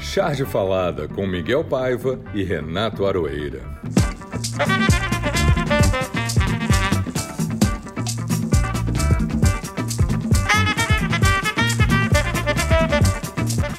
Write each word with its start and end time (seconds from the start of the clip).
Charge 0.00 0.44
Falada 0.44 1.08
com 1.08 1.26
Miguel 1.26 1.64
Paiva 1.64 2.18
e 2.32 2.42
Renato 2.42 3.04
Aroeira. 3.04 3.60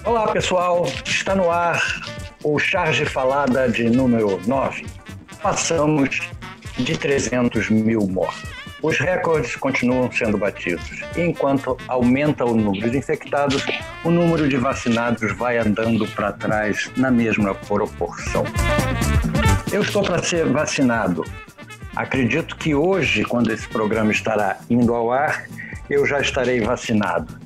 Olá 0.05 0.31
pessoal, 0.33 0.85
está 1.05 1.35
no 1.35 1.49
ar 1.49 1.81
o 2.43 2.59
Charge 2.59 3.05
Falada 3.05 3.69
de 3.69 3.89
número 3.89 4.39
9. 4.45 4.85
Passamos 5.41 6.29
de 6.77 6.97
300 6.97 7.69
mil 7.69 8.07
mortos. 8.07 8.58
Os 8.81 8.97
recordes 8.97 9.55
continuam 9.57 10.09
sendo 10.11 10.37
batidos. 10.37 11.01
Enquanto 11.17 11.77
aumenta 11.87 12.45
o 12.45 12.55
número 12.55 12.89
de 12.89 12.97
infectados, 12.97 13.65
o 14.05 14.09
número 14.09 14.47
de 14.47 14.55
vacinados 14.55 15.35
vai 15.35 15.57
andando 15.57 16.07
para 16.07 16.31
trás 16.31 16.89
na 16.95 17.11
mesma 17.11 17.53
proporção. 17.53 18.45
Eu 19.71 19.81
estou 19.81 20.01
para 20.01 20.23
ser 20.23 20.45
vacinado. 20.45 21.25
Acredito 21.95 22.55
que 22.55 22.73
hoje, 22.73 23.25
quando 23.25 23.51
esse 23.51 23.67
programa 23.67 24.11
estará 24.11 24.57
indo 24.69 24.93
ao 24.93 25.11
ar, 25.11 25.45
eu 25.89 26.05
já 26.05 26.21
estarei 26.21 26.61
vacinado. 26.61 27.37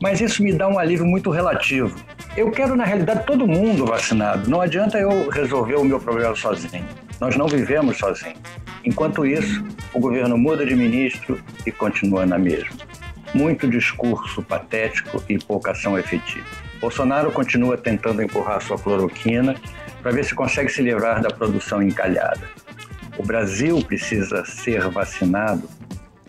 Mas 0.00 0.20
isso 0.20 0.42
me 0.42 0.52
dá 0.52 0.68
um 0.68 0.78
alívio 0.78 1.04
muito 1.04 1.30
relativo. 1.30 1.94
Eu 2.36 2.50
quero, 2.50 2.74
na 2.76 2.84
realidade, 2.84 3.26
todo 3.26 3.46
mundo 3.46 3.84
vacinado. 3.84 4.48
Não 4.48 4.60
adianta 4.60 4.98
eu 4.98 5.28
resolver 5.28 5.74
o 5.74 5.84
meu 5.84 6.00
problema 6.00 6.34
sozinho. 6.34 6.86
Nós 7.20 7.36
não 7.36 7.46
vivemos 7.46 7.98
sozinhos. 7.98 8.38
Enquanto 8.84 9.26
isso, 9.26 9.64
o 9.92 10.00
governo 10.00 10.38
muda 10.38 10.64
de 10.64 10.74
ministro 10.74 11.40
e 11.66 11.72
continua 11.72 12.24
na 12.24 12.38
mesma. 12.38 12.76
Muito 13.34 13.68
discurso 13.68 14.42
patético 14.42 15.22
e 15.28 15.38
pouca 15.38 15.72
ação 15.72 15.98
efetiva. 15.98 16.46
Bolsonaro 16.80 17.32
continua 17.32 17.76
tentando 17.76 18.22
empurrar 18.22 18.62
sua 18.62 18.78
cloroquina 18.78 19.56
para 20.02 20.12
ver 20.12 20.24
se 20.24 20.34
consegue 20.34 20.70
se 20.70 20.80
livrar 20.80 21.20
da 21.20 21.28
produção 21.28 21.82
encalhada. 21.82 22.42
O 23.18 23.22
Brasil 23.24 23.82
precisa 23.84 24.44
ser 24.44 24.88
vacinado 24.88 25.68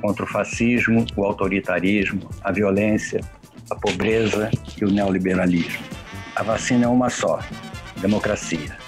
contra 0.02 0.24
o 0.24 0.28
fascismo, 0.28 1.06
o 1.16 1.24
autoritarismo, 1.24 2.30
a 2.44 2.52
violência, 2.52 3.22
a 3.70 3.76
pobreza 3.76 4.50
e 4.80 4.84
o 4.84 4.90
neoliberalismo. 4.90 5.84
A 6.36 6.42
vacina 6.42 6.86
é 6.86 6.88
uma 6.88 7.10
só: 7.10 7.40
democracia. 7.98 8.79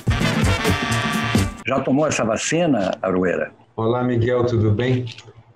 Já 1.66 1.80
tomou 1.80 2.08
essa 2.08 2.26
vacina, 2.26 2.92
Arueira? 3.02 3.52
Olá, 3.76 4.04
Miguel, 4.04 4.46
tudo 4.46 4.72
bem? 4.72 5.06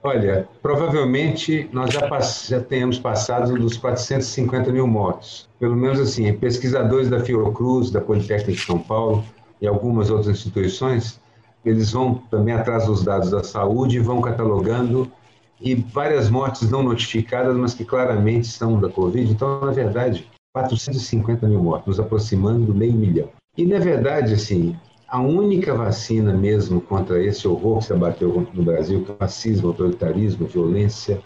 Olha, 0.03 0.47
provavelmente 0.61 1.67
nós 1.73 1.91
já, 1.91 2.07
já 2.47 2.61
tenhamos 2.61 2.99
passado 2.99 3.57
dos 3.57 3.75
450 3.75 4.71
mil 4.71 4.85
mortos. 4.85 5.49
Pelo 5.59 5.75
menos 5.75 5.99
assim, 5.99 6.31
pesquisadores 6.33 7.09
da 7.09 7.19
Fiocruz, 7.19 7.89
da 7.89 7.99
Politécnica 7.99 8.51
de 8.51 8.59
São 8.59 8.77
Paulo 8.77 9.23
e 9.59 9.65
algumas 9.67 10.11
outras 10.11 10.37
instituições, 10.37 11.19
eles 11.65 11.91
vão 11.91 12.21
também 12.29 12.53
atrás 12.53 12.85
dos 12.85 13.03
dados 13.03 13.31
da 13.31 13.43
saúde 13.43 13.97
e 13.97 13.99
vão 13.99 14.21
catalogando 14.21 15.11
e 15.59 15.73
várias 15.73 16.29
mortes 16.29 16.69
não 16.69 16.83
notificadas, 16.83 17.55
mas 17.57 17.73
que 17.73 17.83
claramente 17.83 18.45
são 18.45 18.79
da 18.79 18.89
Covid. 18.89 19.31
Então, 19.31 19.59
na 19.61 19.71
verdade, 19.71 20.29
450 20.53 21.47
mil 21.47 21.63
mortos, 21.63 21.87
nos 21.87 21.99
aproximando 21.99 22.67
do 22.67 22.75
meio 22.75 22.93
milhão. 22.93 23.29
E, 23.57 23.65
na 23.65 23.79
verdade, 23.79 24.33
assim, 24.33 24.77
a 25.07 25.21
única 25.21 25.73
vacina 25.73 26.33
mesmo 26.33 26.81
contra 26.81 27.23
esse 27.23 27.47
horror 27.47 27.79
que 27.79 27.85
se 27.85 27.93
abateu 27.93 28.47
no 28.53 28.63
Brasil, 28.63 29.03
que 29.03 29.11
é 29.11 29.13
o 29.13 29.17
fascismo, 29.17 29.67
autoritarismo, 29.67 30.47
violência, 30.47 31.21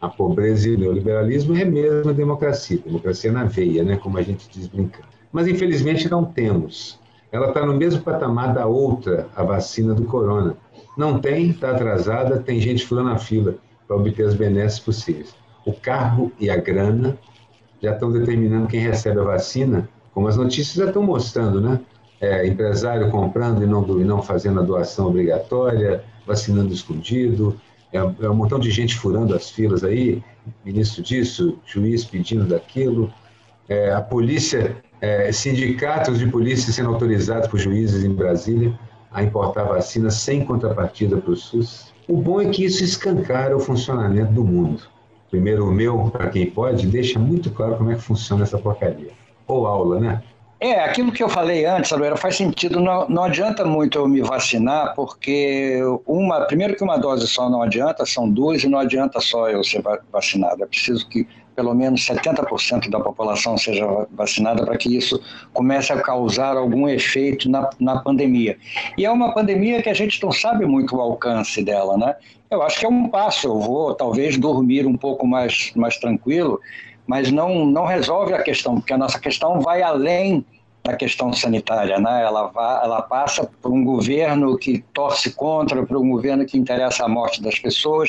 a 0.00 0.08
pobreza 0.08 0.68
e 0.68 0.74
o 0.74 0.78
neoliberalismo, 0.78 1.56
é 1.56 1.64
mesmo 1.64 2.10
a 2.10 2.12
democracia. 2.12 2.78
Democracia 2.84 3.32
na 3.32 3.44
veia, 3.44 3.82
né? 3.84 3.96
como 3.96 4.18
a 4.18 4.22
gente 4.22 4.48
diz 4.50 4.66
brincando. 4.66 5.06
Mas, 5.32 5.46
infelizmente, 5.46 6.10
não 6.10 6.24
temos. 6.24 7.00
Ela 7.30 7.48
está 7.48 7.64
no 7.64 7.74
mesmo 7.74 8.02
patamar 8.02 8.52
da 8.52 8.66
outra, 8.66 9.28
a 9.34 9.42
vacina 9.42 9.94
do 9.94 10.04
corona. 10.04 10.56
Não 10.98 11.18
tem, 11.18 11.50
está 11.50 11.70
atrasada, 11.70 12.38
tem 12.38 12.60
gente 12.60 12.84
furando 12.84 13.10
a 13.10 13.18
fila 13.18 13.54
para 13.88 13.96
obter 13.96 14.26
as 14.26 14.34
benesses 14.34 14.78
possíveis. 14.78 15.34
O 15.64 15.72
carro 15.72 16.30
e 16.38 16.50
a 16.50 16.56
grana 16.56 17.16
já 17.80 17.92
estão 17.92 18.12
determinando 18.12 18.68
quem 18.68 18.80
recebe 18.80 19.20
a 19.20 19.24
vacina, 19.24 19.88
como 20.12 20.28
as 20.28 20.36
notícias 20.36 20.74
já 20.74 20.86
estão 20.86 21.02
mostrando, 21.02 21.60
né? 21.60 21.80
É, 22.22 22.46
empresário 22.46 23.10
comprando 23.10 23.64
e 23.64 23.66
não, 23.66 24.00
e 24.00 24.04
não 24.04 24.22
fazendo 24.22 24.60
a 24.60 24.62
doação 24.62 25.08
obrigatória, 25.08 26.04
vacinando 26.24 26.72
escondido, 26.72 27.60
é, 27.92 27.98
é, 27.98 28.30
um 28.30 28.34
montão 28.34 28.60
de 28.60 28.70
gente 28.70 28.96
furando 28.96 29.34
as 29.34 29.50
filas 29.50 29.82
aí, 29.82 30.22
ministro 30.64 31.02
disso, 31.02 31.58
juiz 31.66 32.04
pedindo 32.04 32.44
daquilo, 32.44 33.12
é, 33.68 33.92
a 33.92 34.00
polícia, 34.00 34.76
é, 35.00 35.32
sindicatos 35.32 36.20
de 36.20 36.26
polícia 36.26 36.72
sendo 36.72 36.90
autorizados 36.90 37.48
por 37.48 37.58
juízes 37.58 38.04
em 38.04 38.14
Brasília 38.14 38.78
a 39.10 39.22
importar 39.22 39.64
vacinas 39.64 40.14
sem 40.14 40.44
contrapartida 40.44 41.16
para 41.16 41.32
o 41.32 41.36
SUS. 41.36 41.92
O 42.08 42.16
bom 42.16 42.40
é 42.40 42.46
que 42.46 42.64
isso 42.64 42.84
escancara 42.84 43.56
o 43.56 43.60
funcionamento 43.60 44.32
do 44.32 44.44
mundo. 44.44 44.84
Primeiro, 45.28 45.68
o 45.68 45.72
meu, 45.72 46.08
para 46.10 46.28
quem 46.28 46.46
pode, 46.46 46.86
deixa 46.86 47.18
muito 47.18 47.50
claro 47.50 47.76
como 47.76 47.90
é 47.90 47.94
que 47.94 48.00
funciona 48.00 48.44
essa 48.44 48.58
porcaria. 48.58 49.10
Ou 49.46 49.66
aula, 49.66 49.98
né? 49.98 50.22
É, 50.62 50.78
aquilo 50.78 51.10
que 51.10 51.20
eu 51.20 51.28
falei 51.28 51.64
antes, 51.64 51.92
Aloeira, 51.92 52.16
faz 52.16 52.36
sentido. 52.36 52.78
Não, 52.78 53.08
não 53.08 53.24
adianta 53.24 53.64
muito 53.64 53.98
eu 53.98 54.06
me 54.06 54.22
vacinar, 54.22 54.94
porque 54.94 55.80
uma, 56.06 56.42
primeiro 56.42 56.76
que 56.76 56.84
uma 56.84 56.96
dose 56.96 57.26
só 57.26 57.50
não 57.50 57.62
adianta, 57.62 58.06
são 58.06 58.30
duas, 58.30 58.62
e 58.62 58.68
não 58.68 58.78
adianta 58.78 59.18
só 59.18 59.50
eu 59.50 59.64
ser 59.64 59.82
vacinado. 60.12 60.62
É 60.62 60.66
preciso 60.66 61.08
que 61.08 61.26
pelo 61.56 61.74
menos 61.74 62.06
70% 62.06 62.88
da 62.88 63.00
população 63.00 63.58
seja 63.58 63.84
vacinada 64.12 64.64
para 64.64 64.76
que 64.76 64.96
isso 64.96 65.20
comece 65.52 65.92
a 65.92 66.00
causar 66.00 66.56
algum 66.56 66.88
efeito 66.88 67.50
na, 67.50 67.68
na 67.80 67.98
pandemia. 67.98 68.56
E 68.96 69.04
é 69.04 69.10
uma 69.10 69.34
pandemia 69.34 69.82
que 69.82 69.88
a 69.88 69.94
gente 69.94 70.22
não 70.22 70.30
sabe 70.30 70.64
muito 70.64 70.94
o 70.94 71.00
alcance 71.00 71.60
dela, 71.60 71.98
né? 71.98 72.14
Eu 72.48 72.62
acho 72.62 72.78
que 72.78 72.86
é 72.86 72.88
um 72.88 73.08
passo. 73.08 73.48
Eu 73.48 73.58
vou 73.58 73.94
talvez 73.96 74.38
dormir 74.38 74.86
um 74.86 74.96
pouco 74.96 75.26
mais, 75.26 75.72
mais 75.74 75.96
tranquilo, 75.96 76.60
mas 77.12 77.30
não, 77.30 77.66
não 77.66 77.84
resolve 77.84 78.32
a 78.32 78.42
questão, 78.42 78.76
porque 78.76 78.94
a 78.94 78.96
nossa 78.96 79.20
questão 79.20 79.60
vai 79.60 79.82
além 79.82 80.42
da 80.82 80.96
questão 80.96 81.30
sanitária, 81.30 81.98
né? 81.98 82.22
Ela, 82.22 82.46
vai, 82.46 82.84
ela 82.84 83.02
passa 83.02 83.44
por 83.60 83.70
um 83.70 83.84
governo 83.84 84.56
que 84.56 84.82
torce 84.94 85.34
contra, 85.34 85.84
por 85.84 85.98
um 85.98 86.08
governo 86.08 86.46
que 86.46 86.56
interessa 86.56 87.04
a 87.04 87.08
morte 87.08 87.42
das 87.42 87.58
pessoas. 87.58 88.08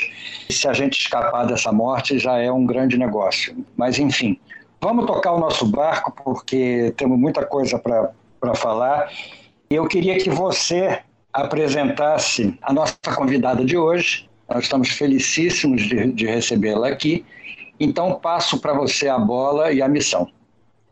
E 0.49 0.53
se 0.53 0.69
a 0.69 0.71
gente 0.71 0.97
escapar 0.97 1.45
dessa 1.45 1.69
morte, 1.69 2.17
já 2.17 2.37
é 2.37 2.49
um 2.49 2.65
grande 2.65 2.97
negócio. 2.97 3.53
Mas, 3.75 3.99
enfim, 3.99 4.39
vamos 4.79 5.05
tocar 5.05 5.33
o 5.33 5.39
nosso 5.41 5.65
barco, 5.65 6.13
porque 6.23 6.93
temos 6.95 7.19
muita 7.19 7.45
coisa 7.45 7.77
para 7.77 8.55
falar. 8.55 9.11
Eu 9.69 9.85
queria 9.85 10.17
que 10.17 10.29
você 10.29 11.01
apresentasse 11.33 12.57
a 12.61 12.71
nossa 12.71 12.95
convidada 13.13 13.65
de 13.65 13.75
hoje. 13.75 14.29
Nós 14.47 14.63
estamos 14.63 14.87
felicíssimos 14.91 15.81
de, 15.81 16.09
de 16.13 16.25
recebê-la 16.25 16.87
aqui. 16.87 17.25
Então, 17.83 18.15
passo 18.15 18.59
para 18.59 18.73
você 18.73 19.09
a 19.09 19.19
bola 19.19 19.73
e 19.73 19.81
a 19.81 19.89
missão. 19.89 20.29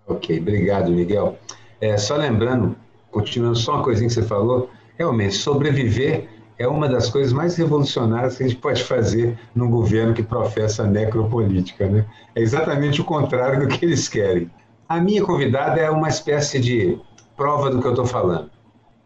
Ok, 0.05 0.37
obrigado, 0.39 0.91
Miguel. 0.91 1.37
É, 1.79 1.97
só 1.97 2.17
lembrando, 2.17 2.75
continuando 3.09 3.57
só 3.57 3.75
uma 3.75 3.83
coisinha 3.83 4.09
que 4.09 4.13
você 4.13 4.23
falou, 4.23 4.69
realmente, 4.97 5.35
sobreviver 5.35 6.27
é 6.59 6.67
uma 6.67 6.89
das 6.89 7.09
coisas 7.09 7.31
mais 7.31 7.55
revolucionárias 7.55 8.35
que 8.35 8.43
a 8.43 8.47
gente 8.47 8.59
pode 8.59 8.83
fazer 8.83 9.39
num 9.55 9.71
governo 9.71 10.13
que 10.13 10.21
professa 10.21 10.85
necropolítica. 10.85 11.87
Né? 11.87 12.05
É 12.35 12.41
exatamente 12.41 12.99
o 12.99 13.05
contrário 13.05 13.61
do 13.61 13.67
que 13.69 13.85
eles 13.85 14.09
querem. 14.09 14.51
A 14.89 14.99
minha 14.99 15.23
convidada 15.23 15.79
é 15.79 15.89
uma 15.89 16.09
espécie 16.09 16.59
de 16.59 16.99
prova 17.37 17.69
do 17.69 17.79
que 17.79 17.87
eu 17.87 17.91
estou 17.91 18.05
falando. 18.05 18.51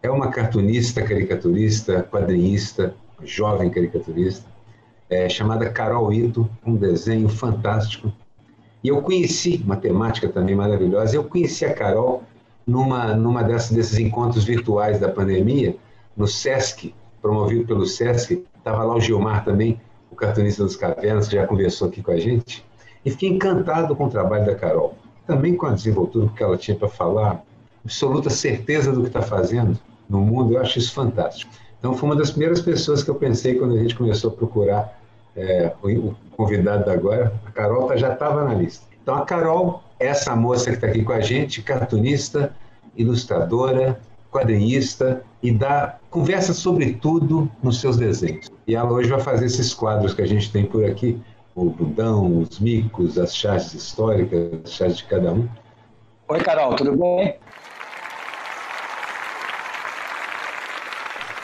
É 0.01 0.09
uma 0.09 0.31
cartunista, 0.31 1.03
caricaturista, 1.03 2.01
quadrinista, 2.11 2.95
jovem 3.23 3.69
caricaturista, 3.69 4.54
é, 5.15 5.29
chamada 5.29 5.69
Carol 5.69 6.11
Ito, 6.11 6.49
um 6.65 6.75
desenho 6.75 7.29
fantástico. 7.29 8.11
E 8.83 8.89
eu 8.89 9.01
conheci, 9.01 9.61
uma 9.63 9.77
temática 9.77 10.27
também 10.27 10.55
maravilhosa, 10.55 11.15
eu 11.15 11.23
conheci 11.23 11.65
a 11.65 11.73
Carol 11.73 12.23
numa, 12.67 13.15
numa 13.15 13.41
dessas, 13.41 13.71
desses 13.71 13.97
encontros 13.97 14.43
virtuais 14.43 14.99
da 14.99 15.07
pandemia, 15.07 15.75
no 16.17 16.27
SESC, 16.27 16.93
promovido 17.21 17.65
pelo 17.65 17.85
SESC, 17.85 18.45
estava 18.57 18.83
lá 18.83 18.95
o 18.95 18.99
Gilmar 18.99 19.45
também, 19.45 19.79
o 20.11 20.15
cartunista 20.15 20.63
dos 20.63 20.75
cavernas, 20.75 21.27
que 21.27 21.35
já 21.35 21.47
conversou 21.47 21.87
aqui 21.87 22.01
com 22.01 22.11
a 22.11 22.17
gente, 22.17 22.65
e 23.03 23.11
fiquei 23.11 23.29
encantado 23.29 23.95
com 23.95 24.05
o 24.05 24.09
trabalho 24.09 24.45
da 24.45 24.55
Carol, 24.55 24.95
também 25.25 25.55
com 25.55 25.65
a 25.65 25.71
desenvoltura 25.71 26.29
que 26.35 26.43
ela 26.43 26.57
tinha 26.57 26.75
para 26.75 26.89
falar, 26.89 27.41
absoluta 27.83 28.29
certeza 28.29 28.91
do 28.91 29.01
que 29.01 29.07
está 29.07 29.21
fazendo 29.21 29.79
no 30.09 30.19
mundo, 30.19 30.53
eu 30.53 30.61
acho 30.61 30.77
isso 30.77 30.93
fantástico. 30.93 31.51
Então, 31.79 31.93
foi 31.93 32.09
uma 32.09 32.15
das 32.15 32.31
primeiras 32.31 32.61
pessoas 32.61 33.03
que 33.03 33.09
eu 33.09 33.15
pensei 33.15 33.55
quando 33.55 33.75
a 33.75 33.79
gente 33.79 33.95
começou 33.95 34.31
a 34.31 34.33
procurar 34.33 35.04
é, 35.35 35.71
o, 35.81 35.87
o, 35.87 36.15
convidado 36.35 36.85
da 36.85 36.93
agora, 36.93 37.33
a 37.45 37.51
Carol 37.51 37.87
tá, 37.87 37.95
já 37.95 38.13
estava 38.13 38.43
na 38.43 38.53
lista. 38.53 38.85
Então, 39.01 39.15
a 39.15 39.25
Carol 39.25 39.83
essa 39.99 40.35
moça 40.35 40.69
que 40.69 40.75
está 40.75 40.87
aqui 40.87 41.03
com 41.03 41.13
a 41.13 41.21
gente, 41.21 41.61
cartunista, 41.61 42.53
ilustradora, 42.95 43.99
quadrinista 44.31 45.23
e 45.41 45.51
dá 45.51 45.97
conversa 46.09 46.53
sobre 46.53 46.93
tudo 46.93 47.49
nos 47.63 47.79
seus 47.79 47.97
desenhos. 47.97 48.51
E 48.67 48.75
ela 48.75 48.91
hoje 48.91 49.09
vai 49.09 49.21
fazer 49.21 49.45
esses 49.45 49.73
quadros 49.73 50.13
que 50.13 50.21
a 50.21 50.27
gente 50.27 50.51
tem 50.51 50.65
por 50.65 50.83
aqui, 50.83 51.19
o 51.55 51.69
Budão, 51.69 52.39
os 52.39 52.59
micos, 52.59 53.17
as 53.17 53.33
charges 53.35 53.73
históricas, 53.73 54.59
as 54.65 54.71
charges 54.71 54.97
de 54.97 55.05
cada 55.05 55.31
um. 55.31 55.47
Oi, 56.27 56.39
Carol, 56.39 56.75
tudo 56.75 56.97
bem? 56.97 57.35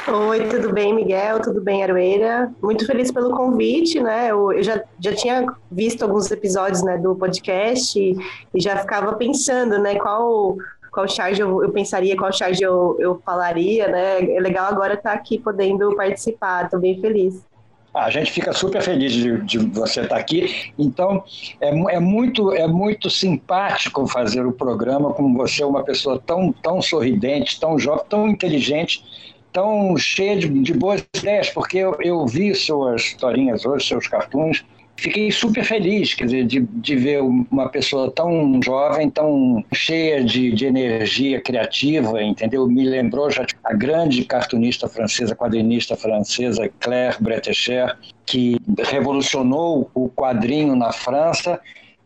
Oi, 0.07 0.47
tudo 0.47 0.73
bem, 0.73 0.95
Miguel? 0.95 1.39
Tudo 1.41 1.61
bem, 1.61 1.83
Aroeira? 1.83 2.51
Muito 2.61 2.85
feliz 2.87 3.11
pelo 3.11 3.35
convite, 3.35 3.99
né? 3.99 4.31
Eu, 4.31 4.51
eu 4.51 4.63
já, 4.63 4.83
já 4.99 5.13
tinha 5.13 5.45
visto 5.71 6.01
alguns 6.01 6.29
episódios 6.31 6.81
né, 6.81 6.97
do 6.97 7.15
podcast 7.15 7.99
e, 7.99 8.15
e 8.53 8.59
já 8.59 8.77
ficava 8.77 9.13
pensando, 9.13 9.77
né? 9.77 9.95
Qual 9.95 10.57
qual 10.91 11.07
charge 11.07 11.41
eu, 11.41 11.63
eu, 11.63 11.71
pensaria, 11.71 12.17
qual 12.17 12.33
charge 12.33 12.61
eu, 12.61 12.97
eu 12.99 13.21
falaria, 13.25 13.87
né? 13.87 14.35
É 14.35 14.39
legal 14.39 14.65
agora 14.65 14.95
estar 14.95 15.13
aqui 15.13 15.39
podendo 15.39 15.95
participar, 15.95 16.65
estou 16.65 16.79
bem 16.79 16.99
feliz. 16.99 17.45
A 17.93 18.09
gente 18.09 18.31
fica 18.31 18.53
super 18.53 18.81
feliz 18.81 19.11
de, 19.11 19.37
de 19.41 19.57
você 19.57 20.01
estar 20.01 20.17
aqui. 20.17 20.73
Então, 20.79 21.23
é, 21.59 21.69
é, 21.95 21.99
muito, 21.99 22.51
é 22.53 22.65
muito 22.65 23.09
simpático 23.09 24.07
fazer 24.07 24.45
o 24.45 24.51
programa 24.51 25.13
com 25.13 25.33
você, 25.33 25.63
uma 25.63 25.83
pessoa 25.83 26.21
tão, 26.25 26.51
tão 26.53 26.81
sorridente, 26.81 27.59
tão 27.59 27.77
jovem, 27.77 28.05
tão 28.09 28.27
inteligente 28.29 29.03
tão 29.51 29.97
cheia 29.97 30.37
de, 30.37 30.47
de 30.47 30.73
boas 30.73 31.05
ideias, 31.15 31.49
porque 31.49 31.77
eu, 31.77 31.97
eu, 32.01 32.25
vi 32.25 32.53
suas 32.55 33.01
historinhas 33.01 33.65
hoje, 33.65 33.87
seus 33.87 34.07
cartoons, 34.07 34.63
fiquei 34.95 35.31
super 35.31 35.63
feliz, 35.63 36.13
quer 36.13 36.25
dizer, 36.25 36.45
de, 36.45 36.59
de 36.61 36.95
ver 36.95 37.21
uma 37.21 37.69
pessoa 37.69 38.11
tão 38.11 38.59
jovem, 38.63 39.09
tão 39.09 39.63
cheia 39.73 40.23
de, 40.23 40.51
de 40.51 40.65
energia 40.65 41.41
criativa, 41.41 42.21
entendeu? 42.21 42.67
Me 42.67 42.87
lembrou 42.87 43.29
já 43.29 43.45
a 43.63 43.73
grande 43.73 44.23
cartunista 44.23 44.87
francesa, 44.87 45.35
quadrinista 45.35 45.95
francesa 45.95 46.69
Claire 46.79 47.17
Bretécher, 47.19 47.97
que 48.25 48.57
revolucionou 48.89 49.89
o 49.93 50.07
quadrinho 50.07 50.75
na 50.75 50.91
França 50.91 51.59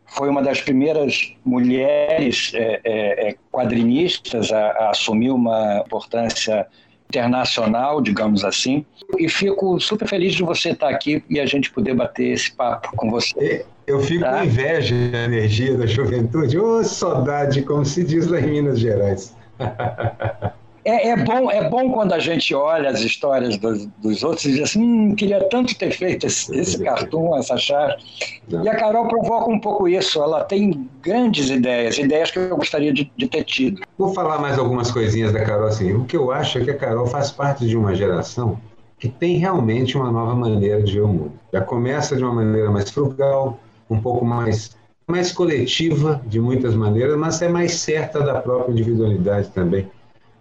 foi 0.06 0.28
uma 0.30 0.40
das 0.40 0.60
primeiras 0.60 1.34
mulheres 1.44 2.52
é, 2.54 2.80
é, 2.84 3.28
é 3.28 3.36
quadrinistas 3.50 4.52
a, 4.52 4.68
a, 4.68 4.90
assumir 4.90 5.30
uma 5.30 5.82
importância 5.84 6.66
internacional, 7.08 8.00
digamos 8.00 8.44
assim. 8.44 8.84
E 9.18 9.28
fico 9.28 9.78
super 9.80 10.08
feliz 10.08 10.34
de 10.34 10.42
você 10.42 10.70
estar 10.70 10.88
aqui 10.88 11.22
e 11.30 11.40
a 11.40 11.46
gente 11.46 11.70
poder 11.70 11.94
bater 11.94 12.32
esse 12.32 12.52
papo 12.52 12.90
com 12.96 13.10
você. 13.10 13.64
Eu 13.86 14.00
fico 14.00 14.24
tá? 14.24 14.38
com 14.38 14.44
inveja 14.44 14.94
da 15.10 15.24
energia 15.24 15.76
da 15.76 15.86
juventude. 15.86 16.58
Ô, 16.58 16.78
oh, 16.78 16.84
saudade, 16.84 17.62
como 17.62 17.84
se 17.84 18.02
diz 18.02 18.26
lá 18.26 18.40
em 18.40 18.50
Minas 18.50 18.80
Gerais. 18.80 19.34
É, 20.86 21.08
é, 21.08 21.16
bom, 21.16 21.50
é 21.50 21.68
bom 21.68 21.90
quando 21.90 22.12
a 22.12 22.20
gente 22.20 22.54
olha 22.54 22.88
as 22.88 23.00
histórias 23.00 23.56
dos, 23.56 23.86
dos 24.00 24.22
outros 24.22 24.44
e 24.44 24.52
diz 24.52 24.60
assim, 24.62 24.80
hum, 24.80 25.16
queria 25.16 25.42
tanto 25.48 25.76
ter 25.76 25.90
feito 25.90 26.28
esse, 26.28 26.56
esse 26.56 26.80
cartoon, 26.80 27.36
essa 27.36 27.56
charge. 27.56 27.96
E 28.48 28.68
a 28.68 28.76
Carol 28.76 29.08
provoca 29.08 29.50
um 29.50 29.58
pouco 29.58 29.88
isso, 29.88 30.22
ela 30.22 30.44
tem 30.44 30.88
grandes 31.02 31.50
ideias, 31.50 31.98
ideias 31.98 32.30
que 32.30 32.38
eu 32.38 32.56
gostaria 32.56 32.92
de, 32.92 33.10
de, 33.16 33.26
ter 33.26 33.42
tido. 33.42 33.82
Vou 33.98 34.14
falar 34.14 34.38
mais 34.38 34.60
algumas 34.60 34.92
coisinhas 34.92 35.32
da 35.32 35.44
Carol 35.44 35.66
assim. 35.66 35.92
O 35.92 36.04
que 36.04 36.16
eu 36.16 36.30
acho 36.30 36.58
é 36.58 36.64
que 36.64 36.70
a 36.70 36.78
Carol 36.78 37.08
faz 37.08 37.32
parte 37.32 37.66
de 37.66 37.76
uma 37.76 37.92
geração 37.92 38.56
que 38.96 39.08
tem 39.08 39.38
realmente 39.38 39.96
uma 39.96 40.12
nova 40.12 40.36
maneira 40.36 40.80
de 40.84 40.92
ver 40.92 41.00
o 41.00 41.08
mundo. 41.08 41.32
Já 41.52 41.62
começa 41.62 42.14
de 42.14 42.22
uma 42.22 42.32
maneira 42.32 42.70
mais 42.70 42.92
frugal, 42.92 43.58
um 43.90 44.00
pouco 44.00 44.24
mais 44.24 44.76
mais 45.08 45.30
coletiva 45.30 46.20
de 46.26 46.40
muitas 46.40 46.74
maneiras, 46.74 47.16
mas 47.16 47.40
é 47.40 47.48
mais 47.48 47.74
certa 47.74 48.20
da 48.20 48.40
própria 48.40 48.72
individualidade 48.72 49.50
também. 49.50 49.88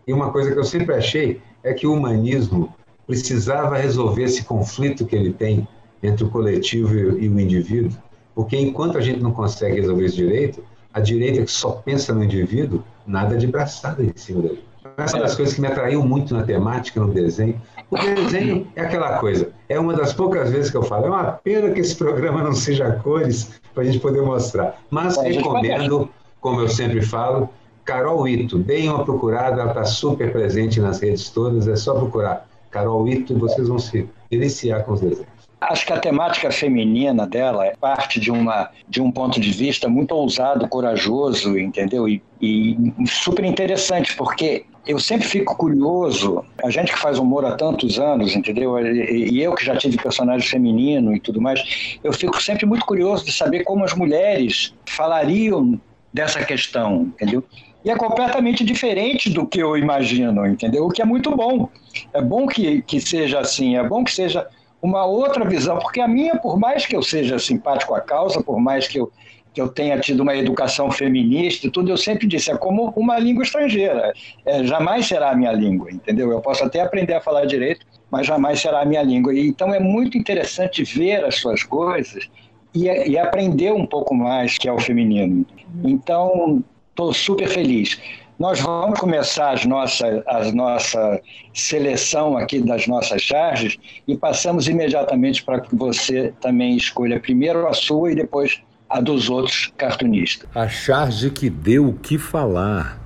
E 0.07 0.13
uma 0.13 0.31
coisa 0.31 0.51
que 0.51 0.59
eu 0.59 0.63
sempre 0.63 0.95
achei 0.95 1.41
é 1.63 1.73
que 1.73 1.87
o 1.87 1.93
humanismo 1.93 2.73
precisava 3.07 3.77
resolver 3.77 4.23
esse 4.23 4.43
conflito 4.43 5.05
que 5.05 5.15
ele 5.15 5.33
tem 5.33 5.67
entre 6.01 6.23
o 6.23 6.29
coletivo 6.29 6.95
e 6.95 7.27
o 7.27 7.39
indivíduo, 7.39 7.97
porque 8.33 8.57
enquanto 8.57 8.97
a 8.97 9.01
gente 9.01 9.21
não 9.21 9.31
consegue 9.31 9.79
resolver 9.79 10.05
isso 10.05 10.15
direito, 10.15 10.63
a 10.93 10.99
direita 10.99 11.43
que 11.43 11.51
só 11.51 11.71
pensa 11.71 12.13
no 12.13 12.23
indivíduo, 12.23 12.83
nada 13.05 13.37
de 13.37 13.47
braçada 13.47 14.03
em 14.03 14.11
cima 14.15 14.43
dele. 14.43 14.63
Essa 14.97 15.17
é 15.17 15.19
uma 15.19 15.25
das 15.25 15.35
coisas 15.35 15.55
que 15.55 15.61
me 15.61 15.67
atraiu 15.67 16.03
muito 16.03 16.33
na 16.33 16.43
temática, 16.43 17.01
no 17.01 17.11
desenho. 17.11 17.59
O 17.91 17.97
desenho 17.97 18.67
é 18.75 18.81
aquela 18.81 19.17
coisa, 19.17 19.51
é 19.67 19.79
uma 19.79 19.93
das 19.93 20.13
poucas 20.13 20.51
vezes 20.51 20.71
que 20.71 20.77
eu 20.77 20.83
falo, 20.83 21.05
é 21.07 21.09
uma 21.09 21.31
pena 21.31 21.71
que 21.71 21.81
esse 21.81 21.95
programa 21.95 22.41
não 22.41 22.53
seja 22.53 22.91
cores 23.03 23.59
para 23.73 23.83
a 23.83 23.85
gente 23.85 23.99
poder 23.99 24.21
mostrar. 24.21 24.79
Mas 24.89 25.17
recomendo, 25.17 26.09
como 26.39 26.61
eu 26.61 26.69
sempre 26.69 27.01
falo, 27.01 27.49
Carol 27.85 28.27
Ito, 28.27 28.57
deem 28.57 28.89
uma 28.89 29.05
procurada, 29.05 29.61
ela 29.61 29.69
está 29.69 29.85
super 29.85 30.31
presente 30.31 30.79
nas 30.79 30.99
redes 30.99 31.29
todas, 31.29 31.67
é 31.67 31.75
só 31.75 31.93
procurar 31.93 32.47
Carol 32.71 33.07
Ito 33.07 33.33
e 33.33 33.35
vocês 33.35 33.67
vão 33.67 33.77
se 33.77 34.09
deliciar 34.29 34.83
com 34.83 34.93
os 34.93 35.01
desenhos. 35.01 35.35
Acho 35.61 35.85
que 35.85 35.93
a 35.93 35.99
temática 35.99 36.51
feminina 36.51 37.25
dela 37.25 37.65
é 37.65 37.75
parte 37.75 38.19
de, 38.19 38.29
uma, 38.29 38.69
de 38.89 39.01
um 39.01 39.11
ponto 39.11 39.39
de 39.39 39.51
vista 39.51 39.87
muito 39.87 40.11
ousado, 40.11 40.67
corajoso, 40.67 41.57
entendeu? 41.57 42.09
E, 42.09 42.21
e 42.41 42.77
super 43.07 43.45
interessante, 43.45 44.15
porque 44.15 44.65
eu 44.85 44.99
sempre 44.99 45.27
fico 45.27 45.55
curioso, 45.55 46.43
a 46.63 46.69
gente 46.69 46.91
que 46.91 46.99
faz 46.99 47.17
humor 47.17 47.45
há 47.45 47.55
tantos 47.55 47.97
anos, 47.97 48.35
entendeu? 48.35 48.77
E, 48.79 49.41
eu 49.41 49.55
que 49.55 49.65
já 49.65 49.75
tive 49.75 49.97
personagem 49.97 50.47
feminino 50.47 51.15
e 51.15 51.19
tudo 51.19 51.41
mais, 51.41 51.97
eu 52.03 52.13
fico 52.13 52.41
sempre 52.41 52.65
muito 52.65 52.85
curioso 52.85 53.25
de 53.25 53.31
saber 53.31 53.63
como 53.63 53.83
as 53.83 53.93
mulheres 53.93 54.73
falariam 54.85 55.79
dessa 56.13 56.43
questão, 56.45 57.03
entendeu? 57.03 57.43
E 57.85 57.91
é 57.91 57.95
completamente 57.95 58.65
diferente 58.65 59.29
do 59.29 59.45
que 59.45 59.59
eu 59.59 59.77
imagino, 59.77 60.47
entendeu? 60.47 60.87
O 60.87 60.89
que 60.89 61.03
é 61.03 61.05
muito 61.05 61.35
bom. 61.35 61.69
É 62.11 62.19
bom 62.19 62.47
que, 62.47 62.81
que 62.81 62.99
seja 62.99 63.39
assim, 63.39 63.77
é 63.77 63.83
bom 63.87 64.03
que 64.03 64.11
seja 64.11 64.47
uma 64.81 65.05
outra 65.05 65.47
visão, 65.47 65.77
porque 65.77 66.01
a 66.01 66.07
minha, 66.07 66.35
por 66.35 66.59
mais 66.59 66.87
que 66.87 66.95
eu 66.95 67.03
seja 67.03 67.37
simpático 67.37 67.93
à 67.93 68.01
causa, 68.01 68.41
por 68.41 68.59
mais 68.59 68.87
que 68.87 68.99
eu, 68.99 69.11
que 69.53 69.61
eu 69.61 69.67
tenha 69.67 69.99
tido 69.99 70.21
uma 70.21 70.35
educação 70.35 70.89
feminista 70.89 71.67
e 71.67 71.69
tudo, 71.69 71.91
eu 71.91 71.97
sempre 71.97 72.25
disse, 72.25 72.51
é 72.51 72.57
como 72.57 72.91
uma 72.95 73.19
língua 73.19 73.43
estrangeira. 73.43 74.13
É, 74.43 74.63
jamais 74.63 75.05
será 75.05 75.29
a 75.29 75.35
minha 75.35 75.51
língua, 75.51 75.91
entendeu? 75.91 76.31
Eu 76.31 76.41
posso 76.41 76.63
até 76.63 76.81
aprender 76.81 77.13
a 77.13 77.21
falar 77.21 77.45
direito, 77.45 77.85
mas 78.09 78.25
jamais 78.25 78.59
será 78.59 78.81
a 78.81 78.85
minha 78.85 79.03
língua. 79.03 79.31
E, 79.31 79.47
então 79.47 79.71
é 79.71 79.79
muito 79.79 80.17
interessante 80.17 80.83
ver 80.83 81.23
as 81.23 81.35
suas 81.35 81.61
coisas 81.61 82.27
e, 82.73 82.85
e 82.85 83.15
aprender 83.15 83.71
um 83.71 83.85
pouco 83.85 84.15
mais 84.15 84.57
que 84.57 84.67
é 84.67 84.73
o 84.73 84.79
feminino. 84.79 85.45
Então, 85.83 86.63
Estou 86.95 87.13
super 87.13 87.49
feliz. 87.49 87.99
Nós 88.39 88.61
vamos 88.61 88.97
começar 88.97 89.51
as 89.51 89.65
nossa, 89.65 90.23
a 90.25 90.49
nossa 90.53 91.21
seleção 91.53 92.37
aqui 92.37 92.61
das 92.61 92.87
nossas 92.87 93.21
charges 93.21 93.75
e 94.07 94.15
passamos 94.15 94.69
imediatamente 94.69 95.43
para 95.43 95.59
que 95.59 95.75
você 95.75 96.33
também 96.39 96.77
escolha 96.77 97.19
primeiro 97.19 97.67
a 97.67 97.73
sua 97.73 98.13
e 98.13 98.15
depois 98.15 98.61
a 98.89 99.01
dos 99.01 99.29
outros 99.29 99.73
cartunistas. 99.75 100.47
A 100.55 100.69
charge 100.69 101.29
que 101.31 101.49
deu 101.49 101.89
o 101.89 101.93
que 101.95 102.17
falar. 102.17 102.97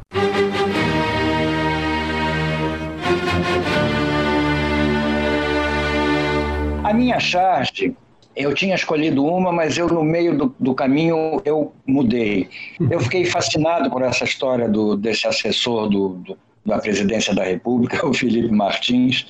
A 6.83 6.93
minha 6.93 7.19
charge 7.19 7.95
eu 8.39 8.53
tinha 8.53 8.73
escolhido 8.73 9.25
uma, 9.25 9.51
mas 9.51 9.77
eu 9.77 9.87
no 9.87 10.01
meio 10.01 10.37
do, 10.37 10.55
do, 10.57 10.73
caminho 10.73 11.41
eu 11.43 11.73
mudei. 11.85 12.47
Eu 12.89 13.01
fiquei 13.01 13.25
fascinado 13.25 13.89
por 13.91 14.01
essa 14.01 14.23
história 14.23 14.69
do, 14.69 14.95
desse 14.95 15.27
assessor 15.27 15.89
do, 15.89 16.09
do, 16.09 16.37
da 16.65 16.79
presidência 16.79 17.35
da 17.35 17.43
República, 17.43 18.03
o 18.07 18.13
Felipe 18.13 18.49
Martins, 18.49 19.27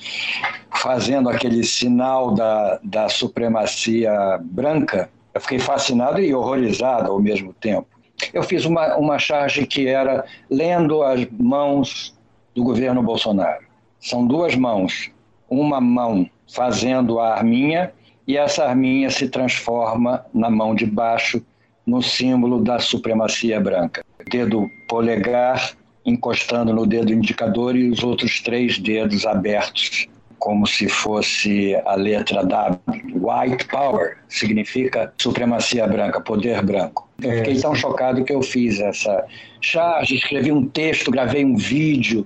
fazendo 0.80 1.28
aquele 1.28 1.64
sinal 1.64 2.32
da, 2.32 2.78
da 2.84 3.08
supremacia 3.08 4.12
branca. 4.44 5.10
Eu 5.34 5.40
fiquei 5.40 5.58
fascinado 5.58 6.20
e 6.20 6.32
horrorizado 6.32 7.10
ao 7.10 7.20
mesmo 7.20 7.52
tempo. 7.52 7.88
Eu 8.32 8.44
fiz 8.44 8.64
uma, 8.64 8.96
uma 8.96 9.18
charge 9.18 9.66
que 9.66 9.88
era 9.88 10.24
lendo 10.48 11.02
as 11.02 11.26
mãos 11.32 12.14
do 12.54 12.62
governo 12.62 13.02
Bolsonaro. 13.02 13.64
São 13.98 14.24
duas 14.24 14.54
mãos. 14.54 15.10
Uma 15.48 15.80
mão 15.80 16.30
fazendo 16.46 17.18
a 17.18 17.34
arminha 17.34 17.92
e 18.30 18.36
essa 18.36 18.64
arminha 18.64 19.10
se 19.10 19.28
transforma 19.28 20.24
na 20.32 20.48
mão 20.48 20.72
de 20.72 20.86
baixo 20.86 21.44
no 21.84 22.00
símbolo 22.00 22.62
da 22.62 22.78
supremacia 22.78 23.58
branca. 23.58 24.04
Dedo 24.30 24.70
polegar 24.86 25.72
encostando 26.06 26.72
no 26.72 26.86
dedo 26.86 27.12
indicador 27.12 27.74
e 27.74 27.90
os 27.90 28.04
outros 28.04 28.40
três 28.40 28.78
dedos 28.78 29.26
abertos, 29.26 30.06
como 30.38 30.64
se 30.64 30.88
fosse 30.88 31.74
a 31.84 31.96
letra 31.96 32.44
W. 32.44 32.78
White 33.16 33.64
Power 33.66 34.18
significa 34.28 35.12
supremacia 35.18 35.84
branca, 35.88 36.20
poder 36.20 36.62
branco. 36.62 37.08
Eu 37.20 37.38
fiquei 37.38 37.60
tão 37.60 37.74
chocado 37.74 38.24
que 38.24 38.32
eu 38.32 38.42
fiz 38.42 38.78
essa 38.78 39.24
charge, 39.60 40.14
escrevi 40.14 40.52
um 40.52 40.68
texto, 40.68 41.10
gravei 41.10 41.44
um 41.44 41.56
vídeo, 41.56 42.24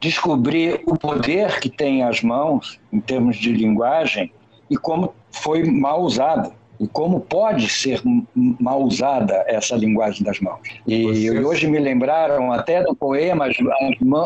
descobri 0.00 0.80
o 0.86 0.96
poder 0.96 1.58
que 1.58 1.68
tem 1.68 2.04
as 2.04 2.22
mãos 2.22 2.78
em 2.92 3.00
termos 3.00 3.36
de 3.36 3.50
linguagem 3.50 4.32
e 4.72 4.76
como 4.76 5.12
foi 5.30 5.62
mal 5.64 6.02
usada 6.02 6.50
e 6.80 6.88
como 6.88 7.20
pode 7.20 7.68
ser 7.68 8.00
mal 8.34 8.82
usada 8.82 9.44
essa 9.46 9.76
linguagem 9.76 10.24
das 10.24 10.40
mãos. 10.40 10.60
E, 10.86 11.28
Você... 11.28 11.44
hoje 11.44 11.66
me 11.68 11.78
lembraram 11.78 12.50
até 12.50 12.82
do 12.82 12.96
poema 12.96 13.46
As, 13.46 13.56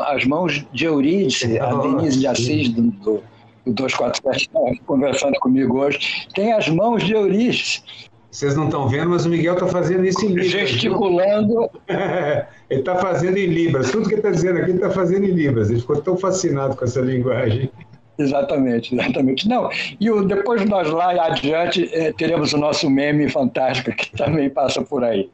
as 0.06 0.24
Mãos 0.24 0.64
de 0.72 0.84
Eurídice, 0.84 1.58
a 1.58 1.74
Denise 1.74 2.20
de 2.20 2.26
Assis, 2.26 2.68
do, 2.70 2.82
do, 2.82 3.22
do 3.66 3.72
247, 3.74 4.80
conversando 4.86 5.34
comigo 5.40 5.80
hoje, 5.80 6.28
tem 6.34 6.52
as 6.52 6.68
mãos 6.68 7.02
de 7.02 7.12
Eurídice. 7.12 7.82
Vocês 8.30 8.54
não 8.54 8.66
estão 8.66 8.88
vendo, 8.88 9.10
mas 9.10 9.26
o 9.26 9.30
Miguel 9.30 9.54
está 9.54 9.66
fazendo 9.66 10.04
isso 10.04 10.24
em 10.24 10.28
Libras. 10.28 10.48
Gesticulando. 10.48 11.70
ele 12.68 12.80
está 12.80 12.96
fazendo 12.96 13.36
em 13.38 13.46
Libras. 13.46 13.90
Tudo 13.90 14.08
que 14.08 14.14
ele 14.14 14.20
está 14.20 14.30
dizendo 14.30 14.58
aqui, 14.58 14.70
ele 14.70 14.78
está 14.78 14.90
fazendo 14.90 15.24
em 15.24 15.30
Libras. 15.30 15.70
Ele 15.70 15.80
ficou 15.80 16.00
tão 16.02 16.18
fascinado 16.18 16.76
com 16.76 16.84
essa 16.84 17.00
linguagem. 17.00 17.70
Exatamente, 18.18 18.94
exatamente. 18.94 19.48
Não, 19.48 19.68
e 20.00 20.10
o, 20.10 20.24
depois 20.24 20.64
nós 20.68 20.88
lá 20.90 21.10
adiante 21.26 21.88
é, 21.92 22.12
teremos 22.12 22.52
o 22.52 22.58
nosso 22.58 22.88
meme 22.88 23.28
fantástico 23.28 23.90
que 23.92 24.10
também 24.16 24.48
passa 24.48 24.82
por 24.82 25.04
aí. 25.04 25.30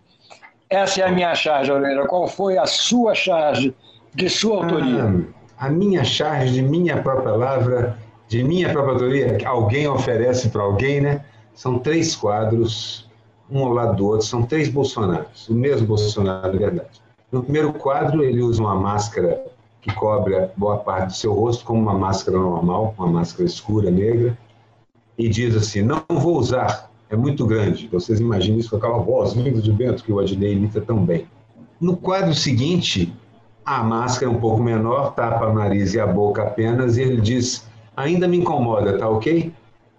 Essa 0.68 1.02
é 1.02 1.04
a 1.04 1.12
minha 1.12 1.34
charge, 1.34 1.70
Aureira. 1.70 2.06
Qual 2.06 2.26
foi 2.26 2.58
a 2.58 2.66
sua 2.66 3.14
charge 3.14 3.74
de 4.14 4.28
sua 4.28 4.64
autoria? 4.64 5.04
Ah, 5.58 5.66
a 5.66 5.68
minha 5.68 6.02
charge 6.02 6.54
de 6.54 6.62
minha 6.62 7.00
própria 7.02 7.30
palavra, 7.30 7.98
de 8.26 8.42
minha 8.42 8.70
própria 8.70 8.94
autoria, 8.94 9.38
alguém 9.44 9.86
oferece 9.86 10.48
para 10.48 10.62
alguém, 10.62 11.00
né? 11.00 11.24
São 11.54 11.78
três 11.78 12.16
quadros, 12.16 13.08
um 13.50 13.62
ao 13.64 13.72
lado 13.72 13.96
do 13.96 14.06
outro, 14.06 14.26
são 14.26 14.42
três 14.42 14.68
Bolsonaros, 14.68 15.48
o 15.48 15.54
mesmo 15.54 15.86
Bolsonaro, 15.86 16.52
na 16.52 16.58
verdade. 16.58 17.02
No 17.30 17.42
primeiro 17.42 17.72
quadro, 17.74 18.24
ele 18.24 18.40
usa 18.40 18.62
uma 18.62 18.74
máscara 18.74 19.44
que 19.82 19.92
cobre 19.92 20.48
boa 20.56 20.78
parte 20.78 21.08
do 21.08 21.12
seu 21.12 21.34
rosto, 21.34 21.64
como 21.64 21.82
uma 21.82 21.92
máscara 21.92 22.38
normal, 22.38 22.94
uma 22.96 23.08
máscara 23.08 23.44
escura, 23.44 23.90
negra, 23.90 24.38
e 25.18 25.28
diz 25.28 25.54
assim: 25.56 25.82
Não 25.82 26.02
vou 26.08 26.38
usar, 26.38 26.88
é 27.10 27.16
muito 27.16 27.44
grande. 27.44 27.88
Vocês 27.88 28.20
imaginam 28.20 28.60
isso 28.60 28.70
com 28.70 28.76
aquela 28.76 28.98
voz 28.98 29.32
linda 29.32 29.60
de 29.60 29.72
Bento 29.72 30.04
que 30.04 30.12
o 30.12 30.20
Adnei 30.20 30.52
imita 30.52 30.80
tão 30.80 31.04
bem. 31.04 31.26
No 31.80 31.96
quadro 31.96 32.32
seguinte, 32.32 33.12
a 33.64 33.82
máscara 33.82 34.30
é 34.30 34.34
um 34.34 34.38
pouco 34.38 34.62
menor, 34.62 35.14
tapa 35.14 35.48
o 35.48 35.52
nariz 35.52 35.94
e 35.94 36.00
a 36.00 36.06
boca 36.06 36.42
apenas, 36.42 36.96
e 36.96 37.02
ele 37.02 37.20
diz: 37.20 37.66
Ainda 37.96 38.28
me 38.28 38.38
incomoda, 38.38 38.96
tá 38.96 39.08
ok? 39.08 39.52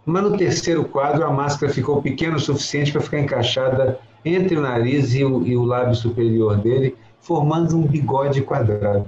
Mas 0.05 0.23
no 0.23 0.37
terceiro 0.37 0.85
quadro, 0.85 1.25
a 1.25 1.31
máscara 1.31 1.71
ficou 1.71 2.01
pequena 2.01 2.37
o 2.37 2.39
suficiente 2.39 2.91
para 2.91 3.01
ficar 3.01 3.19
encaixada 3.19 3.99
entre 4.23 4.55
o 4.55 4.61
nariz 4.61 5.13
e 5.13 5.25
o, 5.25 5.45
e 5.45 5.57
o 5.57 5.63
lábio 5.63 5.95
superior 5.95 6.57
dele, 6.57 6.95
formando 7.19 7.77
um 7.77 7.83
bigode 7.83 8.41
quadrado, 8.41 9.07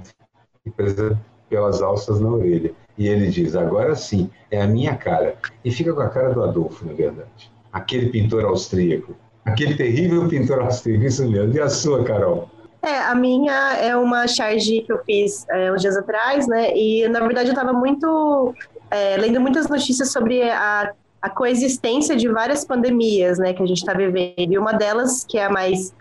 presa 0.70 1.18
pelas 1.48 1.82
alças 1.82 2.20
na 2.20 2.28
orelha. 2.28 2.72
E 2.98 3.08
ele 3.08 3.28
diz: 3.28 3.54
Agora 3.54 3.94
sim, 3.94 4.30
é 4.50 4.60
a 4.60 4.66
minha 4.66 4.96
cara. 4.96 5.36
E 5.64 5.70
fica 5.70 5.92
com 5.92 6.00
a 6.00 6.08
cara 6.08 6.32
do 6.32 6.42
Adolfo, 6.42 6.84
na 6.86 6.92
verdade. 6.92 7.50
Aquele 7.72 8.10
pintor 8.10 8.44
austríaco. 8.44 9.14
Aquele 9.44 9.76
terrível 9.76 10.26
pintor 10.28 10.60
austríaco, 10.60 11.04
isso 11.04 11.28
mesmo. 11.28 11.54
E 11.54 11.60
a 11.60 11.68
sua, 11.68 12.02
Carol? 12.02 12.48
É, 12.82 12.98
a 12.98 13.14
minha 13.14 13.76
é 13.78 13.96
uma 13.96 14.26
charge 14.26 14.82
que 14.82 14.92
eu 14.92 14.98
fiz 15.04 15.44
é, 15.50 15.72
uns 15.72 15.82
dias 15.82 15.96
atrás, 15.96 16.46
né? 16.46 16.76
E 16.76 17.08
na 17.08 17.20
verdade 17.20 17.48
eu 17.48 17.52
estava 17.52 17.72
muito 17.72 18.54
é, 18.90 19.16
lendo 19.16 19.40
muitas 19.40 19.68
notícias 19.68 20.12
sobre 20.12 20.42
a, 20.42 20.92
a 21.20 21.30
coexistência 21.30 22.16
de 22.16 22.28
várias 22.28 22.64
pandemias, 22.64 23.38
né, 23.38 23.52
que 23.52 23.62
a 23.62 23.66
gente 23.66 23.78
está 23.78 23.92
vivendo. 23.92 24.52
E 24.52 24.58
uma 24.58 24.72
delas, 24.72 25.24
que 25.24 25.38
é 25.38 25.46
a 25.46 25.50
mais 25.50 25.92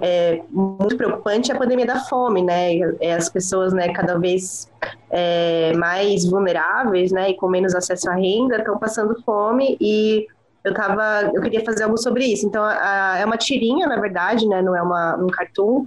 é, 0.00 0.42
muito 0.50 0.96
preocupante, 0.96 1.50
é 1.50 1.54
a 1.54 1.58
pandemia 1.58 1.86
da 1.86 2.00
fome, 2.00 2.42
né? 2.42 2.78
É 3.00 3.14
as 3.14 3.28
pessoas, 3.28 3.72
né, 3.72 3.92
cada 3.92 4.18
vez 4.18 4.70
é, 5.10 5.72
mais 5.76 6.24
vulneráveis, 6.24 7.10
né, 7.10 7.30
e 7.30 7.34
com 7.34 7.48
menos 7.48 7.74
acesso 7.74 8.08
à 8.10 8.14
renda, 8.14 8.58
estão 8.58 8.78
passando 8.78 9.20
fome 9.22 9.76
e 9.80 10.26
eu 10.62 10.72
tava, 10.72 11.30
eu 11.34 11.42
queria 11.42 11.64
fazer 11.64 11.84
algo 11.84 11.98
sobre 11.98 12.24
isso. 12.24 12.46
Então, 12.46 12.62
a, 12.62 13.18
é 13.18 13.24
uma 13.24 13.36
tirinha, 13.36 13.86
na 13.86 14.00
verdade, 14.00 14.48
né? 14.48 14.62
Não 14.62 14.74
é 14.74 14.80
uma, 14.80 15.16
um 15.16 15.26
cartoon, 15.26 15.84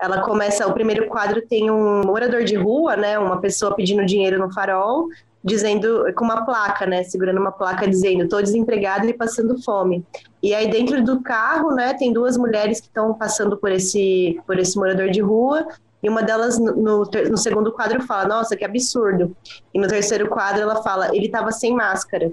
ela 0.00 0.22
começa, 0.22 0.66
o 0.66 0.72
primeiro 0.72 1.06
quadro 1.08 1.42
tem 1.42 1.70
um 1.70 2.02
morador 2.02 2.42
de 2.42 2.56
rua, 2.56 2.96
né, 2.96 3.18
uma 3.18 3.38
pessoa 3.38 3.74
pedindo 3.74 4.04
dinheiro 4.04 4.38
no 4.38 4.52
farol, 4.52 5.08
dizendo 5.42 6.04
com 6.14 6.24
uma 6.24 6.44
placa, 6.44 6.86
né, 6.86 7.02
segurando 7.02 7.40
uma 7.40 7.52
placa 7.52 7.88
dizendo 7.88 8.24
"estou 8.24 8.42
desempregado 8.42 9.06
e 9.06 9.14
passando 9.14 9.60
fome". 9.62 10.04
E 10.42 10.54
aí 10.54 10.70
dentro 10.70 11.02
do 11.04 11.20
carro, 11.20 11.72
né, 11.74 11.94
tem 11.94 12.12
duas 12.12 12.36
mulheres 12.36 12.80
que 12.80 12.86
estão 12.86 13.14
passando 13.14 13.56
por 13.56 13.70
esse 13.72 14.40
por 14.46 14.58
esse 14.58 14.76
morador 14.76 15.10
de 15.10 15.20
rua 15.20 15.66
e 16.02 16.08
uma 16.08 16.22
delas 16.22 16.58
no, 16.58 17.04
no, 17.04 17.36
segundo 17.36 17.72
quadro 17.72 18.02
fala: 18.02 18.28
"Nossa, 18.28 18.56
que 18.56 18.64
absurdo". 18.64 19.36
E 19.72 19.78
no 19.78 19.88
terceiro 19.88 20.28
quadro 20.28 20.62
ela 20.62 20.82
fala: 20.82 21.14
"Ele 21.14 21.26
estava 21.26 21.50
sem 21.52 21.74
máscara" 21.74 22.30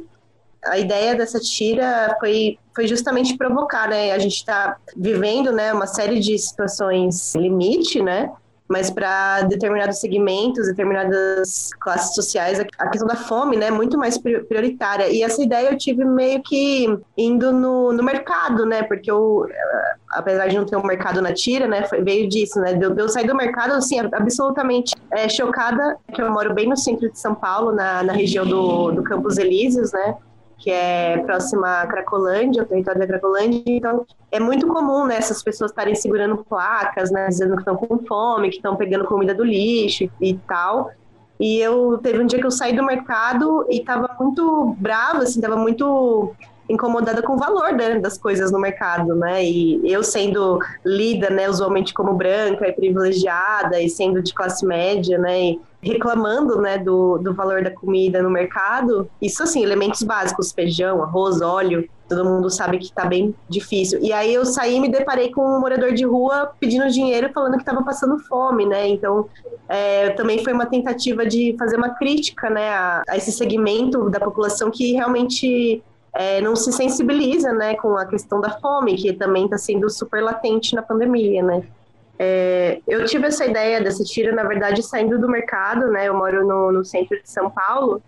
a 0.65 0.77
ideia 0.77 1.15
dessa 1.15 1.39
tira 1.39 2.15
foi, 2.19 2.57
foi 2.75 2.87
justamente 2.87 3.37
provocar, 3.37 3.89
né? 3.89 4.11
A 4.11 4.19
gente 4.19 4.35
está 4.35 4.77
vivendo, 4.95 5.51
né, 5.51 5.73
uma 5.73 5.87
série 5.87 6.19
de 6.19 6.37
situações 6.37 7.35
limite, 7.35 8.01
né? 8.01 8.31
Mas 8.67 8.89
para 8.89 9.43
determinados 9.43 9.99
segmentos, 9.99 10.67
determinadas 10.67 11.71
classes 11.79 12.13
sociais, 12.13 12.59
a 12.77 12.87
questão 12.89 13.07
da 13.07 13.15
fome, 13.15 13.55
né, 13.55 13.67
é 13.67 13.71
muito 13.71 13.97
mais 13.97 14.17
prioritária. 14.17 15.07
E 15.09 15.23
essa 15.23 15.41
ideia 15.41 15.69
eu 15.69 15.77
tive 15.77 16.03
meio 16.03 16.41
que 16.43 16.85
indo 17.17 17.53
no, 17.53 17.93
no 17.93 18.03
mercado, 18.03 18.65
né? 18.65 18.83
Porque 18.83 19.09
eu, 19.09 19.47
apesar 20.09 20.47
de 20.47 20.57
não 20.57 20.65
ter 20.65 20.75
um 20.75 20.85
mercado 20.85 21.21
na 21.21 21.33
tira, 21.33 21.65
né, 21.65 21.87
veio 22.03 22.27
disso, 22.27 22.59
né? 22.59 22.73
Deu, 22.73 22.93
eu 22.95 23.07
sair 23.07 23.25
do 23.25 23.35
mercado, 23.35 23.73
assim, 23.73 23.99
absolutamente 23.99 24.95
é, 25.11 25.29
chocada, 25.29 25.97
que 26.13 26.21
eu 26.21 26.29
moro 26.29 26.53
bem 26.53 26.67
no 26.67 26.75
centro 26.75 27.09
de 27.09 27.17
São 27.17 27.35
Paulo, 27.35 27.71
na, 27.71 28.03
na 28.03 28.13
região 28.13 28.45
do, 28.45 28.91
do 28.91 29.03
Campos 29.03 29.37
Elíseos, 29.37 29.93
né? 29.93 30.15
Que 30.57 30.71
é 30.71 31.19
próxima 31.19 31.81
a 31.81 31.87
Cracolândia, 31.87 32.63
o 32.63 32.65
território 32.65 32.99
da 32.99 33.07
Cracolândia, 33.07 33.61
então 33.67 34.05
é 34.31 34.39
muito 34.39 34.67
comum 34.67 35.05
né, 35.05 35.17
essas 35.17 35.43
pessoas 35.43 35.71
estarem 35.71 35.93
segurando 35.93 36.43
placas, 36.43 37.11
né, 37.11 37.27
dizendo 37.27 37.53
que 37.53 37.61
estão 37.61 37.75
com 37.75 37.99
fome, 37.99 38.49
que 38.49 38.55
estão 38.55 38.75
pegando 38.75 39.05
comida 39.05 39.33
do 39.33 39.43
lixo 39.43 40.09
e 40.19 40.33
tal. 40.47 40.91
E 41.39 41.59
eu 41.59 41.99
teve 41.99 42.19
um 42.19 42.25
dia 42.25 42.39
que 42.39 42.45
eu 42.45 42.51
saí 42.51 42.75
do 42.75 42.83
mercado 42.83 43.65
e 43.69 43.79
estava 43.79 44.09
muito 44.19 44.75
brava, 44.79 45.19
assim, 45.19 45.39
estava 45.39 45.55
muito 45.55 46.33
incomodada 46.69 47.21
com 47.21 47.33
o 47.33 47.37
valor 47.37 47.73
né, 47.73 47.99
das 47.99 48.17
coisas 48.17 48.51
no 48.51 48.59
mercado, 48.59 49.15
né? 49.15 49.43
E 49.43 49.81
eu 49.85 50.03
sendo 50.03 50.59
lida, 50.85 51.29
né, 51.29 51.49
usualmente 51.49 51.93
como 51.93 52.13
branca 52.13 52.67
e 52.67 52.73
privilegiada 52.73 53.81
e 53.81 53.89
sendo 53.89 54.21
de 54.21 54.33
classe 54.33 54.65
média, 54.65 55.17
né, 55.17 55.41
e 55.41 55.61
reclamando, 55.81 56.59
né, 56.61 56.77
do, 56.77 57.17
do 57.17 57.33
valor 57.33 57.63
da 57.63 57.71
comida 57.71 58.21
no 58.21 58.29
mercado, 58.29 59.09
isso 59.21 59.43
assim, 59.43 59.63
elementos 59.63 60.03
básicos, 60.03 60.51
feijão, 60.51 61.03
arroz, 61.03 61.41
óleo, 61.41 61.87
todo 62.07 62.25
mundo 62.25 62.49
sabe 62.49 62.79
que 62.79 62.91
tá 62.91 63.05
bem 63.05 63.35
difícil. 63.49 63.99
E 64.01 64.11
aí 64.11 64.33
eu 64.33 64.45
saí 64.45 64.77
e 64.77 64.79
me 64.79 64.89
deparei 64.89 65.29
com 65.31 65.41
um 65.41 65.59
morador 65.59 65.93
de 65.93 66.05
rua 66.05 66.51
pedindo 66.59 66.89
dinheiro, 66.89 67.31
falando 67.33 67.53
que 67.53 67.61
estava 67.61 67.83
passando 67.83 68.17
fome, 68.19 68.65
né? 68.65 68.87
Então, 68.87 69.27
é, 69.67 70.09
também 70.11 70.43
foi 70.43 70.53
uma 70.53 70.65
tentativa 70.65 71.25
de 71.25 71.55
fazer 71.59 71.75
uma 71.75 71.89
crítica, 71.89 72.49
né, 72.49 72.69
a, 72.69 73.03
a 73.07 73.17
esse 73.17 73.31
segmento 73.31 74.09
da 74.09 74.19
população 74.19 74.71
que 74.71 74.93
realmente 74.93 75.83
é, 76.17 76.41
não 76.41 76.55
se 76.55 76.71
sensibiliza, 76.71 77.53
né, 77.53 77.75
com 77.75 77.95
a 77.95 78.05
questão 78.05 78.41
da 78.41 78.49
fome, 78.59 78.95
que 78.95 79.13
também 79.13 79.45
está 79.45 79.57
sendo 79.57 79.87
super 79.87 80.23
latente 80.23 80.73
na 80.75 80.81
pandemia, 80.81 81.43
né. 81.43 81.63
É, 82.19 82.79
eu 82.87 83.05
tive 83.05 83.27
essa 83.27 83.45
ideia 83.45 83.79
dessa 83.79 84.03
tira, 84.03 84.31
na 84.33 84.43
verdade, 84.43 84.81
saindo 84.81 85.19
do 85.19 85.29
mercado, 85.29 85.87
né, 85.91 86.07
eu 86.07 86.15
moro 86.15 86.45
no, 86.45 86.71
no 86.71 86.83
centro 86.83 87.21
de 87.21 87.29
São 87.29 87.51
Paulo, 87.51 88.01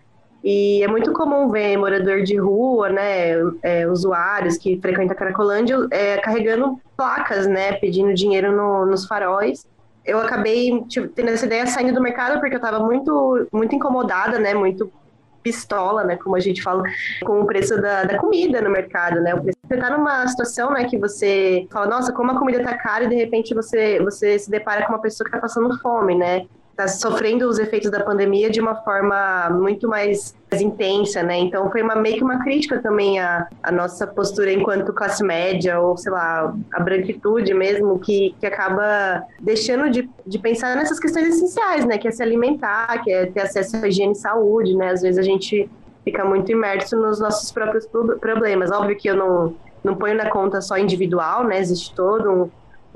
e 0.44 0.82
é 0.82 0.88
muito 0.88 1.14
comum 1.14 1.50
ver 1.50 1.78
morador 1.78 2.24
de 2.24 2.36
rua, 2.36 2.90
né, 2.90 3.34
é, 3.62 3.88
usuários 3.88 4.58
que 4.58 4.80
frequentam 4.82 5.12
a 5.12 5.16
Cracolândia 5.16 5.78
é, 5.92 6.18
carregando 6.18 6.80
placas, 6.98 7.46
né, 7.46 7.74
pedindo 7.74 8.12
dinheiro 8.16 8.52
no, 8.52 8.88
nos 8.88 9.06
faróis. 9.06 9.68
Eu 10.04 10.18
acabei 10.20 10.82
tipo, 10.86 11.10
tendo 11.10 11.30
essa 11.30 11.46
ideia 11.46 11.68
saindo 11.68 11.94
do 11.94 12.02
mercado 12.02 12.40
porque 12.40 12.56
eu 12.56 12.60
estava 12.60 12.80
muito, 12.80 13.48
muito 13.52 13.76
incomodada, 13.76 14.40
né, 14.40 14.56
muito 14.56 14.92
pistola, 15.42 16.04
né, 16.04 16.16
como 16.18 16.36
a 16.36 16.40
gente 16.40 16.62
fala, 16.62 16.84
com 17.26 17.42
o 17.42 17.46
preço 17.46 17.80
da, 17.82 18.04
da 18.04 18.18
comida 18.18 18.62
no 18.62 18.70
mercado, 18.70 19.22
né? 19.22 19.34
Você 19.36 19.78
tá 19.78 19.90
numa 19.90 20.28
situação, 20.28 20.72
né, 20.72 20.86
que 20.86 20.98
você 20.98 21.68
fala, 21.72 21.88
nossa, 21.88 22.12
como 22.14 22.32
a 22.32 22.40
comida 22.40 22.64
tá 22.64 22.78
cara 22.78 23.06
e 23.06 23.10
de 23.10 23.16
repente 23.16 23.54
você, 23.54 24.00
você 24.00 24.38
se 24.38 24.50
depara 24.50 24.86
com 24.86 24.94
uma 24.94 25.02
pessoa 25.02 25.26
que 25.26 25.32
tá 25.32 25.40
passando 25.40 25.78
fome, 25.80 26.16
né? 26.16 26.46
Está 26.80 26.88
sofrendo 26.88 27.48
os 27.48 27.60
efeitos 27.60 27.92
da 27.92 28.00
pandemia 28.00 28.50
de 28.50 28.62
uma 28.62 28.76
forma 28.76 29.50
muito 29.50 29.88
mais, 29.88 30.38
intensa, 30.52 31.22
né? 31.22 31.38
Então 31.38 31.70
foi 31.70 31.84
uma, 31.84 31.94
meio 31.96 32.18
que 32.18 32.24
uma 32.24 32.42
crítica 32.44 32.80
também 32.80 33.20
à, 33.20 33.48
à 33.62 33.72
nossa 33.72 34.08
postura 34.08 34.52
enquanto 34.52 34.92
classe 34.92 35.24
média, 35.24 35.80
ou 35.80 35.96
sei 35.96 36.12
lá, 36.12 36.56
a 36.74 36.80
branquitude 36.80 37.54
mesmo, 37.54 38.00
que, 38.00 38.34
que 38.40 38.48
acaba 38.48 39.24
deixando 39.40 39.92
de, 39.92 40.10
de 40.26 40.40
pensar 40.40 40.76
nessas 40.76 41.00
questões 41.00 41.28
essenciais, 41.28 41.86
né? 41.86 42.00
Que 42.00 42.08
é 42.08 42.12
se 42.12 42.24
alimentar, 42.24 43.04
que 43.04 43.12
é 43.12 43.28
ter 43.28 43.42
acesso 43.42 43.76
à 43.76 43.88
higiene 43.88 44.14
e 44.14 44.16
saúde, 44.16 44.76
né? 44.76 44.90
Às 44.90 45.02
vezes 45.04 45.20
a 45.20 45.24
gente 45.24 45.70
fica 46.04 46.26
muito 46.26 46.52
imerso 46.52 46.96
nos 46.96 47.20
nossos 47.20 47.52
próprios 47.52 47.86
problemas. 48.20 48.72
Óbvio 48.72 48.96
que 48.96 49.08
eu 49.08 49.16
não, 49.16 49.54
não 49.84 49.96
ponho 49.96 50.16
na 50.16 50.32
conta 50.32 50.62
só 50.62 50.80
individual, 50.80 51.44
né? 51.44 51.60
Existe 51.60 51.94
todo 51.94 52.32
um 52.32 52.50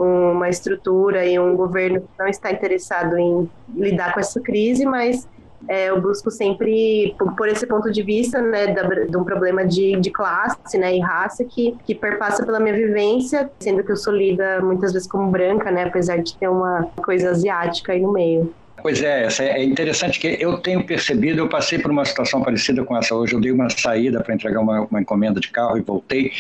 uma 0.03 0.50
estrutura 0.50 1.25
e 1.25 1.39
um 1.39 1.55
governo 1.55 2.01
que 2.01 2.07
não 2.19 2.27
está 2.27 2.51
interessado 2.51 3.17
em 3.17 3.50
lidar 3.75 4.13
com 4.13 4.19
essa 4.19 4.39
crise, 4.39 4.86
mas 4.86 5.27
é, 5.67 5.89
eu 5.89 6.01
busco 6.01 6.29
sempre, 6.29 7.15
por, 7.38 7.48
esse 7.48 7.65
ponto 7.65 7.91
de 7.91 8.03
vista, 8.03 8.41
né, 8.41 8.67
da, 8.67 8.83
de 8.83 9.15
um 9.15 9.24
problema 9.24 9.65
de, 9.65 10.00
de 10.00 10.12
classe, 10.12 10.77
né, 10.77 10.95
e 10.95 11.00
raça 11.00 11.43
que, 11.45 11.75
que 11.86 11.95
perpassa 11.95 12.45
pela 12.45 12.60
minha 12.60 12.75
vivência, 12.75 13.50
sendo 13.60 13.83
que 13.83 13.91
eu 13.91 13.98
sou 13.98 14.13
lida 14.13 14.62
muitas 14.62 14.91
vezes 14.91 15.07
como 15.07 15.31
branca, 15.31 15.72
né, 15.72 15.83
apesar 15.83 16.17
de 16.17 16.36
ter 16.36 16.50
uma 16.50 16.89
coisa 16.98 17.31
asiática 17.31 17.93
aí 17.93 18.01
no 18.01 18.12
meio. 18.12 18.53
Pois 18.81 19.01
é, 19.01 19.27
é 19.39 19.63
interessante 19.63 20.19
que 20.19 20.38
eu 20.41 20.57
tenho 20.57 20.86
percebido, 20.86 21.39
eu 21.39 21.48
passei 21.48 21.79
por 21.79 21.89
uma 21.89 22.03
situação 22.03 22.41
parecida 22.41 22.83
com 22.83 22.98
essa 22.98 23.15
hoje, 23.15 23.33
eu 23.33 23.39
dei 23.39 23.51
uma 23.51 23.69
saída 23.69 24.22
para 24.22 24.36
entregar 24.36 24.60
uma, 24.60 24.81
uma 24.81 25.01
encomenda 25.01 25.39
de 25.39 25.50
carro 25.50 25.77
e 25.77 25.81
voltei, 25.81 26.31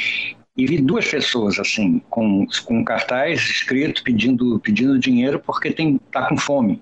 e 0.55 0.67
vi 0.67 0.77
duas 0.79 1.07
pessoas 1.07 1.59
assim 1.59 2.01
com, 2.09 2.45
com 2.65 2.83
cartaz 2.83 3.39
escrito 3.41 4.03
pedindo 4.03 4.59
pedindo 4.59 4.99
dinheiro 4.99 5.39
porque 5.39 5.71
tem 5.71 5.99
tá 6.11 6.27
com 6.27 6.37
fome. 6.37 6.81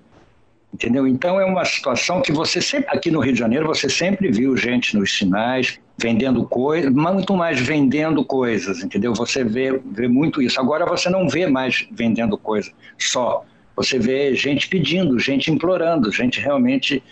Entendeu? 0.72 1.06
Então 1.06 1.38
é 1.38 1.44
uma 1.44 1.64
situação 1.66 2.22
que 2.22 2.32
você 2.32 2.60
sempre 2.60 2.88
aqui 2.90 3.10
no 3.10 3.20
Rio 3.20 3.32
de 3.32 3.38
Janeiro 3.38 3.66
você 3.66 3.88
sempre 3.88 4.30
viu 4.30 4.56
gente 4.56 4.96
nos 4.96 5.12
sinais 5.16 5.78
vendendo 5.98 6.46
coisas 6.46 6.90
muito 6.92 7.34
mais 7.34 7.60
vendendo 7.60 8.24
coisas 8.24 8.82
entendeu? 8.82 9.14
Você 9.14 9.42
vê 9.42 9.80
vê 9.84 10.08
muito 10.08 10.42
isso. 10.42 10.60
Agora 10.60 10.84
você 10.84 11.08
não 11.08 11.28
vê 11.28 11.46
mais 11.46 11.86
vendendo 11.90 12.36
coisa 12.36 12.70
só. 12.98 13.44
Você 13.74 13.98
vê 13.98 14.34
gente 14.34 14.68
pedindo 14.68 15.18
gente 15.18 15.50
implorando 15.50 16.12
gente 16.12 16.40
realmente 16.40 17.02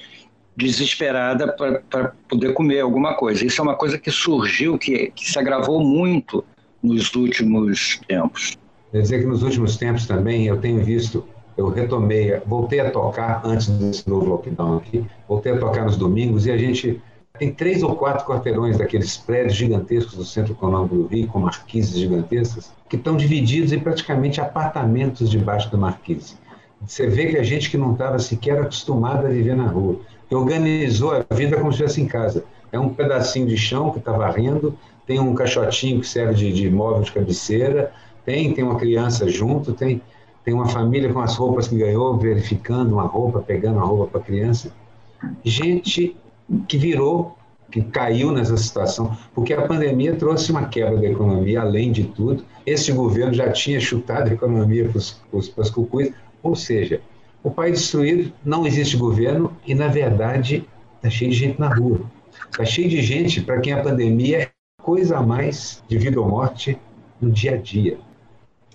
desesperada 0.57 1.49
para 1.49 2.13
poder 2.29 2.53
comer 2.53 2.81
alguma 2.81 3.15
coisa. 3.15 3.45
Isso 3.45 3.61
é 3.61 3.65
uma 3.65 3.77
coisa 3.77 3.99
que 3.99 4.11
surgiu, 4.11 4.79
que, 4.79 5.11
que 5.15 5.31
se 5.31 5.39
agravou 5.39 5.83
muito 5.83 6.45
nos 6.83 7.15
últimos 7.15 8.01
tempos. 8.07 8.59
Quer 8.91 9.03
dizer 9.03 9.21
que 9.21 9.27
nos 9.27 9.43
últimos 9.43 9.77
tempos 9.77 10.07
também 10.07 10.47
eu 10.47 10.59
tenho 10.59 10.85
visto, 10.85 11.25
eu 11.57 11.69
retomei, 11.69 12.39
voltei 12.47 12.81
a 12.81 12.91
tocar 12.91 13.43
antes 13.45 13.69
desse 13.69 14.09
novo 14.09 14.27
lockdown 14.27 14.79
aqui, 14.79 15.05
voltei 15.29 15.53
a 15.53 15.59
tocar 15.59 15.85
nos 15.85 15.97
domingos 15.97 16.47
e 16.47 16.51
a 16.51 16.59
gente 16.59 17.01
tem 17.39 17.53
três 17.53 17.83
ou 17.83 17.95
quatro 17.97 18.27
quarteirões 18.27 18.77
daqueles 18.77 19.17
prédios 19.17 19.55
gigantescos 19.55 20.15
do 20.15 20.25
Centro 20.25 20.53
Econômico 20.53 20.95
do 20.95 21.07
Rio, 21.07 21.27
com 21.29 21.39
marquises 21.39 21.99
gigantescas, 21.99 22.73
que 22.89 22.97
estão 22.97 23.17
divididos 23.17 23.73
em 23.73 23.79
praticamente 23.79 24.41
apartamentos 24.41 25.31
debaixo 25.31 25.71
da 25.71 25.79
marquise. 25.79 26.35
Você 26.87 27.07
vê 27.07 27.27
que 27.27 27.37
a 27.37 27.43
gente 27.43 27.71
que 27.71 27.77
não 27.77 27.93
estava 27.93 28.19
sequer 28.19 28.59
acostumada 28.61 29.29
a 29.29 29.31
viver 29.31 29.57
na 29.57 29.67
rua, 29.67 30.01
organizou 30.31 31.13
a 31.13 31.35
vida 31.35 31.57
como 31.57 31.73
se 31.73 31.83
estivesse 31.83 32.01
em 32.01 32.07
casa. 32.07 32.45
É 32.73 32.79
um 32.79 32.89
pedacinho 32.89 33.47
de 33.47 33.57
chão 33.57 33.91
que 33.91 33.99
está 33.99 34.13
varrendo, 34.13 34.77
tem 35.07 35.19
um 35.19 35.35
caixotinho 35.35 36.01
que 36.01 36.07
serve 36.07 36.35
de, 36.35 36.53
de 36.53 36.71
móvel 36.71 37.03
de 37.03 37.13
cabeceira, 37.13 37.93
tem, 38.25 38.53
tem 38.55 38.65
uma 38.65 38.77
criança 38.77 39.29
junto, 39.29 39.73
tem, 39.73 40.01
tem 40.45 40.55
uma 40.55 40.69
família 40.69 41.13
com 41.13 41.21
as 41.21 41.37
roupas 41.37 41.69
que 41.69 41.77
ganhou, 41.77 42.17
verificando 42.17 42.93
uma 42.93 43.07
roupa, 43.07 43.41
pegando 43.41 43.81
a 43.81 43.83
roupa 43.83 44.07
para 44.07 44.21
a 44.21 44.25
criança. 44.25 44.73
Gente 45.45 46.17
que 46.69 46.79
virou, 46.79 47.37
que 47.71 47.83
caiu 47.83 48.33
nessa 48.33 48.57
situação, 48.57 49.17
porque 49.35 49.53
a 49.53 49.63
pandemia 49.63 50.15
trouxe 50.17 50.51
uma 50.51 50.67
quebra 50.67 50.97
da 50.97 51.07
economia, 51.07 51.61
além 51.61 51.93
de 51.93 52.05
tudo. 52.05 52.45
Esse 52.65 52.93
governo 52.93 53.35
já 53.35 53.51
tinha 53.51 53.81
chutado 53.81 54.31
a 54.31 54.33
economia 54.33 54.89
para 54.89 54.99
os 55.39 55.71
cucuis, 55.71 56.13
ou 56.43 56.55
seja, 56.55 57.01
o 57.43 57.51
país 57.51 57.81
destruído, 57.81 58.33
não 58.45 58.67
existe 58.67 58.97
governo 58.97 59.57
e, 59.67 59.75
na 59.75 59.89
verdade, 59.89 60.67
está 60.97 61.09
cheio 61.09 61.31
de 61.31 61.37
gente 61.37 61.61
na 61.61 61.75
rua. 61.75 62.01
Está 62.51 62.65
cheio 62.65 62.89
de 62.89 63.03
gente 63.03 63.41
para 63.41 63.61
quem 63.61 63.73
a 63.73 63.83
pandemia 63.83 64.43
é 64.43 64.51
coisa 64.83 65.19
a 65.19 65.23
mais 65.23 65.83
de 65.89 65.97
vida 65.99 66.21
ou 66.21 66.29
morte 66.29 66.79
no 67.21 67.31
dia 67.31 67.55
a 67.55 67.57
dia. 67.57 67.99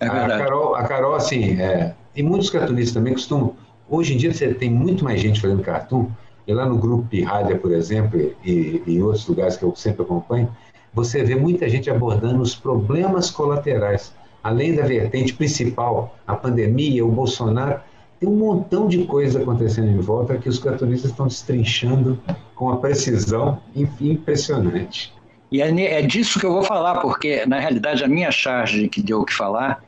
É 0.00 0.06
a 0.06 0.28
Carol, 0.28 0.74
a 0.74 0.84
Carol, 0.84 1.14
assim, 1.14 1.60
é, 1.60 1.94
e 2.14 2.22
muitos 2.22 2.50
cartunistas 2.50 2.94
também 2.94 3.12
costumam. 3.12 3.54
Hoje 3.88 4.14
em 4.14 4.16
dia 4.16 4.32
você 4.32 4.52
tem 4.52 4.70
muito 4.70 5.04
mais 5.04 5.20
gente 5.20 5.40
fazendo 5.40 5.62
cartoon, 5.62 6.10
e 6.46 6.54
lá 6.54 6.64
no 6.66 6.78
grupo 6.78 7.08
Pirralha, 7.08 7.58
por 7.58 7.72
exemplo, 7.72 8.20
e, 8.44 8.82
e 8.86 8.96
em 8.96 9.02
outros 9.02 9.26
lugares 9.26 9.56
que 9.56 9.64
eu 9.64 9.74
sempre 9.74 10.02
acompanho, 10.02 10.48
você 10.94 11.22
vê 11.22 11.34
muita 11.34 11.68
gente 11.68 11.90
abordando 11.90 12.40
os 12.40 12.54
problemas 12.54 13.30
colaterais. 13.30 14.14
Além 14.46 14.76
da 14.76 14.86
vertente 14.86 15.34
principal, 15.34 16.16
a 16.24 16.36
pandemia, 16.36 17.04
o 17.04 17.10
Bolsonaro, 17.10 17.80
tem 18.20 18.28
um 18.28 18.36
montão 18.36 18.86
de 18.86 19.04
coisas 19.04 19.42
acontecendo 19.42 19.88
em 19.88 19.98
volta 19.98 20.38
que 20.38 20.48
os 20.48 20.60
cartunistas 20.60 21.10
estão 21.10 21.26
destrinchando 21.26 22.16
com 22.54 22.66
uma 22.66 22.76
precisão 22.76 23.60
impressionante. 24.00 25.12
E 25.50 25.60
é, 25.60 25.98
é 25.98 26.00
disso 26.00 26.38
que 26.38 26.46
eu 26.46 26.52
vou 26.52 26.62
falar, 26.62 27.00
porque 27.00 27.44
na 27.44 27.58
realidade 27.58 28.04
a 28.04 28.08
minha 28.08 28.30
charge 28.30 28.88
que 28.88 29.02
deu 29.02 29.22
o 29.22 29.24
que 29.24 29.34
falar, 29.34 29.82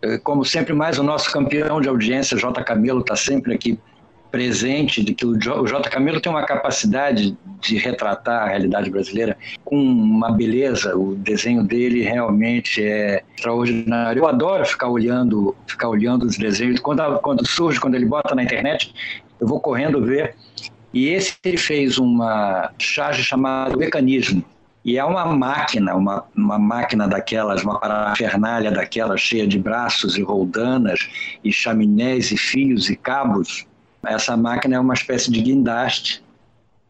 eh, 0.00 0.16
como 0.18 0.44
sempre 0.44 0.72
mais 0.72 0.96
o 1.00 1.02
nosso 1.02 1.32
campeão 1.32 1.80
de 1.80 1.88
audiência, 1.88 2.36
J. 2.36 2.62
Camilo, 2.62 3.00
está 3.00 3.16
sempre 3.16 3.52
aqui 3.52 3.80
presente 4.30 5.02
de 5.02 5.14
que 5.14 5.26
o 5.26 5.36
J. 5.38 5.88
Camilo 5.90 6.20
tem 6.20 6.30
uma 6.30 6.44
capacidade 6.44 7.36
de 7.60 7.76
retratar 7.76 8.44
a 8.44 8.48
realidade 8.48 8.90
brasileira 8.90 9.36
com 9.64 9.76
uma 9.76 10.30
beleza. 10.30 10.96
O 10.96 11.14
desenho 11.14 11.64
dele 11.64 12.02
realmente 12.02 12.82
é 12.82 13.22
extraordinário. 13.36 14.20
Eu 14.20 14.28
adoro 14.28 14.64
ficar 14.64 14.88
olhando, 14.88 15.54
ficar 15.66 15.88
olhando 15.88 16.24
os 16.24 16.36
desenhos. 16.36 16.80
Quando, 16.80 17.18
quando 17.20 17.46
surge, 17.46 17.80
quando 17.80 17.94
ele 17.94 18.06
bota 18.06 18.34
na 18.34 18.42
internet, 18.42 18.92
eu 19.40 19.46
vou 19.46 19.60
correndo 19.60 20.04
ver. 20.04 20.34
E 20.92 21.08
esse 21.08 21.34
ele 21.44 21.56
fez 21.56 21.98
uma 21.98 22.70
charge 22.78 23.22
chamada 23.22 23.76
Mecanismo. 23.76 24.44
E 24.84 24.96
é 24.96 25.04
uma 25.04 25.26
máquina, 25.26 25.94
uma, 25.94 26.24
uma 26.34 26.58
máquina 26.58 27.06
daquelas, 27.06 27.62
uma 27.62 27.78
parafernália 27.78 28.70
daquelas 28.70 29.20
cheia 29.20 29.46
de 29.46 29.58
braços 29.58 30.16
e 30.16 30.22
roldanas 30.22 31.10
e 31.44 31.52
chaminés 31.52 32.30
e 32.30 32.38
fios 32.38 32.88
e 32.88 32.96
cabos 32.96 33.67
essa 34.06 34.36
máquina 34.36 34.76
é 34.76 34.80
uma 34.80 34.94
espécie 34.94 35.30
de 35.30 35.40
guindaste 35.40 36.22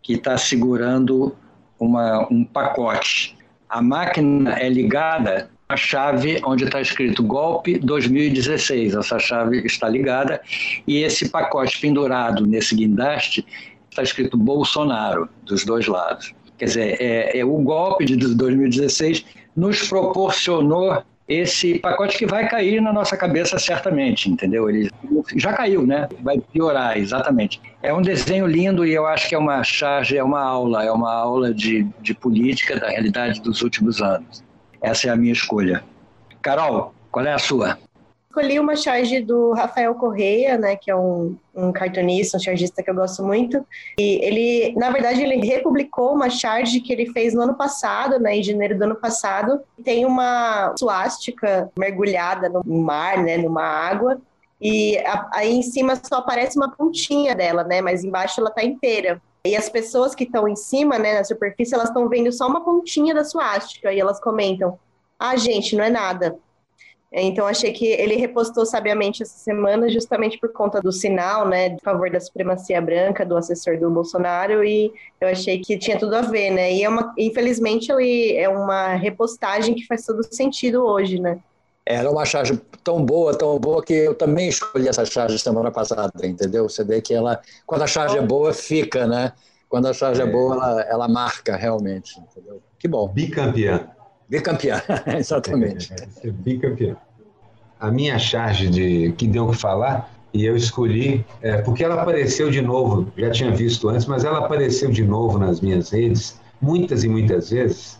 que 0.02 0.14
está 0.14 0.36
segurando 0.36 1.34
uma, 1.78 2.26
um 2.30 2.44
pacote. 2.44 3.36
A 3.68 3.82
máquina 3.82 4.58
é 4.58 4.68
ligada 4.68 5.50
à 5.68 5.76
chave 5.76 6.40
onde 6.44 6.64
está 6.64 6.80
escrito 6.80 7.22
golpe 7.22 7.78
2016. 7.78 8.94
Essa 8.94 9.18
chave 9.18 9.64
está 9.66 9.88
ligada 9.88 10.40
e 10.86 10.98
esse 10.98 11.28
pacote 11.28 11.80
pendurado 11.80 12.46
nesse 12.46 12.74
guindaste 12.74 13.44
está 13.90 14.02
escrito 14.02 14.36
Bolsonaro 14.36 15.28
dos 15.44 15.64
dois 15.64 15.86
lados. 15.86 16.34
Quer 16.56 16.64
dizer, 16.64 16.96
é, 17.00 17.38
é 17.38 17.44
o 17.44 17.58
golpe 17.58 18.04
de 18.04 18.16
2016 18.16 19.24
nos 19.54 19.88
proporcionou 19.88 21.02
esse 21.28 21.78
pacote 21.78 22.16
que 22.16 22.24
vai 22.24 22.48
cair 22.48 22.80
na 22.80 22.90
nossa 22.90 23.14
cabeça 23.16 23.58
certamente, 23.58 24.30
entendeu? 24.30 24.70
Ele 24.70 24.90
já 25.36 25.52
caiu, 25.52 25.86
né? 25.86 26.08
Vai 26.22 26.40
piorar, 26.40 26.96
exatamente. 26.96 27.60
É 27.82 27.92
um 27.92 28.00
desenho 28.00 28.46
lindo 28.46 28.86
e 28.86 28.94
eu 28.94 29.06
acho 29.06 29.28
que 29.28 29.34
é 29.34 29.38
uma 29.38 29.62
charge, 29.62 30.16
é 30.16 30.24
uma 30.24 30.40
aula, 30.40 30.84
é 30.84 30.90
uma 30.90 31.12
aula 31.12 31.52
de, 31.52 31.86
de 32.00 32.14
política 32.14 32.80
da 32.80 32.88
realidade 32.88 33.42
dos 33.42 33.60
últimos 33.60 34.00
anos. 34.00 34.42
Essa 34.80 35.08
é 35.08 35.10
a 35.10 35.16
minha 35.16 35.32
escolha. 35.32 35.84
Carol, 36.40 36.94
qual 37.10 37.26
é 37.26 37.34
a 37.34 37.38
sua? 37.38 37.78
Escolhi 38.38 38.61
uma 38.61 38.77
charge 38.77 39.20
do 39.20 39.53
Rafael 39.53 39.94
Correia, 39.96 40.57
né, 40.57 40.77
que 40.77 40.90
é 40.90 40.96
um, 40.96 41.37
um 41.55 41.72
cartunista, 41.72 42.37
um 42.37 42.40
chargista 42.40 42.83
que 42.83 42.88
eu 42.88 42.94
gosto 42.94 43.22
muito. 43.24 43.66
E 43.98 44.20
ele, 44.22 44.74
na 44.77 44.90
verdade, 44.90 45.22
ele 45.22 45.44
republicou 45.44 46.14
uma 46.14 46.31
charge 46.31 46.81
que 46.81 46.92
ele 46.92 47.07
fez 47.12 47.35
no 47.35 47.42
ano 47.42 47.55
passado, 47.55 48.18
né, 48.20 48.37
em 48.37 48.42
janeiro 48.42 48.79
do 48.79 48.85
ano 48.85 48.94
passado. 48.94 49.61
Tem 49.85 50.07
uma 50.07 50.72
suástica 50.79 51.70
mergulhada 51.77 52.48
no 52.48 52.62
mar, 52.64 53.18
né, 53.18 53.37
numa 53.37 53.64
água. 53.64 54.20
E 54.61 54.96
a, 54.98 55.29
aí 55.35 55.53
em 55.53 55.62
cima 55.62 55.96
só 55.96 56.16
aparece 56.16 56.57
uma 56.57 56.70
pontinha 56.70 57.35
dela, 57.35 57.64
né, 57.64 57.81
mas 57.81 58.05
embaixo 58.05 58.40
ela 58.40 58.51
tá 58.51 58.62
inteira. 58.62 59.20
E 59.44 59.57
as 59.57 59.68
pessoas 59.68 60.14
que 60.14 60.24
estão 60.24 60.46
em 60.46 60.57
cima, 60.57 60.98
né, 60.98 61.14
na 61.14 61.24
superfície, 61.24 61.74
elas 61.74 61.88
estão 61.88 62.09
vendo 62.09 62.31
só 62.31 62.46
uma 62.46 62.64
pontinha 62.64 63.14
da 63.14 63.24
suástica 63.24 63.92
e 63.92 63.98
elas 63.98 64.20
comentam: 64.20 64.79
"Ah, 65.18 65.37
gente, 65.37 65.74
não 65.74 65.85
é 65.85 65.90
nada". 65.90 66.38
Então, 67.10 67.46
achei 67.46 67.72
que 67.72 67.86
ele 67.86 68.16
repostou 68.16 68.66
sabiamente 68.66 69.22
essa 69.22 69.38
semana, 69.38 69.88
justamente 69.88 70.38
por 70.38 70.52
conta 70.52 70.80
do 70.80 70.92
sinal, 70.92 71.48
né, 71.48 71.70
de 71.70 71.80
favor 71.82 72.10
da 72.10 72.20
supremacia 72.20 72.80
branca, 72.82 73.24
do 73.24 73.36
assessor 73.36 73.78
do 73.78 73.90
Bolsonaro, 73.90 74.62
e 74.62 74.92
eu 75.18 75.28
achei 75.28 75.58
que 75.58 75.78
tinha 75.78 75.98
tudo 75.98 76.14
a 76.14 76.20
ver, 76.20 76.50
né? 76.50 76.70
E 76.72 76.84
é 76.84 76.88
uma, 76.88 77.14
infelizmente, 77.16 77.90
ele 77.90 78.36
é 78.36 78.48
uma 78.48 78.88
repostagem 78.94 79.74
que 79.74 79.86
faz 79.86 80.04
todo 80.04 80.22
sentido 80.30 80.84
hoje, 80.84 81.18
né? 81.18 81.38
Era 81.86 82.10
uma 82.10 82.26
charge 82.26 82.60
tão 82.84 83.02
boa, 83.02 83.34
tão 83.34 83.58
boa, 83.58 83.82
que 83.82 83.94
eu 83.94 84.14
também 84.14 84.46
escolhi 84.46 84.86
essa 84.86 85.06
charge 85.06 85.38
semana 85.38 85.70
passada, 85.70 86.12
entendeu? 86.26 86.68
Você 86.68 86.84
vê 86.84 87.00
que 87.00 87.14
ela, 87.14 87.40
quando 87.66 87.80
a 87.80 87.86
charge 87.86 88.18
é 88.18 88.22
boa, 88.22 88.52
fica, 88.52 89.06
né? 89.06 89.32
Quando 89.70 89.88
a 89.88 89.94
charge 89.94 90.20
é, 90.20 90.24
é 90.24 90.26
boa, 90.26 90.54
ela, 90.56 90.82
ela 90.82 91.08
marca 91.08 91.56
realmente, 91.56 92.20
entendeu? 92.20 92.60
Que 92.78 92.86
bom. 92.86 93.08
Bicampeã. 93.08 93.88
Bicampeã, 94.28 94.82
exatamente. 95.18 95.92
É, 95.92 96.28
é, 96.28 96.30
bicampeã. 96.30 96.96
A 97.80 97.90
minha 97.90 98.18
charge 98.18 98.68
de 98.68 99.12
que 99.12 99.26
deu 99.26 99.46
o 99.46 99.50
que 99.52 99.56
falar, 99.56 100.12
e 100.34 100.44
eu 100.44 100.56
escolhi, 100.56 101.24
é, 101.40 101.58
porque 101.62 101.82
ela 101.82 102.02
apareceu 102.02 102.50
de 102.50 102.60
novo, 102.60 103.10
já 103.16 103.30
tinha 103.30 103.50
visto 103.50 103.88
antes, 103.88 104.06
mas 104.06 104.24
ela 104.24 104.40
apareceu 104.40 104.90
de 104.90 105.04
novo 105.04 105.38
nas 105.38 105.60
minhas 105.60 105.90
redes, 105.90 106.38
muitas 106.60 107.04
e 107.04 107.08
muitas 107.08 107.50
vezes, 107.50 107.98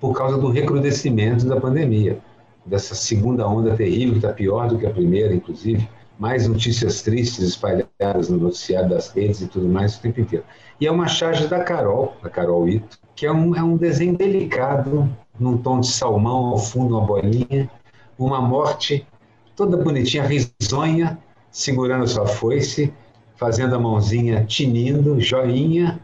por 0.00 0.16
causa 0.16 0.38
do 0.38 0.48
recrudescimento 0.48 1.46
da 1.46 1.60
pandemia, 1.60 2.18
dessa 2.64 2.94
segunda 2.94 3.46
onda 3.46 3.74
terrível, 3.74 4.12
que 4.12 4.18
está 4.18 4.32
pior 4.32 4.68
do 4.68 4.78
que 4.78 4.86
a 4.86 4.90
primeira, 4.90 5.34
inclusive, 5.34 5.88
mais 6.18 6.48
notícias 6.48 7.02
tristes 7.02 7.44
espalhadas 7.44 8.28
no 8.28 8.38
noticiário 8.38 8.88
das 8.88 9.10
redes 9.10 9.40
e 9.40 9.46
tudo 9.46 9.68
mais 9.68 9.96
o 9.96 10.00
tempo 10.00 10.20
inteiro. 10.20 10.44
E 10.80 10.86
é 10.86 10.90
uma 10.90 11.06
charge 11.06 11.46
da 11.46 11.62
Carol, 11.62 12.16
da 12.22 12.28
Carol 12.28 12.68
Ito, 12.68 12.98
que 13.14 13.26
é 13.26 13.32
um, 13.32 13.54
é 13.54 13.62
um 13.62 13.76
desenho 13.76 14.16
delicado, 14.16 15.08
num 15.38 15.56
tom 15.56 15.80
de 15.80 15.88
salmão, 15.88 16.46
ao 16.46 16.58
fundo 16.58 16.96
uma 16.96 17.06
bolinha, 17.06 17.70
uma 18.18 18.40
morte 18.40 19.06
toda 19.54 19.76
bonitinha, 19.76 20.24
risonha, 20.24 21.18
segurando 21.50 22.06
sua 22.06 22.26
foice, 22.26 22.92
fazendo 23.36 23.74
a 23.74 23.78
mãozinha 23.78 24.44
tinindo, 24.44 25.20
joinha, 25.20 26.00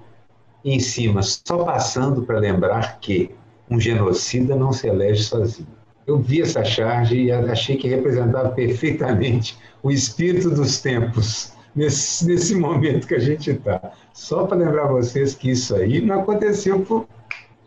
e 0.64 0.73
em 0.75 0.81
cima, 0.81 1.20
só 1.23 1.64
passando 1.64 2.23
para 2.23 2.38
lembrar 2.38 2.99
que 3.01 3.31
Um 3.70 3.81
genocida 3.81 4.55
não 4.55 4.73
se 4.73 4.87
elege 4.88 5.23
sozinho. 5.23 5.66
Eu 6.07 6.18
vi 6.18 6.42
essa 6.42 6.62
charge 6.62 7.16
e 7.16 7.33
achei 7.33 7.77
que 7.77 7.88
representava 7.88 8.51
perfeitamente 8.51 9.59
o 9.83 9.90
espírito 9.90 10.51
dos 10.51 10.81
tempos, 10.83 11.55
nesse, 11.75 12.27
nesse 12.27 12.55
momento 12.55 13.07
que 13.07 13.14
a 13.14 13.18
gente 13.18 13.51
está. 13.53 13.92
Só 14.12 14.44
para 14.47 14.59
lembrar 14.59 14.88
vocês 14.88 15.35
que 15.35 15.51
isso 15.51 15.75
aí 15.75 16.03
não 16.03 16.20
aconteceu 16.20 16.81
por 16.81 17.07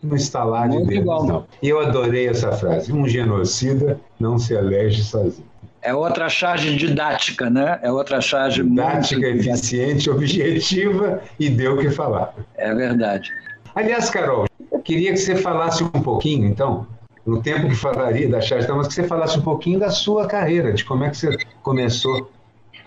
no 0.02 0.16
instalar 0.16 0.70
de 0.70 0.84
dedos, 0.86 1.26
não. 1.26 1.46
E 1.62 1.70
eu 1.70 1.80
adorei 1.80 2.28
essa 2.28 2.52
frase. 2.52 2.92
Um 2.92 3.08
genocida 3.08 4.00
não 4.20 4.38
se 4.38 4.54
elege 4.54 5.04
sozinho. 5.04 5.48
É 5.82 5.94
outra 5.94 6.28
charge 6.28 6.76
didática, 6.76 7.50
né? 7.50 7.80
É 7.82 7.92
outra 7.92 8.20
charge 8.20 8.64
didática, 8.64 9.22
muito... 9.22 9.48
eficiente, 9.48 10.10
objetiva 10.10 11.22
e 11.40 11.50
deu 11.50 11.76
o 11.76 11.78
que 11.78 11.90
falar. 11.90 12.34
É 12.56 12.74
verdade. 12.74 13.32
Aliás, 13.74 14.10
Carol, 14.10 14.48
queria 14.84 15.12
que 15.12 15.18
você 15.18 15.36
falasse 15.36 15.84
um 15.84 15.90
pouquinho, 15.90 16.48
então, 16.48 16.88
no 17.26 17.42
tempo 17.42 17.68
que 17.68 17.76
falaria 17.76 18.28
da 18.28 18.42
charge, 18.42 18.68
mas 18.72 18.88
que 18.88 18.94
você 18.96 19.04
falasse 19.04 19.38
um 19.38 19.42
pouquinho 19.42 19.80
da 19.80 19.90
sua 19.90 20.26
carreira, 20.26 20.74
de 20.74 20.84
como 20.84 21.04
é 21.04 21.10
que 21.10 21.18
você 21.18 21.38
começou 21.62 22.30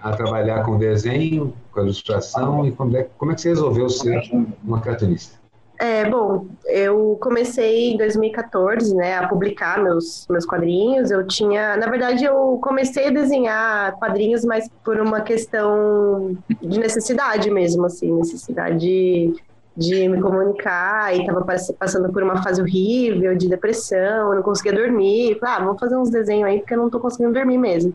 a 0.03 0.13
trabalhar 0.13 0.65
com 0.65 0.79
desenho, 0.79 1.55
com 1.73 1.81
ilustração 1.81 2.67
e 2.67 2.73
como 2.73 2.97
é, 2.97 3.07
como 3.17 3.33
é 3.33 3.35
que 3.35 3.43
você 3.43 3.51
resolveu 3.51 3.89
ser 3.89 4.21
uma 4.65 4.81
cartunista. 4.81 5.40
É, 5.81 6.05
bom, 6.11 6.47
eu 6.67 7.17
comecei 7.23 7.93
em 7.93 7.97
2014, 7.97 8.95
né, 8.95 9.17
a 9.17 9.27
publicar 9.27 9.83
meus, 9.83 10.27
meus 10.29 10.45
quadrinhos. 10.45 11.11
Eu 11.11 11.27
tinha, 11.27 11.75
na 11.79 11.87
verdade, 11.87 12.23
eu 12.23 12.59
comecei 12.63 13.09
a 13.09 13.11
desenhar 13.11 13.97
quadrinhos, 13.97 14.45
mas 14.45 14.69
por 14.85 15.01
uma 15.01 15.23
questão 15.23 16.37
de 16.61 16.79
necessidade 16.79 17.51
mesmo, 17.51 17.87
assim, 17.87 18.13
necessidade 18.13 19.33
de, 19.75 20.09
me 20.11 20.21
comunicar 20.21 21.17
e 21.17 21.21
estava 21.23 21.43
passando 21.79 22.13
por 22.13 22.23
uma 22.23 22.43
fase 22.43 22.61
horrível 22.61 23.35
de 23.35 23.49
depressão, 23.49 24.35
não 24.35 24.43
conseguia 24.43 24.75
dormir. 24.75 25.39
Falei, 25.41 25.55
ah, 25.55 25.65
vamos 25.65 25.81
fazer 25.81 25.97
uns 25.97 26.11
desenhos 26.11 26.47
aí 26.47 26.59
porque 26.59 26.75
eu 26.75 26.79
não 26.79 26.87
estou 26.87 27.01
conseguindo 27.01 27.33
dormir 27.33 27.57
mesmo. 27.57 27.95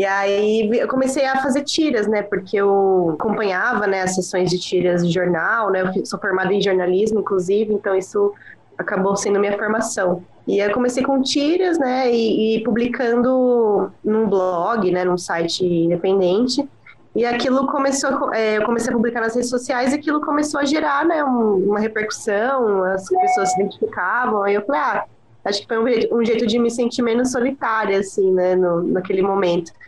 E 0.00 0.04
aí 0.06 0.66
eu 0.78 0.88
comecei 0.88 1.26
a 1.26 1.42
fazer 1.42 1.62
tiras, 1.62 2.06
né? 2.06 2.22
Porque 2.22 2.56
eu 2.56 3.18
acompanhava 3.20 3.86
né, 3.86 4.00
as 4.00 4.14
sessões 4.14 4.48
de 4.48 4.58
tiras 4.58 5.06
de 5.06 5.12
jornal, 5.12 5.70
né? 5.70 5.92
Eu 5.94 6.06
sou 6.06 6.18
formada 6.18 6.54
em 6.54 6.62
jornalismo, 6.62 7.20
inclusive, 7.20 7.74
então 7.74 7.94
isso 7.94 8.32
acabou 8.78 9.14
sendo 9.14 9.38
minha 9.38 9.58
formação. 9.58 10.24
E 10.48 10.58
eu 10.58 10.72
comecei 10.72 11.02
com 11.02 11.20
tiras, 11.20 11.78
né? 11.78 12.10
E, 12.10 12.56
e 12.56 12.64
publicando 12.64 13.92
num 14.02 14.26
blog, 14.26 14.90
né? 14.90 15.04
Num 15.04 15.18
site 15.18 15.66
independente. 15.66 16.66
E 17.14 17.26
aquilo 17.26 17.66
começou, 17.66 18.32
é, 18.32 18.56
eu 18.56 18.64
comecei 18.64 18.90
a 18.90 18.96
publicar 18.96 19.20
nas 19.20 19.34
redes 19.34 19.50
sociais 19.50 19.92
e 19.92 19.96
aquilo 19.96 20.22
começou 20.22 20.60
a 20.60 20.64
gerar, 20.64 21.04
né? 21.04 21.22
Um, 21.22 21.56
uma 21.56 21.78
repercussão, 21.78 22.84
as 22.84 23.06
pessoas 23.06 23.52
se 23.52 23.60
identificavam. 23.60 24.44
Aí 24.44 24.54
eu 24.54 24.64
falei, 24.64 24.80
ah, 24.80 25.04
acho 25.44 25.60
que 25.60 25.68
foi 25.68 25.76
um, 25.76 26.18
um 26.18 26.24
jeito 26.24 26.46
de 26.46 26.58
me 26.58 26.70
sentir 26.70 27.02
menos 27.02 27.30
solitária, 27.32 27.98
assim, 27.98 28.32
né? 28.32 28.56
No, 28.56 28.82
naquele 28.82 29.20
momento. 29.20 29.78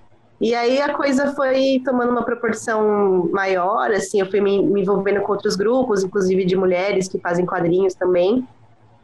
E 0.42 0.57
aí 0.57 0.81
a 0.81 0.92
coisa 0.92 1.33
foi 1.37 1.81
tomando 1.85 2.11
uma 2.11 2.24
proporção 2.24 3.31
maior, 3.31 3.92
assim, 3.92 4.18
eu 4.18 4.28
fui 4.28 4.40
me, 4.40 4.61
me 4.61 4.81
envolvendo 4.81 5.20
com 5.20 5.31
outros 5.31 5.55
grupos, 5.55 6.02
inclusive 6.02 6.44
de 6.44 6.57
mulheres 6.57 7.07
que 7.07 7.16
fazem 7.20 7.46
quadrinhos 7.46 7.94
também. 7.94 8.44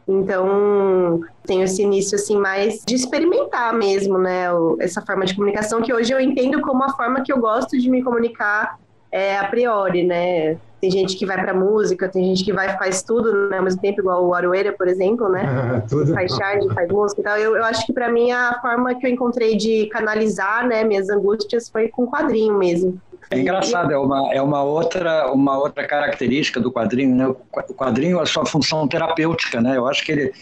Então, 0.05 1.21
tenho 1.45 1.63
esse 1.63 1.81
início 1.81 2.17
assim 2.17 2.35
mais 2.35 2.83
de 2.85 2.93
experimentar 2.93 3.73
mesmo, 3.73 4.17
né, 4.17 4.47
essa 4.81 5.01
forma 5.01 5.23
de 5.23 5.33
comunicação 5.33 5.81
que 5.81 5.93
hoje 5.93 6.11
eu 6.11 6.19
entendo 6.19 6.59
como 6.59 6.83
a 6.83 6.89
forma 6.89 7.21
que 7.21 7.31
eu 7.31 7.39
gosto 7.39 7.79
de 7.79 7.89
me 7.89 8.03
comunicar 8.03 8.77
é, 9.09 9.37
a 9.37 9.45
priori, 9.45 10.03
né? 10.03 10.57
Tem 10.81 10.89
gente 10.89 11.17
que 11.17 11.25
vai 11.25 11.41
para 11.41 11.53
música, 11.53 12.07
tem 12.07 12.23
gente 12.23 12.43
que 12.45 12.53
vai 12.53 12.77
faz 12.77 13.03
tudo 13.03 13.49
né, 13.49 13.57
ao 13.57 13.63
mesmo 13.63 13.81
tempo, 13.81 13.99
igual 13.99 14.25
o 14.25 14.33
Aroeira, 14.33 14.71
por 14.71 14.87
exemplo, 14.87 15.27
né? 15.27 15.83
Tudo. 15.89 16.13
Faz 16.13 16.33
charge, 16.33 16.73
faz 16.73 16.89
música 16.89 17.21
e 17.21 17.23
tal. 17.23 17.37
Eu, 17.37 17.57
eu 17.57 17.65
acho 17.65 17.85
que 17.85 17.91
para 17.91 18.09
mim 18.09 18.31
a 18.31 18.59
forma 18.61 18.95
que 18.95 19.05
eu 19.05 19.11
encontrei 19.11 19.57
de 19.57 19.87
canalizar, 19.87 20.65
né, 20.67 20.83
minhas 20.83 21.09
angústias 21.09 21.69
foi 21.69 21.89
com 21.89 22.07
quadrinho 22.07 22.57
mesmo. 22.57 22.99
É 23.31 23.39
engraçado, 23.39 23.91
é 23.91 23.97
uma, 23.97 24.33
é 24.33 24.41
uma, 24.41 24.63
outra, 24.63 25.31
uma 25.31 25.57
outra 25.57 25.85
característica 25.85 26.59
do 26.59 26.71
quadrinho, 26.71 27.15
né? 27.15 27.27
O 27.27 27.73
quadrinho, 27.75 28.19
a 28.19 28.25
sua 28.25 28.45
função 28.45 28.87
terapêutica, 28.87 29.61
né? 29.61 29.77
Eu 29.77 29.85
acho 29.85 30.03
que 30.03 30.11
ele, 30.11 30.33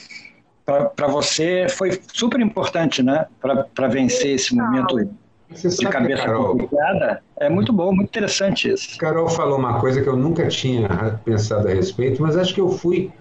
para 0.65 1.08
você, 1.08 1.67
foi 1.69 2.00
super 2.13 2.39
importante, 2.39 3.04
né? 3.04 3.26
Para 3.41 3.88
vencer 3.88 4.36
esse 4.36 4.56
momento 4.56 5.10
você 5.50 5.70
de 5.70 5.88
cabeça 5.88 6.24
Carol, 6.24 6.48
complicada. 6.50 7.22
É 7.40 7.50
muito 7.50 7.72
bom, 7.72 7.94
muito 7.94 8.10
interessante 8.10 8.72
isso. 8.72 8.98
Carol 8.98 9.30
falou 9.30 9.58
uma 9.58 9.80
coisa 9.80 10.02
que 10.02 10.08
eu 10.08 10.16
nunca 10.16 10.48
tinha 10.48 11.20
pensado 11.24 11.68
a 11.68 11.74
respeito, 11.74 12.22
mas 12.22 12.36
acho 12.38 12.54
que 12.54 12.62
eu 12.62 12.70
fui 12.70 13.12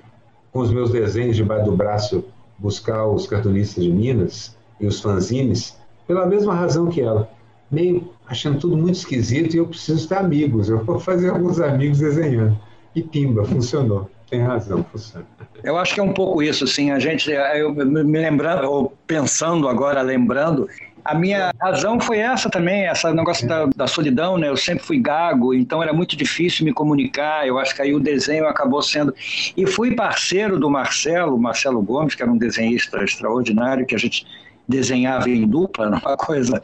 com 0.53 0.61
os 0.61 0.73
meus 0.73 0.91
desenhos 0.91 1.37
debaixo 1.37 1.65
do 1.67 1.77
braço 1.77 2.25
buscar 2.59 3.07
os 3.07 3.27
cartunistas 3.27 3.85
de 3.85 3.91
Minas 3.91 4.57
e 4.81 4.87
os 4.87 5.01
fanzines 5.01 5.77
pela 6.07 6.27
mesma 6.27 6.55
razão 6.55 6.89
que 6.89 7.01
ela. 7.01 7.29
Meio 7.71 8.11
achando 8.27 8.59
tudo 8.59 8.77
muito 8.77 8.95
esquisito 8.95 9.55
e 9.55 9.59
eu 9.59 9.67
preciso 9.67 10.09
ter 10.09 10.17
amigos. 10.17 10.69
Eu 10.69 10.85
vou 10.85 10.99
fazer 10.99 11.31
alguns 11.31 11.61
amigos 11.61 11.99
desenhando. 11.99 12.59
E 12.95 13.03
pimba, 13.03 13.45
funcionou. 13.45 14.09
Tem 14.31 14.41
razão, 14.41 14.85
funciona. 14.91 15.27
Eu 15.63 15.77
acho 15.77 15.95
que 15.95 16.01
é 16.01 16.03
um 16.03 16.13
pouco 16.13 16.43
isso, 16.43 16.65
assim, 16.65 16.91
a 16.91 16.99
gente, 16.99 17.31
eu 17.31 17.73
me 17.73 18.19
lembrando, 18.19 18.69
ou 18.69 18.93
pensando 19.07 19.69
agora, 19.69 20.03
lembrando, 20.03 20.69
a 21.07 21.15
minha 21.15 21.53
razão 21.61 22.01
foi 22.01 22.19
essa 22.19 22.51
também, 22.51 22.87
esse 22.87 23.11
negócio 23.13 23.47
da, 23.47 23.67
da, 23.67 23.87
solidão, 23.87 24.37
né? 24.37 24.49
Eu 24.49 24.57
sempre 24.57 24.85
fui 24.85 24.99
gago, 24.99 25.55
então 25.55 25.83
era 25.83 25.93
muito 25.93 26.17
difícil 26.17 26.65
me 26.65 26.73
comunicar. 26.73 27.47
Eu 27.47 27.59
acho 27.59 27.75
que 27.75 27.83
aí 27.83 27.95
o 27.95 28.01
desenho 28.01 28.47
acabou 28.47 28.83
sendo. 28.83 29.15
E 29.57 29.67
fui 29.67 29.95
parceiro 29.95 30.59
do 30.59 30.69
Marcelo, 30.69 31.39
Marcelo 31.39 31.81
Gomes, 31.81 32.15
que 32.15 32.23
era 32.23 32.31
um 32.31 32.37
desenhista 32.37 33.03
extraordinário, 33.03 33.87
que 33.87 33.95
a 33.95 33.99
gente 33.99 34.27
desenhava 34.69 35.31
em 35.31 35.47
dupla, 35.47 35.89
uma 36.05 36.17
coisa 36.17 36.61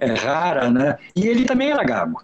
é, 0.00 0.12
rara, 0.12 0.68
né? 0.70 0.98
E 1.14 1.26
ele 1.26 1.44
também 1.44 1.70
era 1.70 1.84
gago. 1.84 2.22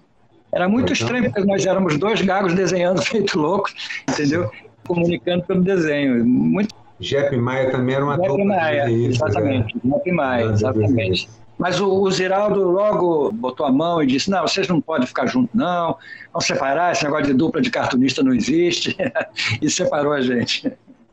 Era 0.52 0.68
muito 0.68 0.92
estranho, 0.92 1.24
porque 1.24 1.46
nós 1.46 1.64
éramos 1.66 1.98
dois 1.98 2.20
gagos 2.20 2.54
desenhando 2.54 3.02
feito 3.06 3.38
loucos, 3.38 3.74
entendeu? 4.08 4.50
Comunicando 4.86 5.44
pelo 5.44 5.62
desenho. 5.62 6.24
Muito 6.24 6.74
Jeff 7.00 7.36
Maia 7.36 7.70
também 7.70 7.96
era 7.96 8.04
uma 8.04 8.16
Jeff 8.16 8.44
Maia, 8.44 8.90
exatamente. 8.90 9.74
Jeff 9.84 10.12
Maia, 10.12 10.44
exatamente. 10.44 11.28
Mas 11.58 11.80
o, 11.80 11.88
o 11.88 12.10
Ziraldo 12.10 12.62
logo 12.62 13.30
botou 13.32 13.64
a 13.64 13.72
mão 13.72 14.02
e 14.02 14.06
disse: 14.06 14.30
não, 14.30 14.42
vocês 14.42 14.66
não 14.68 14.80
podem 14.80 15.06
ficar 15.06 15.26
juntos, 15.26 15.54
não. 15.54 15.96
Vamos 16.32 16.46
separar, 16.46 16.92
esse 16.92 17.04
negócio 17.04 17.26
de 17.26 17.34
dupla 17.34 17.60
de 17.60 17.70
cartunista 17.70 18.22
não 18.22 18.34
existe. 18.34 18.96
e 19.62 19.70
separou 19.70 20.12
a 20.12 20.20
gente. 20.20 20.72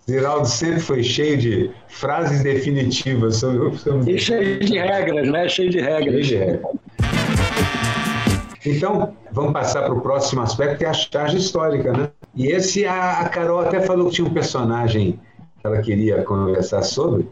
Ziraldo 0.09 0.47
sempre 0.47 0.79
foi 0.79 1.03
cheio 1.03 1.37
de 1.37 1.71
frases 1.87 2.41
definitivas 2.41 3.37
sobre, 3.37 3.77
sobre... 3.77 4.11
E 4.11 4.19
cheio 4.19 4.59
de 4.59 4.77
regras, 4.77 5.29
né? 5.29 5.47
Cheio 5.47 5.69
de 5.69 5.79
regras. 5.79 6.25
Cheio 6.25 6.25
de 6.25 6.35
regras. 6.35 6.75
Então, 8.65 9.13
vamos 9.31 9.53
passar 9.53 9.83
para 9.83 9.93
o 9.93 10.01
próximo 10.01 10.41
aspecto, 10.41 10.77
que 10.77 10.85
é 10.85 10.89
a 10.89 10.93
charge 10.93 11.37
histórica, 11.37 11.93
né? 11.93 12.09
E 12.35 12.47
esse, 12.47 12.85
a, 12.85 13.19
a 13.19 13.29
Carol 13.29 13.59
até 13.59 13.81
falou 13.81 14.07
que 14.07 14.15
tinha 14.15 14.27
um 14.27 14.33
personagem 14.33 15.19
que 15.59 15.67
ela 15.67 15.81
queria 15.81 16.23
conversar 16.23 16.83
sobre 16.83 17.27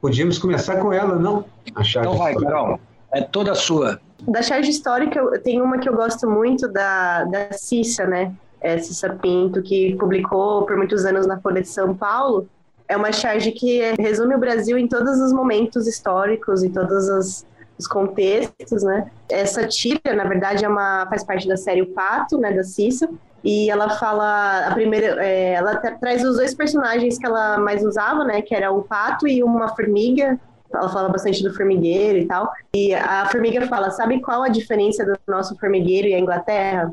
podíamos 0.00 0.38
começar 0.38 0.76
com 0.76 0.92
ela, 0.92 1.16
não? 1.16 1.44
A 1.74 1.82
charge 1.82 2.08
então 2.08 2.18
vai, 2.18 2.32
histórica. 2.32 2.52
Carol. 2.52 2.80
É 3.12 3.22
toda 3.22 3.54
sua. 3.54 4.00
Da 4.22 4.42
charge 4.42 4.70
histórica, 4.70 5.18
eu 5.18 5.42
tenho 5.42 5.64
uma 5.64 5.78
que 5.78 5.88
eu 5.88 5.94
gosto 5.94 6.28
muito 6.28 6.68
da, 6.68 7.24
da 7.24 7.52
Cissa, 7.52 8.06
né? 8.06 8.32
É 8.60 8.76
Cissa 8.78 9.10
Pinto, 9.10 9.62
que 9.62 9.94
publicou 9.96 10.66
por 10.66 10.76
muitos 10.76 11.04
anos 11.04 11.26
na 11.26 11.40
Folha 11.40 11.62
de 11.62 11.68
São 11.68 11.94
Paulo. 11.94 12.48
É 12.88 12.96
uma 12.96 13.12
charge 13.12 13.52
que 13.52 13.80
resume 13.98 14.34
o 14.34 14.38
Brasil 14.38 14.76
em 14.76 14.88
todos 14.88 15.18
os 15.20 15.32
momentos 15.32 15.86
históricos 15.86 16.64
e 16.64 16.70
todos 16.70 17.08
os, 17.08 17.46
os 17.78 17.86
contextos, 17.86 18.82
né? 18.82 19.10
Essa 19.28 19.66
tira, 19.66 20.14
na 20.14 20.24
verdade, 20.24 20.64
é 20.64 20.68
uma, 20.68 21.06
faz 21.08 21.22
parte 21.22 21.46
da 21.46 21.56
série 21.56 21.82
O 21.82 21.86
Pato, 21.86 22.38
né, 22.38 22.52
da 22.52 22.64
Cissa 22.64 23.08
e 23.42 23.70
ela 23.70 23.90
fala 23.90 24.66
a 24.66 24.74
primeira 24.74 25.24
é, 25.24 25.52
ela 25.52 25.76
traz 25.76 26.24
os 26.24 26.36
dois 26.36 26.54
personagens 26.54 27.18
que 27.18 27.26
ela 27.26 27.58
mais 27.58 27.84
usava 27.84 28.24
né 28.24 28.42
que 28.42 28.54
era 28.54 28.70
o 28.70 28.82
pato 28.82 29.26
e 29.26 29.42
uma 29.42 29.68
formiga. 29.74 30.38
Ela 30.72 30.88
fala 30.90 31.08
bastante 31.08 31.42
do 31.42 31.54
formigueiro 31.54 32.18
e 32.18 32.26
tal. 32.26 32.50
E 32.74 32.94
a 32.94 33.26
formiga 33.30 33.66
fala 33.68 33.90
sabe 33.90 34.20
qual 34.20 34.42
a 34.42 34.48
diferença 34.48 35.04
do 35.04 35.16
nosso 35.26 35.56
formigueiro 35.58 36.08
e 36.08 36.14
a 36.14 36.18
Inglaterra? 36.18 36.92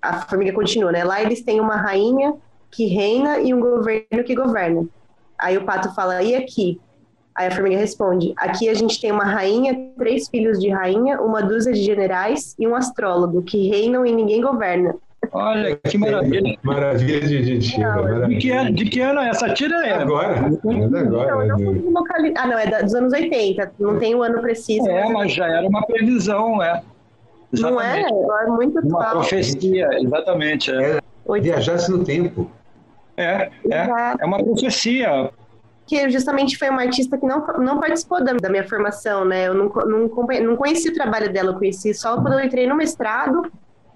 A 0.00 0.22
formiga 0.22 0.52
continua 0.52 0.90
né 0.90 1.04
lá 1.04 1.22
eles 1.22 1.42
têm 1.42 1.60
uma 1.60 1.76
rainha 1.76 2.34
que 2.70 2.86
reina 2.86 3.38
e 3.38 3.54
um 3.54 3.60
governo 3.60 4.24
que 4.24 4.34
governa. 4.34 4.86
Aí 5.38 5.56
o 5.56 5.64
pato 5.64 5.94
fala 5.94 6.22
e 6.22 6.34
aqui? 6.34 6.80
Aí 7.34 7.46
a 7.46 7.50
formiga 7.50 7.76
responde: 7.76 8.32
Aqui 8.36 8.68
a 8.68 8.74
gente 8.74 9.00
tem 9.00 9.12
uma 9.12 9.24
rainha, 9.24 9.92
três 9.96 10.28
filhos 10.28 10.58
de 10.58 10.68
rainha, 10.70 11.20
uma 11.20 11.42
dúzia 11.42 11.72
de 11.72 11.82
generais 11.82 12.54
e 12.58 12.66
um 12.66 12.74
astrólogo 12.74 13.42
que 13.42 13.68
reinam 13.68 14.04
e 14.04 14.12
ninguém 14.12 14.40
governa. 14.40 14.94
Olha, 15.30 15.76
que 15.76 15.96
maravilha. 15.96 16.58
Maravilha 16.62 17.20
de, 17.20 17.42
de 17.42 17.70
tira. 17.70 18.28
De, 18.28 18.36
que 18.36 18.50
ano, 18.50 18.72
de 18.72 18.84
que 18.86 19.00
ano 19.00 19.20
é 19.20 19.28
essa 19.28 19.54
tira 19.54 19.86
é? 19.86 19.94
Agora. 19.94 20.34
É 20.34 20.98
agora. 20.98 21.46
Não, 21.46 21.58
não 21.58 22.04
ah, 22.36 22.46
não, 22.46 22.58
é 22.58 22.82
dos 22.82 22.94
anos 22.94 23.12
80. 23.12 23.72
Não 23.78 23.98
tem 23.98 24.14
o 24.14 24.22
ano 24.22 24.40
preciso. 24.40 24.88
É, 24.88 25.04
mas, 25.04 25.12
mas 25.12 25.32
já 25.32 25.46
era 25.46 25.66
uma 25.66 25.86
previsão, 25.86 26.62
é. 26.62 26.82
Exatamente. 27.52 28.10
Não 28.10 28.38
é? 28.38 28.44
É 28.44 28.46
muito 28.46 28.78
Uma 28.80 29.10
profecia, 29.10 29.88
exatamente. 30.00 30.70
É. 30.70 30.98
é 30.98 31.40
viajasse 31.40 31.90
no 31.90 32.02
tempo. 32.02 32.50
É, 33.16 33.50
é, 33.70 33.88
é 34.20 34.24
uma 34.24 34.42
profecia. 34.42 35.30
porque 35.80 36.10
justamente 36.10 36.56
foi 36.56 36.70
uma 36.70 36.82
artista 36.82 37.18
que 37.18 37.26
não, 37.26 37.46
não 37.58 37.78
participou 37.78 38.24
da, 38.24 38.32
da 38.32 38.48
minha 38.48 38.66
formação, 38.66 39.24
né? 39.24 39.48
Eu 39.48 39.54
não, 39.54 39.68
não, 39.68 40.08
não 40.42 40.56
conheci 40.56 40.88
o 40.88 40.94
trabalho 40.94 41.30
dela, 41.30 41.50
eu 41.50 41.58
conheci 41.58 41.92
só 41.92 42.20
quando 42.20 42.34
eu 42.34 42.44
entrei 42.44 42.66
no 42.66 42.74
mestrado, 42.74 43.52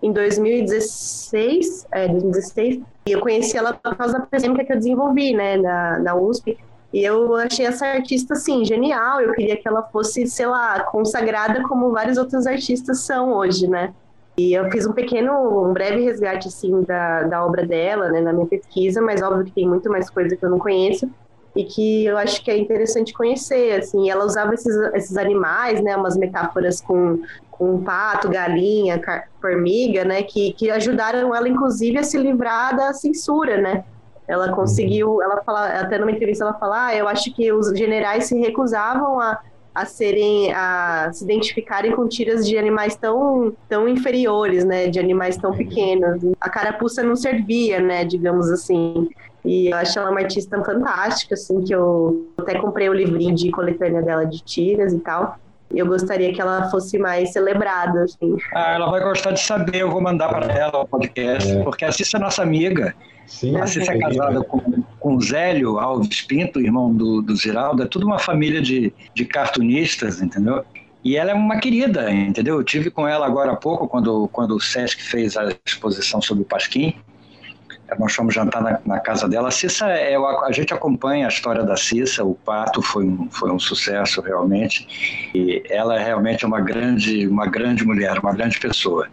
em 0.07 0.13
2016, 0.13 1.87
é, 1.91 2.07
2016, 2.09 2.81
e 3.07 3.13
eu 3.13 3.21
conheci 3.21 3.57
ela 3.57 3.73
por 3.73 3.97
causa 3.97 4.19
da 4.19 4.27
polêmica 4.27 4.65
que 4.65 4.73
eu 4.73 4.77
desenvolvi, 4.77 5.35
né, 5.35 5.57
na, 5.57 5.99
na 5.99 6.15
USP, 6.15 6.57
e 6.93 7.05
eu 7.05 7.35
achei 7.35 7.67
essa 7.67 7.87
artista, 7.87 8.35
assim, 8.35 8.65
genial, 8.65 9.21
eu 9.21 9.33
queria 9.33 9.57
que 9.57 9.67
ela 9.67 9.83
fosse, 9.83 10.27
sei 10.27 10.47
lá, 10.47 10.81
consagrada 10.85 11.63
como 11.65 11.91
vários 11.91 12.17
outros 12.17 12.47
artistas 12.47 13.01
são 13.01 13.33
hoje, 13.33 13.67
né. 13.67 13.93
E 14.39 14.53
eu 14.53 14.71
fiz 14.71 14.87
um 14.87 14.93
pequeno, 14.93 15.69
um 15.69 15.73
breve 15.73 16.05
resgate, 16.05 16.49
assim, 16.49 16.83
da, 16.83 17.25
da 17.25 17.45
obra 17.45 17.67
dela, 17.67 18.11
né, 18.11 18.21
na 18.21 18.33
minha 18.33 18.47
pesquisa, 18.47 19.03
mas 19.03 19.23
óbvio 19.23 19.47
que 19.47 19.53
tem 19.53 19.67
muito 19.67 19.91
mais 19.91 20.09
coisa 20.09 20.37
que 20.37 20.45
eu 20.45 20.51
não 20.51 20.59
conheço, 20.59 21.11
e 21.57 21.65
que 21.65 22.05
eu 22.05 22.19
acho 22.19 22.45
que 22.45 22.51
é 22.51 22.59
interessante 22.59 23.15
conhecer, 23.15 23.81
assim, 23.81 24.11
ela 24.11 24.25
usava 24.25 24.53
esses, 24.53 24.77
esses 24.95 25.17
animais, 25.17 25.83
né, 25.83 25.97
umas 25.97 26.17
metáforas 26.17 26.83
com, 26.83 27.21
com 27.51 27.83
pato, 27.83 28.29
galinha, 28.29 29.01
formiga, 29.41 30.05
né, 30.05 30.23
que, 30.23 30.53
que 30.53 30.71
ajudaram 30.71 31.35
ela, 31.35 31.49
inclusive, 31.49 31.99
a 31.99 32.03
se 32.03 32.19
livrar 32.19 32.77
da 32.77 32.93
censura, 32.93 33.57
né, 33.57 33.85
ela 34.29 34.53
conseguiu, 34.53 35.23
ela 35.23 35.43
fala, 35.43 35.67
até 35.81 35.99
numa 35.99 36.11
entrevista 36.11 36.45
ela 36.45 36.55
fala, 36.55 36.89
ah, 36.89 36.95
eu 36.95 37.09
acho 37.09 37.33
que 37.33 37.51
os 37.51 37.69
generais 37.71 38.27
se 38.27 38.39
recusavam 38.39 39.19
a, 39.19 39.41
a 39.75 39.87
serem, 39.87 40.53
a 40.53 41.11
se 41.13 41.25
identificarem 41.25 41.93
com 41.93 42.07
tiras 42.07 42.47
de 42.47 42.59
animais 42.59 42.97
tão, 42.97 43.55
tão 43.69 43.89
inferiores, 43.89 44.65
né, 44.65 44.89
de 44.89 44.99
animais 44.99 45.37
tão 45.37 45.53
pequenos. 45.53 46.21
A 46.41 46.51
carapuça 46.51 47.03
não 47.03 47.17
servia, 47.17 47.81
né, 47.81 48.05
digamos 48.05 48.51
assim. 48.51 49.09
E 49.47 49.69
eu 49.69 49.77
acho 49.77 49.97
ela 49.99 50.11
uma 50.11 50.21
artista 50.21 50.63
fantástica, 50.63 51.35
assim, 51.35 51.63
que 51.63 51.73
eu 51.73 52.27
até 52.37 52.59
comprei 52.59 52.89
o 52.89 52.93
livrinho 52.93 53.35
de 53.35 53.51
coletânea 53.51 54.03
dela 54.03 54.27
de 54.27 54.43
tiras 54.43 54.93
e 54.93 54.99
tal. 54.99 55.39
Eu 55.73 55.87
gostaria 55.87 56.33
que 56.33 56.41
ela 56.41 56.69
fosse 56.69 56.99
mais 56.99 57.33
celebrada, 57.33 58.03
assim. 58.03 58.37
Ah, 58.53 58.75
ela 58.75 58.91
vai 58.91 59.01
gostar 59.01 59.33
de 59.33 59.41
saber, 59.41 59.83
eu 59.83 59.91
vou 59.91 60.01
mandar 60.01 60.29
para 60.29 60.53
ela 60.53 60.81
o 60.81 60.87
podcast, 60.87 61.51
é. 61.51 61.63
porque 61.63 61.85
a 61.85 61.93
Cissa 61.93 62.17
é 62.17 62.21
nossa 62.21 62.43
amiga. 62.43 62.95
Sim, 63.27 63.57
a 63.57 63.67
Cissa 63.67 63.93
é 63.93 63.99
casada 63.99 64.43
com, 64.43 64.61
com 64.99 65.17
o 65.17 65.21
Zélio 65.21 65.79
Alves 65.79 66.23
Pinto, 66.23 66.61
irmão 66.61 66.93
do, 66.93 67.23
do 67.23 67.35
Ziraldo, 67.37 67.83
é 67.83 67.87
tudo 67.87 68.07
uma 68.07 68.19
família 68.19 68.61
de, 68.61 68.93
de 69.15 69.25
cartunistas, 69.25 70.21
entendeu? 70.21 70.65
E 71.05 71.17
ela 71.17 71.31
é 71.31 71.35
uma 71.35 71.59
querida, 71.59 72.13
entendeu? 72.13 72.57
Eu 72.57 72.65
tive 72.65 72.91
com 72.91 73.07
ela 73.07 73.27
agora 73.27 73.53
há 73.53 73.57
pouco, 73.57 73.87
quando, 73.87 74.29
quando 74.29 74.57
o 74.57 74.61
Sesc 74.61 75.03
fez 75.03 75.37
a 75.37 75.53
exposição 75.65 76.21
sobre 76.21 76.43
o 76.43 76.47
Pasquim 76.47 76.97
nós 77.99 78.15
fomos 78.15 78.35
jantar 78.35 78.63
na, 78.63 78.81
na 78.85 79.01
casa 79.01 79.29
dela. 79.29 79.49
A 79.49 79.51
Cissa, 79.51 79.87
é, 79.87 80.17
a 80.17 80.53
gente 80.53 80.75
acompanha 80.75 81.27
a 81.27 81.29
história 81.29 81.63
da 81.65 81.77
Cissa, 81.77 82.25
o 82.25 82.35
Pato 82.35 82.83
foi 82.83 83.05
um, 83.05 83.29
foi 83.31 83.51
um 83.51 83.59
sucesso 83.59 84.21
realmente, 84.21 85.31
e 85.35 85.63
ela 85.71 86.01
é 86.01 86.05
realmente 86.05 86.45
uma 86.45 86.61
grande, 86.61 87.27
uma 87.27 87.47
grande 87.47 87.85
mulher, 87.85 88.19
uma 88.19 88.33
grande 88.33 88.59
pessoa. 88.59 89.07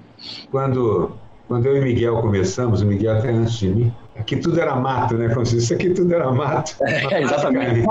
Quando, 0.52 1.12
quando 1.48 1.66
eu 1.68 1.78
e 1.78 1.82
Miguel 1.82 2.20
começamos, 2.22 2.82
o 2.82 2.86
Miguel 2.86 3.18
até 3.18 3.30
antes 3.30 3.54
de 3.56 3.68
mim, 3.70 3.94
aqui 4.18 4.38
tudo 4.38 4.60
era 4.60 4.76
mato, 4.76 5.16
né, 5.16 5.30
Francisco? 5.30 5.60
Isso 5.60 5.74
aqui 5.74 5.90
tudo 5.92 6.14
era 6.14 6.32
mato. 6.32 6.76
É, 6.82 7.22
exatamente. 7.22 7.82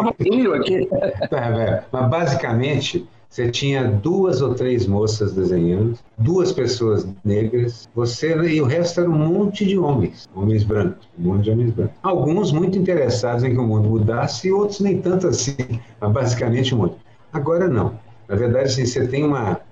É, 1.33 1.83
mas 1.93 2.11
basicamente 2.11 3.07
você 3.33 3.51
tinha 3.51 3.91
duas 3.91 4.43
ou 4.43 4.55
três 4.55 4.87
moças 4.87 5.33
desenhando, 5.33 5.99
duas 6.19 6.53
pessoas 6.53 7.09
negras, 7.25 7.89
você 7.95 8.37
e 8.37 8.61
o 8.61 8.67
resto 8.67 9.01
era 9.01 9.09
um 9.09 9.17
monte 9.17 9.65
de 9.65 9.79
homens, 9.79 10.29
homens 10.35 10.63
brancos, 10.63 11.09
um 11.19 11.33
monte 11.33 11.45
de 11.45 11.51
homens 11.51 11.71
brancos. 11.73 11.97
Alguns 12.03 12.53
muito 12.53 12.77
interessados 12.77 13.43
em 13.43 13.55
que 13.55 13.59
o 13.59 13.67
mundo 13.67 13.89
mudasse 13.89 14.49
e 14.49 14.53
outros 14.53 14.81
nem 14.81 15.01
tanto 15.01 15.29
assim, 15.29 15.57
mas 15.99 16.13
basicamente 16.13 16.75
um 16.75 16.79
monte. 16.79 16.97
Agora 17.33 17.69
não. 17.69 17.99
Na 18.29 18.37
verdade, 18.37 18.67
assim, 18.67 18.85
você 18.85 19.07
tem 19.09 19.25
uma 19.25 19.63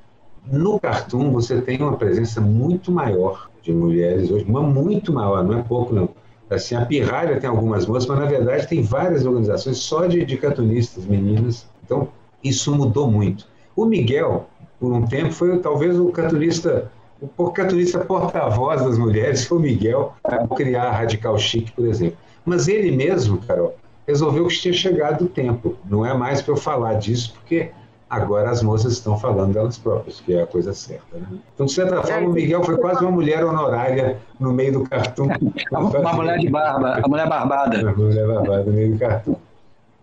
no 0.50 0.80
cartoon 0.80 1.30
você 1.30 1.60
tem 1.60 1.82
uma 1.82 1.98
presença 1.98 2.40
muito 2.40 2.90
maior 2.90 3.50
de 3.60 3.74
mulheres 3.74 4.30
hoje, 4.30 4.46
uma 4.48 4.62
muito 4.62 5.12
maior, 5.12 5.44
não 5.44 5.58
é 5.58 5.62
pouco 5.62 5.94
não. 5.94 6.08
Assim, 6.48 6.76
a 6.76 6.86
Pirralha 6.86 7.38
tem 7.38 7.50
algumas 7.50 7.84
moças, 7.84 8.08
mas 8.08 8.18
na 8.20 8.24
verdade 8.24 8.66
tem 8.66 8.80
várias 8.80 9.26
organizações 9.26 9.76
só 9.76 10.06
de, 10.06 10.24
de 10.24 10.38
cartunistas, 10.38 11.04
meninas. 11.04 11.68
Então, 11.84 12.08
isso 12.42 12.74
mudou 12.74 13.10
muito. 13.10 13.46
O 13.76 13.84
Miguel, 13.84 14.48
por 14.78 14.92
um 14.92 15.06
tempo, 15.06 15.32
foi 15.32 15.58
talvez 15.58 15.98
o 15.98 16.10
caturista, 16.10 16.90
o 17.36 17.50
caturista 17.50 17.98
porta-voz 18.00 18.82
das 18.82 18.98
mulheres, 18.98 19.44
foi 19.44 19.58
o 19.58 19.60
Miguel, 19.60 20.14
ao 20.24 20.48
criar 20.48 20.84
a 20.84 20.92
Radical 20.92 21.38
Chic, 21.38 21.70
por 21.72 21.86
exemplo. 21.86 22.16
Mas 22.44 22.68
ele 22.68 22.90
mesmo, 22.90 23.38
Carol, 23.38 23.76
resolveu 24.06 24.46
que 24.48 24.58
tinha 24.58 24.74
chegado 24.74 25.24
o 25.24 25.28
tempo. 25.28 25.76
Não 25.88 26.04
é 26.04 26.12
mais 26.14 26.42
para 26.42 26.54
eu 26.54 26.56
falar 26.56 26.94
disso, 26.94 27.34
porque 27.34 27.70
agora 28.08 28.50
as 28.50 28.62
moças 28.62 28.94
estão 28.94 29.16
falando 29.16 29.52
delas 29.54 29.78
próprias, 29.78 30.20
que 30.20 30.34
é 30.34 30.42
a 30.42 30.46
coisa 30.46 30.74
certa. 30.74 31.16
Né? 31.16 31.38
Então, 31.54 31.66
de 31.66 31.72
certa 31.72 32.02
forma, 32.02 32.28
o 32.28 32.32
Miguel 32.32 32.62
foi 32.64 32.76
quase 32.76 33.00
uma 33.02 33.12
mulher 33.12 33.44
honorária 33.44 34.18
no 34.38 34.52
meio 34.52 34.72
do 34.72 34.82
cartoon. 34.82 35.28
uma 35.70 36.12
mulher 36.12 36.38
de 36.38 36.50
barba, 36.50 37.00
a 37.02 37.08
mulher 37.08 37.28
barbada. 37.28 37.80
Uma 37.80 37.92
mulher 37.92 38.26
barbada 38.26 38.64
no 38.64 38.72
meio 38.72 38.92
do 38.92 38.98
cartoon. 38.98 39.36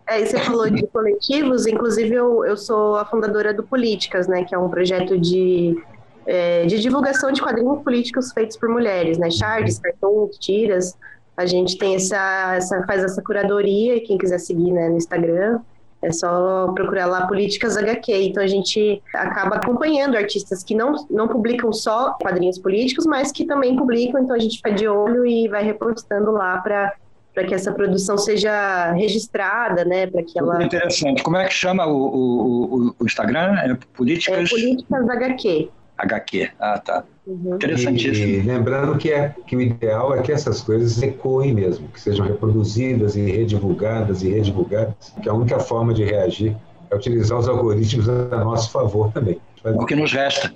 É, 0.08 0.26
você 0.26 0.39
falou 0.39 0.70
de 0.70 0.88
coletivos, 0.88 1.67
inclusive 1.67 2.15
eu, 2.15 2.46
eu 2.46 2.56
sou 2.56 2.96
a 2.96 3.04
fundadora 3.04 3.54
do 3.54 3.63
Políticas, 3.63 4.28
né, 4.28 4.46
que 4.46 4.56
é 4.56 4.58
um 4.58 4.70
projeto 4.70 5.17
de, 5.17 5.78
é, 6.26 6.65
de 6.65 6.80
divulgação 6.80 7.32
de 7.32 7.41
quadrinhos 7.41 7.84
políticos 7.84 8.32
feitos 8.32 8.56
por 8.56 8.70
mulheres, 8.70 9.17
né, 9.17 9.30
charts, 9.30 9.80
cartões, 9.80 10.38
tiras. 10.38 10.98
A 11.36 11.46
gente 11.46 11.78
tem 11.78 11.96
essa, 11.96 12.56
essa 12.56 12.84
faz 12.88 13.04
essa 13.04 13.22
curadoria, 13.22 14.00
quem 14.02 14.17
quiser 14.17 14.39
seguir 14.39 14.72
né, 14.72 14.88
no 14.88 14.96
Instagram, 14.96 15.60
é 16.02 16.12
só 16.12 16.72
procurar 16.74 17.08
lá 17.08 17.28
Políticas 17.28 17.76
HQ. 17.76 18.13
Então 18.13 18.41
a 18.41 18.48
gente 18.48 19.02
acaba 19.13 19.56
acompanhando 19.56 20.15
artistas 20.15 20.63
que 20.63 20.76
não, 20.76 20.93
não 21.10 21.28
publicam 21.28 21.74
só 21.74 22.13
quadrinhos 22.22 22.58
políticos, 22.60 23.06
mas 23.06 23.32
que 23.32 23.46
também 23.46 23.76
publicam. 23.76 24.22
Então 24.22 24.36
a 24.36 24.39
gente 24.39 24.58
fica 24.58 24.72
de 24.72 24.88
olho 24.88 25.26
e 25.26 25.48
vai 25.48 25.63
repostando 25.63 26.32
lá 26.32 26.60
para 26.60 26.93
para 27.38 27.45
que 27.45 27.54
essa 27.54 27.71
produção 27.71 28.17
seja 28.17 28.93
registrada, 28.93 29.86
né? 29.86 30.08
Para 30.08 30.23
que 30.23 30.39
ela. 30.39 30.56
Muito 30.56 30.76
interessante. 30.76 31.21
Como 31.21 31.38
é 31.38 31.45
que 31.45 31.54
chama 31.54 31.86
o, 31.86 31.95
o, 31.95 32.95
o 33.00 33.06
Instagram? 33.06 33.56
É 33.60 33.78
Políticas. 33.93 34.50
É 34.52 34.56
Políticas 34.56 35.08
HQ. 35.08 35.69
HQ. 36.00 36.50
Ah, 36.60 36.80
tá. 36.80 37.04
Uhum. 37.28 37.54
Interessantíssimo. 37.54 38.28
E 38.28 38.41
lembrando 38.41 38.97
que, 38.97 39.12
é, 39.12 39.36
que 39.45 39.56
o 39.56 39.62
ideal 39.62 40.15
é 40.15 40.21
que 40.23 40.32
essas 40.32 40.63
coisas 40.63 41.00
ecoem 41.04 41.54
mesmo, 41.54 41.88
que 41.89 42.02
sejam 42.02 42.26
reproduzidas 42.26 43.15
e 43.15 43.21
redivulgadas 43.30 44.23
e 44.23 44.30
redivulgadas, 44.30 44.95
que 45.21 45.30
a 45.30 45.34
única 45.34 45.60
forma 45.60 45.93
de 45.93 46.04
reagir 46.04 46.58
é 46.89 46.95
utilizar 46.95 47.38
os 47.38 47.47
algoritmos 47.47 48.10
a 48.10 48.43
nosso 48.43 48.71
favor 48.71 49.12
também. 49.12 49.39
O 49.63 49.86
que 49.86 49.95
nos 49.95 50.12
resta. 50.12 50.52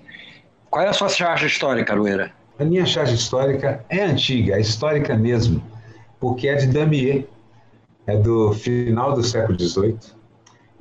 Qual 0.72 0.84
é 0.84 0.88
a 0.88 0.94
sua 0.94 1.10
charge 1.10 1.46
histórica, 1.46 1.94
Arueira? 1.94 2.32
A 2.58 2.64
minha 2.64 2.88
charge 2.88 3.14
histórica 3.14 3.86
é 3.88 4.04
antiga, 4.04 4.56
é 4.56 4.60
histórica 4.60 5.16
mesmo 5.16 5.62
porque 6.22 6.48
é 6.48 6.56
de 6.56 6.68
Damier, 6.68 7.26
é 8.06 8.16
do 8.16 8.54
final 8.54 9.14
do 9.14 9.24
século 9.24 9.60
XVIII. 9.60 9.98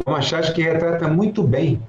É 0.04 0.08
uma 0.08 0.20
charge 0.20 0.52
que 0.52 0.62
retrata 0.62 1.08
muito 1.08 1.42
bem 1.42 1.82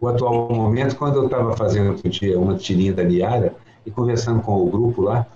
o 0.00 0.08
atual 0.08 0.50
momento. 0.50 0.96
Quando 0.96 1.16
eu 1.16 1.26
estava 1.26 1.54
fazendo 1.54 1.90
outro 1.90 2.08
dia 2.08 2.40
uma 2.40 2.56
tirinha 2.56 2.94
da 2.94 3.04
Niara 3.04 3.54
e 3.84 3.90
conversando 3.90 4.40
com 4.40 4.56
o 4.56 4.70
grupo 4.70 5.02
lá, 5.02 5.26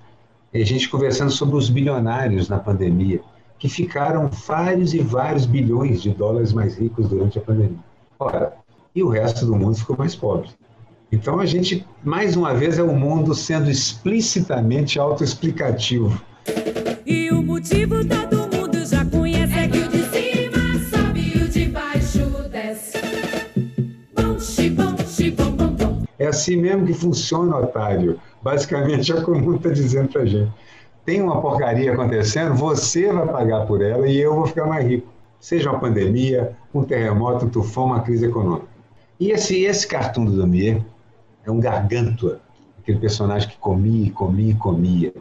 a 0.52 0.58
gente 0.60 0.88
conversando 0.88 1.30
sobre 1.30 1.56
os 1.56 1.68
bilionários 1.68 2.48
na 2.48 2.58
pandemia, 2.58 3.20
que 3.58 3.68
ficaram 3.68 4.28
vários 4.28 4.94
e 4.94 5.00
vários 5.00 5.44
bilhões 5.44 6.00
de 6.00 6.10
dólares 6.10 6.54
mais 6.54 6.78
ricos 6.78 7.06
durante 7.08 7.38
a 7.38 7.42
pandemia. 7.42 7.84
Ora, 8.18 8.54
e 8.94 9.02
o 9.02 9.10
resto 9.10 9.44
do 9.44 9.54
mundo 9.54 9.76
ficou 9.76 9.96
mais 9.96 10.16
pobre. 10.16 10.48
Então 11.12 11.38
a 11.38 11.44
gente, 11.44 11.86
mais 12.02 12.34
uma 12.34 12.54
vez, 12.54 12.78
é 12.78 12.82
o 12.82 12.94
mundo 12.94 13.34
sendo 13.34 13.70
explicitamente 13.70 14.98
autoexplicativo 14.98 16.18
motivo 17.58 17.96
todo 18.04 18.56
mundo 18.56 18.86
já 18.86 19.04
conhece 19.04 19.52
é 19.58 19.66
que 19.66 19.78
o 19.78 19.88
de 19.88 20.02
cima 20.04 20.78
sobe 20.90 21.20
e 21.34 21.42
o 21.42 21.48
de 21.48 21.64
baixo 21.64 22.48
desce. 22.52 22.98
Bom, 24.14 24.38
xibom, 24.38 24.96
xibom, 24.98 25.50
bom, 25.56 25.70
bom. 25.70 26.02
É 26.20 26.28
assim 26.28 26.56
mesmo 26.56 26.86
que 26.86 26.94
funciona, 26.94 27.56
Otávio. 27.56 28.20
Basicamente 28.40 29.12
é 29.12 29.20
como 29.20 29.56
está 29.56 29.70
dizendo 29.70 30.08
para 30.08 30.24
gente. 30.24 30.52
Tem 31.04 31.20
uma 31.20 31.40
porcaria 31.40 31.92
acontecendo, 31.92 32.54
você 32.54 33.12
vai 33.12 33.26
pagar 33.26 33.66
por 33.66 33.82
ela 33.82 34.06
e 34.06 34.16
eu 34.18 34.36
vou 34.36 34.46
ficar 34.46 34.66
mais 34.66 34.86
rico. 34.86 35.08
Seja 35.40 35.70
uma 35.70 35.80
pandemia, 35.80 36.56
um 36.72 36.84
terremoto, 36.84 37.46
um 37.46 37.48
tufão, 37.48 37.86
uma 37.86 38.02
crise 38.02 38.26
econômica. 38.26 38.68
E 39.18 39.32
esse, 39.32 39.64
esse 39.64 39.84
cartoon 39.84 40.26
do 40.26 40.38
Damier 40.38 40.80
é 41.44 41.50
um 41.50 41.58
gargantua, 41.58 42.40
aquele 42.80 43.00
personagem 43.00 43.48
que 43.48 43.56
comia, 43.56 44.12
comia, 44.12 44.54
comia 44.54 45.12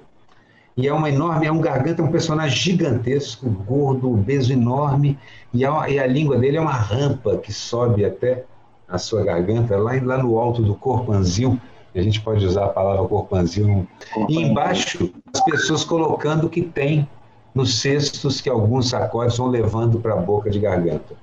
e 0.78 0.88
é 0.88 0.94
uma 0.94 1.10
enorme, 1.10 1.48
é 1.48 1.52
um 1.52 1.60
garganta, 1.60 2.04
é 2.04 2.06
um 2.06 2.12
personagem 2.12 2.56
gigantesco, 2.56 3.50
gordo, 3.50 4.14
obeso, 4.14 4.54
enorme, 4.54 5.18
e 5.52 5.66
a, 5.66 5.90
e 5.90 5.98
a 5.98 6.06
língua 6.06 6.38
dele 6.38 6.58
é 6.58 6.62
uma 6.62 6.72
rampa 6.72 7.38
que 7.38 7.52
sobe 7.52 8.06
até 8.06 8.46
a 8.88 9.00
sua 9.00 9.24
garganta, 9.24 9.76
lá, 9.76 9.94
lá 10.02 10.18
no 10.20 10.38
alto 10.38 10.62
do 10.62 10.76
corpanzil, 10.76 11.60
a 11.96 12.02
gente 12.02 12.22
pode 12.22 12.46
usar 12.46 12.66
a 12.66 12.70
palavra 12.70 13.08
corpanzil, 13.08 13.88
e 14.30 14.38
embaixo 14.40 15.12
as 15.34 15.42
pessoas 15.42 15.84
colocando 15.84 16.46
o 16.46 16.50
que 16.50 16.62
tem 16.62 17.10
nos 17.56 17.80
cestos 17.80 18.40
que 18.40 18.50
alguns 18.50 18.90
sacodes 18.90 19.36
vão 19.36 19.48
levando 19.48 20.00
para 20.00 20.14
a 20.14 20.18
boca 20.18 20.50
de 20.50 20.60
garganta. 20.60 21.16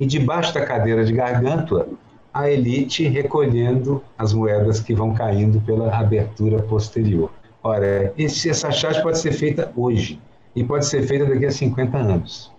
E 0.00 0.06
debaixo 0.06 0.52
da 0.52 0.66
cadeira 0.66 1.04
de 1.04 1.12
garganta, 1.12 1.86
a 2.34 2.50
elite 2.50 3.06
recolhendo 3.06 4.02
as 4.16 4.32
moedas 4.32 4.80
que 4.80 4.92
vão 4.92 5.14
caindo 5.14 5.60
pela 5.60 5.96
abertura 5.96 6.60
posterior. 6.62 7.30
Ora, 7.62 8.12
esse, 8.16 8.48
essa 8.48 8.70
charge 8.70 9.02
pode 9.02 9.18
ser 9.18 9.32
feita 9.32 9.72
hoje 9.76 10.20
e 10.54 10.62
pode 10.62 10.86
ser 10.86 11.02
feita 11.02 11.26
daqui 11.26 11.46
a 11.46 11.50
50 11.50 11.96
anos. 11.96 12.52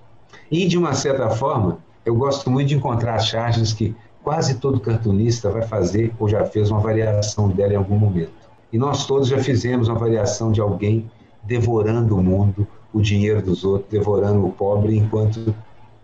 E, 0.52 0.68
de 0.68 0.78
uma 0.78 0.94
certa 0.94 1.30
forma, 1.30 1.80
eu 2.06 2.16
gosto 2.16 2.50
muito 2.50 2.70
de 2.70 2.76
encontrar 2.76 3.20
charges 3.20 3.74
que 3.74 3.96
quase 4.24 4.56
todo 4.56 4.80
cartunista 4.80 5.50
vai 5.50 5.62
fazer 5.62 6.14
ou 6.20 6.28
já 6.28 6.46
fez 6.46 6.70
uma 6.70 6.80
variação 6.80 7.50
dela 7.50 7.74
em 7.74 7.78
algum 7.78 7.98
momento. 7.98 8.32
E 8.72 8.78
nós 8.78 9.06
todos 9.06 9.28
já 9.28 9.40
fizemos 9.40 9.88
uma 9.88 9.98
variação 9.98 10.52
de 10.52 10.62
alguém 10.62 11.10
devorando 11.44 12.16
o 12.16 12.24
mundo, 12.24 12.68
o 12.94 13.02
dinheiro 13.02 13.42
dos 13.42 13.64
outros, 13.64 13.90
devorando 13.90 14.46
o 14.46 14.52
pobre 14.52 14.98
enquanto 14.98 15.56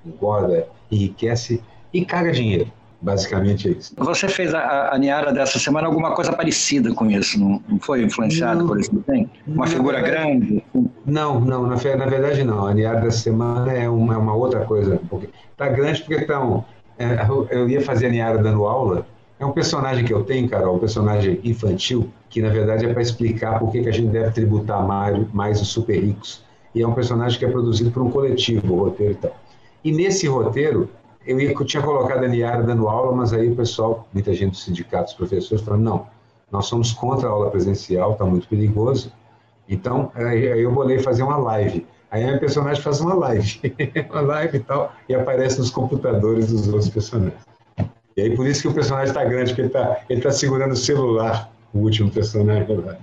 engorda, 0.06 0.68
enriquece 0.92 1.62
e 1.94 2.06
caga 2.06 2.32
dinheiro. 2.32 2.72
Basicamente 3.06 3.68
é 3.68 3.72
isso. 3.74 3.94
Você 3.98 4.28
fez 4.28 4.52
a, 4.54 4.90
a 4.94 4.98
Niara 4.98 5.32
dessa 5.32 5.60
semana 5.60 5.86
alguma 5.88 6.16
coisa 6.16 6.34
parecida 6.34 6.92
com 6.92 7.06
isso, 7.10 7.40
não, 7.40 7.62
não 7.70 7.80
foi 7.80 8.02
influenciado 8.04 8.62
Não. 8.62 8.68
por 8.68 8.80
isso? 8.80 8.92
Tem? 9.06 9.30
Uma 9.46 9.68
figura 9.68 10.02
verdade- 10.02 10.40
grande? 10.40 10.64
Não, 11.06 11.40
não, 11.40 11.68
na, 11.68 11.76
na 11.76 12.06
verdade 12.08 12.44
não. 12.44 12.66
A 12.66 12.74
Niara 12.74 13.00
dessa 13.02 13.20
semana 13.20 13.72
é 13.72 13.88
uma, 13.88 14.16
é 14.16 14.18
uma 14.18 14.34
outra 14.34 14.62
coisa. 14.66 15.00
Porque 15.08 15.30
tá 15.56 15.70
grande 15.70 16.02
porque 16.02 16.24
então, 16.24 16.66
eu- 17.52 17.70
ia 17.70 17.82
fazer 17.82 18.08
a 18.08 18.10
Niara 18.10 18.40
dando 18.40 18.66
aula. 18.66 19.06
É 19.40 19.46
um 19.46 19.52
personagem 19.52 20.04
que 20.04 20.14
eu 20.14 20.24
tenho, 20.24 20.50
Carol, 20.50 20.78
um 20.78 20.80
personagem 20.80 21.40
infantil, 21.44 22.10
que 22.30 22.42
na 22.42 22.50
verdade 22.50 22.86
é 22.86 22.92
para 22.92 23.02
explicar 23.04 23.60
por 23.60 23.72
que, 23.72 23.84
que 23.84 23.90
a 23.90 23.92
gente 23.92 24.08
deve 24.08 24.32
tributar 24.32 24.82
mais, 24.88 25.32
mais 25.32 25.62
os 25.62 25.68
super 25.68 26.00
ricos. 26.04 26.42
E 26.74 26.82
é 26.82 26.88
um 26.88 26.94
personagem 26.94 27.38
que 27.38 27.46
é 27.46 27.50
produzido 27.50 27.92
por 27.92 28.02
um 28.02 28.10
coletivo, 28.10 28.74
o 28.74 28.80
roteiro 28.86 29.12
e 29.14 29.16
tal. 29.18 29.36
E 29.84 29.92
nesse 29.92 30.26
roteiro, 30.26 30.90
eu, 31.26 31.40
ia, 31.40 31.52
eu 31.52 31.66
tinha 31.66 31.82
colocado 31.82 32.24
a 32.24 32.28
Niara 32.28 32.64
dando 32.64 32.88
aula, 32.88 33.12
mas 33.12 33.34
aí 33.34 33.50
o 33.50 33.56
pessoal, 33.56 34.08
muita 34.14 34.34
gente 34.34 34.52
dos 34.52 34.64
sindicatos, 34.64 35.14
professores, 35.14 35.64
falaram, 35.64 35.84
não, 35.84 36.08
nós 36.52 36.68
somos 36.68 36.92
contra 36.92 37.28
a 37.28 37.32
aula 37.32 37.50
presencial, 37.50 38.14
está 38.14 38.26
muito 38.26 38.48
perigoso. 38.48 39.12
Então, 39.68 40.12
aí 40.16 40.46
eu 40.46 40.72
bolei 40.72 41.00
fazer 41.00 41.24
uma 41.24 41.38
live. 41.38 41.86
Aí 42.12 42.24
a 42.24 42.28
minha 42.28 42.40
personagem 42.40 42.82
faz 42.82 43.02
uma 43.02 43.14
live, 43.16 43.60
uma 44.10 44.22
live 44.22 44.58
e 44.58 44.60
tal, 44.60 44.94
e 45.10 45.16
aparece 45.16 45.60
nos 45.60 45.70
computadores 45.70 46.48
dos 46.48 46.68
outros 46.68 46.90
personagens. 46.90 47.44
E 48.16 48.22
aí 48.22 48.36
por 48.36 48.48
isso 48.48 48.62
que 48.62 48.68
o 48.68 48.74
personagem 48.74 49.10
está 49.10 49.24
grande, 49.26 49.50
porque 49.50 49.62
ele 49.62 49.68
está 49.68 50.00
ele 50.10 50.22
tá 50.22 50.32
segurando 50.32 50.72
o 50.72 50.78
celular, 50.78 51.52
o 51.74 51.80
último 51.80 52.10
personagem 52.10 52.66
lá. 52.78 52.96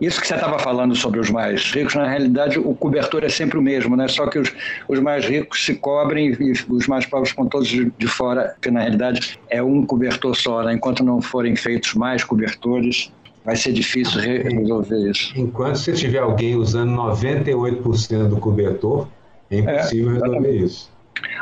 Isso 0.00 0.20
que 0.20 0.26
você 0.26 0.34
estava 0.34 0.58
falando 0.58 0.94
sobre 0.94 1.20
os 1.20 1.30
mais 1.30 1.62
ricos, 1.72 1.94
na 1.94 2.06
realidade 2.06 2.58
o 2.58 2.74
cobertor 2.74 3.24
é 3.24 3.28
sempre 3.28 3.58
o 3.58 3.62
mesmo, 3.62 3.96
né? 3.96 4.08
só 4.08 4.26
que 4.26 4.38
os, 4.38 4.52
os 4.88 5.00
mais 5.00 5.24
ricos 5.24 5.64
se 5.64 5.74
cobrem 5.76 6.36
e 6.38 6.52
os 6.68 6.86
mais 6.86 7.06
pobres 7.06 7.30
ficam 7.30 7.46
todos 7.46 7.68
de, 7.68 7.90
de 7.96 8.06
fora, 8.06 8.54
que 8.60 8.70
na 8.70 8.80
realidade 8.80 9.38
é 9.48 9.62
um 9.62 9.84
cobertor 9.86 10.36
só. 10.36 10.62
Né? 10.62 10.74
Enquanto 10.74 11.02
não 11.02 11.20
forem 11.22 11.56
feitos 11.56 11.94
mais 11.94 12.22
cobertores, 12.24 13.12
vai 13.44 13.56
ser 13.56 13.72
difícil 13.72 14.20
re- 14.20 14.42
resolver 14.42 15.10
isso. 15.10 15.32
Enquanto 15.36 15.76
você 15.76 15.92
tiver 15.92 16.18
alguém 16.18 16.56
usando 16.56 16.92
98% 16.96 18.28
do 18.28 18.36
cobertor, 18.38 19.08
é 19.50 19.58
impossível 19.58 20.12
resolver 20.12 20.52
isso. 20.52 20.90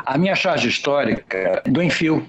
A 0.05 0.17
minha 0.17 0.35
charge 0.35 0.69
histórica 0.69 1.61
do 1.65 1.81
Enfio, 1.81 2.23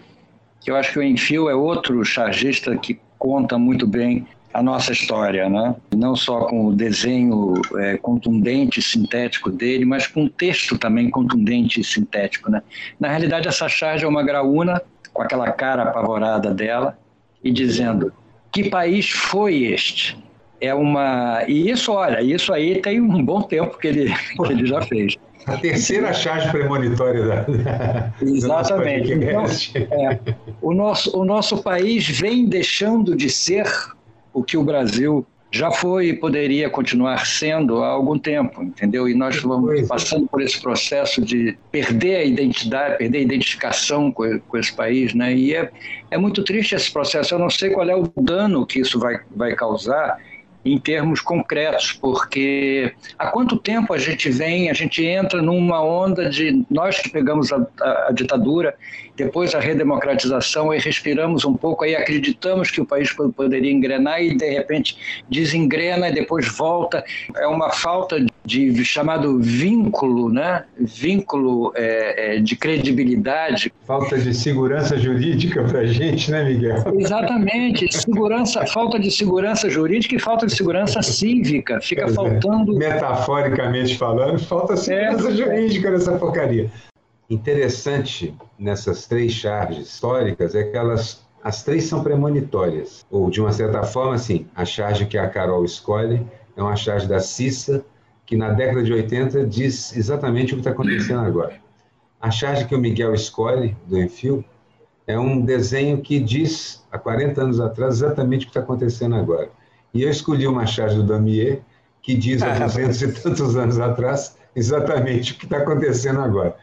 que 0.61 0.71
eu 0.71 0.77
acho 0.77 0.93
que 0.93 0.99
o 0.99 1.03
Enfio 1.03 1.49
é 1.49 1.55
outro 1.55 2.05
chargista 2.05 2.77
que 2.77 2.99
conta 3.19 3.57
muito 3.59 3.87
bem 3.87 4.27
a 4.57 4.63
nossa 4.63 4.91
história, 4.91 5.51
né? 5.51 5.77
Não 5.95 6.17
só 6.17 6.47
com 6.47 6.69
o 6.69 6.73
desenho 6.73 7.61
é, 7.77 7.99
contundente 7.99 8.81
e 8.81 8.83
sintético 8.83 9.51
dele, 9.51 9.85
mas 9.85 10.07
com 10.07 10.25
o 10.25 10.31
texto 10.31 10.79
também 10.79 11.11
contundente 11.11 11.79
e 11.79 11.85
sintético, 11.85 12.51
né? 12.51 12.63
Na 12.99 13.09
realidade, 13.09 13.47
essa 13.47 13.69
charge 13.69 14.07
é 14.07 14.09
uma 14.09 14.23
graúna 14.23 14.81
com 15.13 15.21
aquela 15.21 15.53
cara 15.53 15.83
apavorada 15.83 16.55
dela 16.55 16.97
e 17.45 17.53
dizendo: 17.53 18.11
que 18.51 18.71
país 18.71 19.11
foi 19.11 19.65
este? 19.65 20.17
É 20.59 20.75
uma 20.75 21.45
e 21.47 21.71
isso, 21.71 21.93
olha, 21.93 22.23
isso 22.23 22.51
aí 22.51 22.81
tem 22.81 22.99
um 22.99 23.23
bom 23.23 23.43
tempo 23.43 23.77
que 23.77 23.89
ele 23.89 24.15
que 24.15 24.53
ele 24.53 24.65
já 24.65 24.81
fez. 24.81 25.17
A 25.45 25.59
terceira 25.59 26.15
charge 26.15 26.51
premonitória 26.51 27.27
da, 27.27 27.43
da 27.45 28.13
Exatamente. 28.23 29.15
nosso 29.15 29.73
podcast. 29.73 29.89
É, 29.91 30.19
o, 30.63 30.75
nosso, 30.75 31.17
o 31.17 31.25
nosso 31.27 31.63
país 31.63 32.09
vem 32.09 32.47
deixando 32.47 33.15
de 33.15 33.29
ser 33.29 33.67
o 34.37 34.45
que 34.45 34.55
o 34.55 34.63
Brasil 34.63 35.27
já 35.51 35.71
foi 35.71 36.09
e 36.09 36.13
poderia 36.13 36.69
continuar 36.69 37.25
sendo 37.25 37.83
há 37.83 37.89
algum 37.89 38.19
tempo, 38.19 38.63
entendeu? 38.63 39.09
E 39.09 39.15
nós 39.15 39.41
vamos 39.41 39.71
coisa. 39.71 39.89
passando 39.89 40.27
por 40.27 40.43
esse 40.43 40.61
processo 40.61 41.25
de 41.25 41.57
perder 41.73 42.17
a 42.17 42.25
identidade, 42.25 42.99
perder 42.99 43.19
a 43.19 43.23
identificação 43.23 44.13
com, 44.13 44.39
com 44.41 44.59
esse 44.59 44.75
país, 44.75 45.15
né? 45.15 45.35
E 45.35 45.55
é, 45.55 45.71
é 46.11 46.19
muito 46.19 46.45
triste 46.45 46.75
esse 46.75 46.93
processo. 46.93 47.35
Eu 47.35 47.39
não 47.39 47.49
sei 47.49 47.71
qual 47.71 47.89
é 47.89 47.97
o 47.97 48.13
dano 48.21 48.67
que 48.67 48.81
isso 48.81 48.99
vai, 48.99 49.21
vai 49.35 49.55
causar 49.55 50.19
em 50.63 50.79
termos 50.79 51.21
concretos, 51.21 51.93
porque 51.93 52.93
há 53.17 53.29
quanto 53.29 53.57
tempo 53.57 53.95
a 53.95 53.99
gente 53.99 54.29
vem, 54.29 54.69
a 54.69 54.75
gente 54.75 55.03
entra 55.03 55.41
numa 55.41 55.83
onda 55.83 56.29
de 56.29 56.65
nós 56.69 56.99
que 56.99 57.09
pegamos 57.09 57.53
a, 57.53 57.65
a, 57.81 58.09
a 58.09 58.13
ditadura, 58.13 58.75
depois 59.17 59.55
a 59.55 59.61
redemocratização 59.61 60.73
e 60.73 60.79
respiramos 60.79 61.45
um 61.45 61.55
pouco, 61.55 61.85
aí 61.85 61.97
acreditamos 61.97 62.71
que 62.71 62.81
o 62.81 62.87
país 62.87 63.13
poderia 63.13 63.73
engrenar 63.73 64.23
e 64.23 64.37
de 64.37 64.51
repente 64.51 64.99
desengrena 65.29 66.09
e 66.09 66.15
depois 66.15 66.47
volta. 66.49 67.05
É 67.37 67.47
uma 67.47 67.71
falta 67.71 68.25
de 68.45 68.85
chamado 68.85 69.39
vínculo, 69.41 70.29
né? 70.29 70.65
Vínculo 70.79 71.73
é, 71.75 72.37
é, 72.37 72.41
de 72.41 72.55
credibilidade. 72.57 73.73
Falta 73.87 74.19
de 74.19 74.35
segurança 74.35 74.97
jurídica 74.99 75.65
para 75.65 75.81
a 75.81 75.87
gente, 75.87 76.31
né, 76.31 76.45
Miguel? 76.45 76.77
Exatamente, 76.99 77.93
segurança, 77.97 78.65
falta 78.67 78.99
de 78.99 79.11
segurança 79.11 79.69
jurídica 79.69 80.15
e 80.15 80.19
falta 80.19 80.47
de 80.47 80.55
segurança 80.55 81.03
cívica. 81.03 81.81
Fica 81.81 82.03
Pois 82.03 82.13
é. 82.13 82.17
faltando. 82.17 82.77
Metaforicamente 82.77 83.97
falando, 83.97 84.39
falta 84.39 84.77
segurança 84.77 85.35
jurídica 85.35 85.91
nessa 85.91 86.13
porcaria. 86.13 86.71
Interessante 87.29 88.37
nessas 88.57 89.07
três 89.07 89.33
charges 89.33 89.89
históricas 89.89 90.55
é 90.55 90.63
que 90.63 90.77
elas, 90.77 91.25
as 91.43 91.63
três 91.65 91.85
são 91.85 92.03
premonitórias. 92.03 93.05
Ou, 93.11 93.29
de 93.31 93.41
uma 93.41 93.53
certa 93.53 93.83
forma, 93.83 94.15
assim, 94.15 94.47
a 94.55 94.65
charge 94.65 95.07
que 95.07 95.19
a 95.19 95.29
Carol 95.29 95.65
escolhe 95.65 96.25
é 96.57 96.63
uma 96.63 96.77
charge 96.77 97.09
da 97.09 97.19
Cissa, 97.19 97.85
que 98.25 98.37
na 98.37 98.51
década 98.51 98.83
de 98.83 98.93
80 98.93 99.45
diz 99.47 99.97
exatamente 99.97 100.53
o 100.53 100.57
que 100.57 100.61
está 100.61 100.71
acontecendo 100.71 101.21
agora. 101.21 101.57
A 102.21 102.31
charge 102.31 102.65
que 102.65 102.75
o 102.75 102.79
Miguel 102.79 103.13
escolhe, 103.13 103.77
do 103.87 104.01
Enfio, 104.01 104.45
é 105.07 105.19
um 105.19 105.41
desenho 105.41 106.01
que 106.01 106.19
diz, 106.19 106.85
há 106.91 106.99
40 106.99 107.43
anos 107.43 107.61
atrás, 107.61 107.97
exatamente 107.97 108.43
o 108.43 108.47
que 108.47 108.51
está 108.51 108.61
acontecendo 108.61 109.15
agora. 109.15 109.51
E 109.93 110.03
eu 110.03 110.11
escolhi 110.11 110.47
uma 110.47 110.67
charge 110.67 110.97
do 110.97 111.05
Damier, 111.05 111.61
que 112.03 112.15
diz 112.15 112.43
há 112.43 112.55
200 112.59 113.03
e 113.03 113.13
tantos 113.13 113.57
anos 113.57 113.79
atrás 113.79 114.37
exatamente 114.55 115.33
o 115.33 115.37
que 115.37 115.45
está 115.45 115.59
acontecendo 115.59 116.21
agora. 116.21 116.57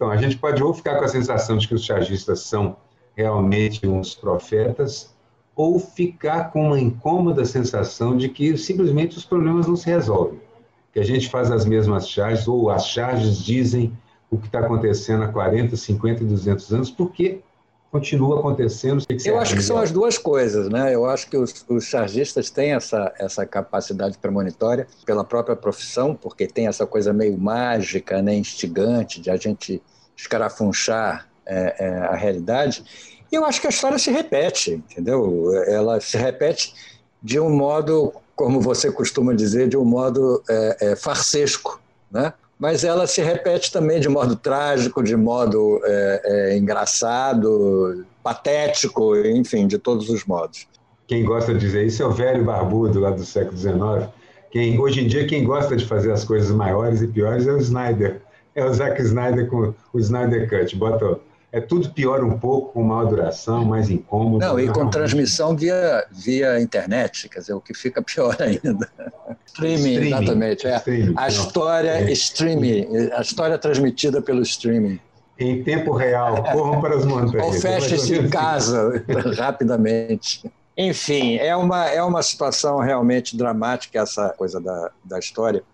Então, 0.00 0.10
a 0.10 0.16
gente 0.16 0.38
pode 0.38 0.62
ou 0.62 0.72
ficar 0.72 0.96
com 0.96 1.04
a 1.04 1.08
sensação 1.08 1.58
de 1.58 1.68
que 1.68 1.74
os 1.74 1.84
chargistas 1.84 2.40
são 2.40 2.74
realmente 3.14 3.86
uns 3.86 4.14
profetas, 4.14 5.14
ou 5.54 5.78
ficar 5.78 6.50
com 6.50 6.68
uma 6.68 6.80
incômoda 6.80 7.44
sensação 7.44 8.16
de 8.16 8.30
que 8.30 8.56
simplesmente 8.56 9.18
os 9.18 9.26
problemas 9.26 9.66
não 9.66 9.76
se 9.76 9.90
resolvem. 9.90 10.40
Que 10.90 11.00
a 11.00 11.04
gente 11.04 11.28
faz 11.28 11.50
as 11.50 11.66
mesmas 11.66 12.08
charges, 12.08 12.48
ou 12.48 12.70
as 12.70 12.86
charges 12.86 13.44
dizem 13.44 13.92
o 14.30 14.38
que 14.38 14.46
está 14.46 14.60
acontecendo 14.60 15.22
há 15.24 15.28
40, 15.28 15.76
50 15.76 16.22
e 16.22 16.26
200 16.26 16.72
anos, 16.72 16.90
porque 16.90 17.40
continua 17.90 18.38
acontecendo. 18.38 19.04
Que 19.06 19.28
Eu 19.28 19.38
acho 19.38 19.54
que 19.54 19.62
são 19.62 19.78
as 19.78 19.90
duas 19.90 20.16
coisas, 20.16 20.68
né? 20.68 20.94
Eu 20.94 21.06
acho 21.06 21.28
que 21.28 21.36
os, 21.36 21.64
os 21.68 21.84
chargistas 21.84 22.48
têm 22.50 22.72
essa, 22.72 23.12
essa 23.18 23.44
capacidade 23.44 24.16
premonitória 24.16 24.86
pela 25.04 25.24
própria 25.24 25.56
profissão, 25.56 26.14
porque 26.14 26.46
tem 26.46 26.68
essa 26.68 26.86
coisa 26.86 27.12
meio 27.12 27.36
mágica, 27.36 28.22
né, 28.22 28.34
instigante, 28.34 29.20
de 29.20 29.30
a 29.30 29.36
gente 29.36 29.82
escarafunchar 30.16 31.28
é, 31.44 31.74
é, 31.78 31.88
a 32.06 32.14
realidade. 32.14 32.84
E 33.30 33.34
eu 33.34 33.44
acho 33.44 33.60
que 33.60 33.66
a 33.66 33.70
história 33.70 33.98
se 33.98 34.10
repete, 34.10 34.72
entendeu? 34.72 35.52
Ela 35.66 36.00
se 36.00 36.16
repete 36.16 36.74
de 37.22 37.40
um 37.40 37.50
modo, 37.50 38.12
como 38.36 38.60
você 38.60 38.90
costuma 38.90 39.34
dizer, 39.34 39.68
de 39.68 39.76
um 39.76 39.84
modo 39.84 40.42
é, 40.48 40.76
é, 40.80 40.96
farsesco, 40.96 41.80
né? 42.10 42.32
Mas 42.60 42.84
ela 42.84 43.06
se 43.06 43.22
repete 43.22 43.72
também 43.72 43.98
de 43.98 44.08
modo 44.08 44.36
trágico, 44.36 45.02
de 45.02 45.16
modo 45.16 45.80
é, 45.82 46.20
é, 46.24 46.58
engraçado, 46.58 48.04
patético, 48.22 49.16
enfim, 49.16 49.66
de 49.66 49.78
todos 49.78 50.10
os 50.10 50.26
modos. 50.26 50.68
Quem 51.06 51.24
gosta 51.24 51.54
de 51.54 51.58
dizer 51.58 51.86
isso 51.86 52.02
é 52.02 52.06
o 52.06 52.10
velho 52.10 52.44
barbudo 52.44 53.00
lá 53.00 53.10
do 53.10 53.24
século 53.24 53.56
XIX. 53.56 54.10
Quem, 54.50 54.78
hoje 54.78 55.00
em 55.00 55.06
dia, 55.06 55.26
quem 55.26 55.42
gosta 55.42 55.74
de 55.74 55.86
fazer 55.86 56.12
as 56.12 56.22
coisas 56.22 56.50
maiores 56.50 57.00
e 57.00 57.08
piores 57.08 57.46
é 57.46 57.52
o 57.52 57.58
Snyder. 57.58 58.20
É 58.54 58.62
o 58.62 58.74
Zack 58.74 59.00
Snyder 59.00 59.48
com 59.48 59.72
o 59.94 59.98
Snyder 59.98 60.46
Cut. 60.46 60.76
Bota, 60.76 61.18
é 61.52 61.60
tudo 61.60 61.90
pior 61.90 62.22
um 62.22 62.38
pouco, 62.38 62.72
com 62.72 62.82
maior 62.82 63.08
duração, 63.08 63.64
mais 63.64 63.90
incômodo. 63.90 64.44
Não, 64.44 64.58
e 64.58 64.68
com 64.68 64.88
transmissão 64.88 65.56
via, 65.56 66.06
via 66.10 66.60
internet, 66.60 67.28
quer 67.28 67.40
dizer, 67.40 67.54
o 67.54 67.60
que 67.60 67.74
fica 67.74 68.00
pior 68.00 68.36
ainda. 68.40 68.88
Streaming, 69.46 69.74
streaming 69.74 70.06
exatamente. 70.06 70.66
É. 70.66 70.76
Streaming, 70.76 71.14
a 71.16 71.28
história 71.28 71.90
é. 71.90 72.12
streaming, 72.12 72.86
a 73.12 73.20
história 73.20 73.58
transmitida 73.58 74.22
pelo 74.22 74.42
streaming. 74.42 75.00
Em 75.38 75.64
tempo 75.64 75.92
real, 75.92 76.42
corram 76.44 76.80
para 76.80 76.96
as 76.96 77.04
montanhas. 77.04 77.46
Ou 77.46 77.52
feche-se 77.54 78.14
em 78.14 78.28
casa 78.28 79.04
rapidamente. 79.36 80.48
Enfim, 80.76 81.36
é 81.36 81.56
uma, 81.56 81.86
é 81.86 82.02
uma 82.02 82.22
situação 82.22 82.78
realmente 82.78 83.36
dramática 83.36 84.00
essa 84.00 84.28
coisa 84.30 84.60
da, 84.60 84.90
da 85.04 85.18
história. 85.18 85.64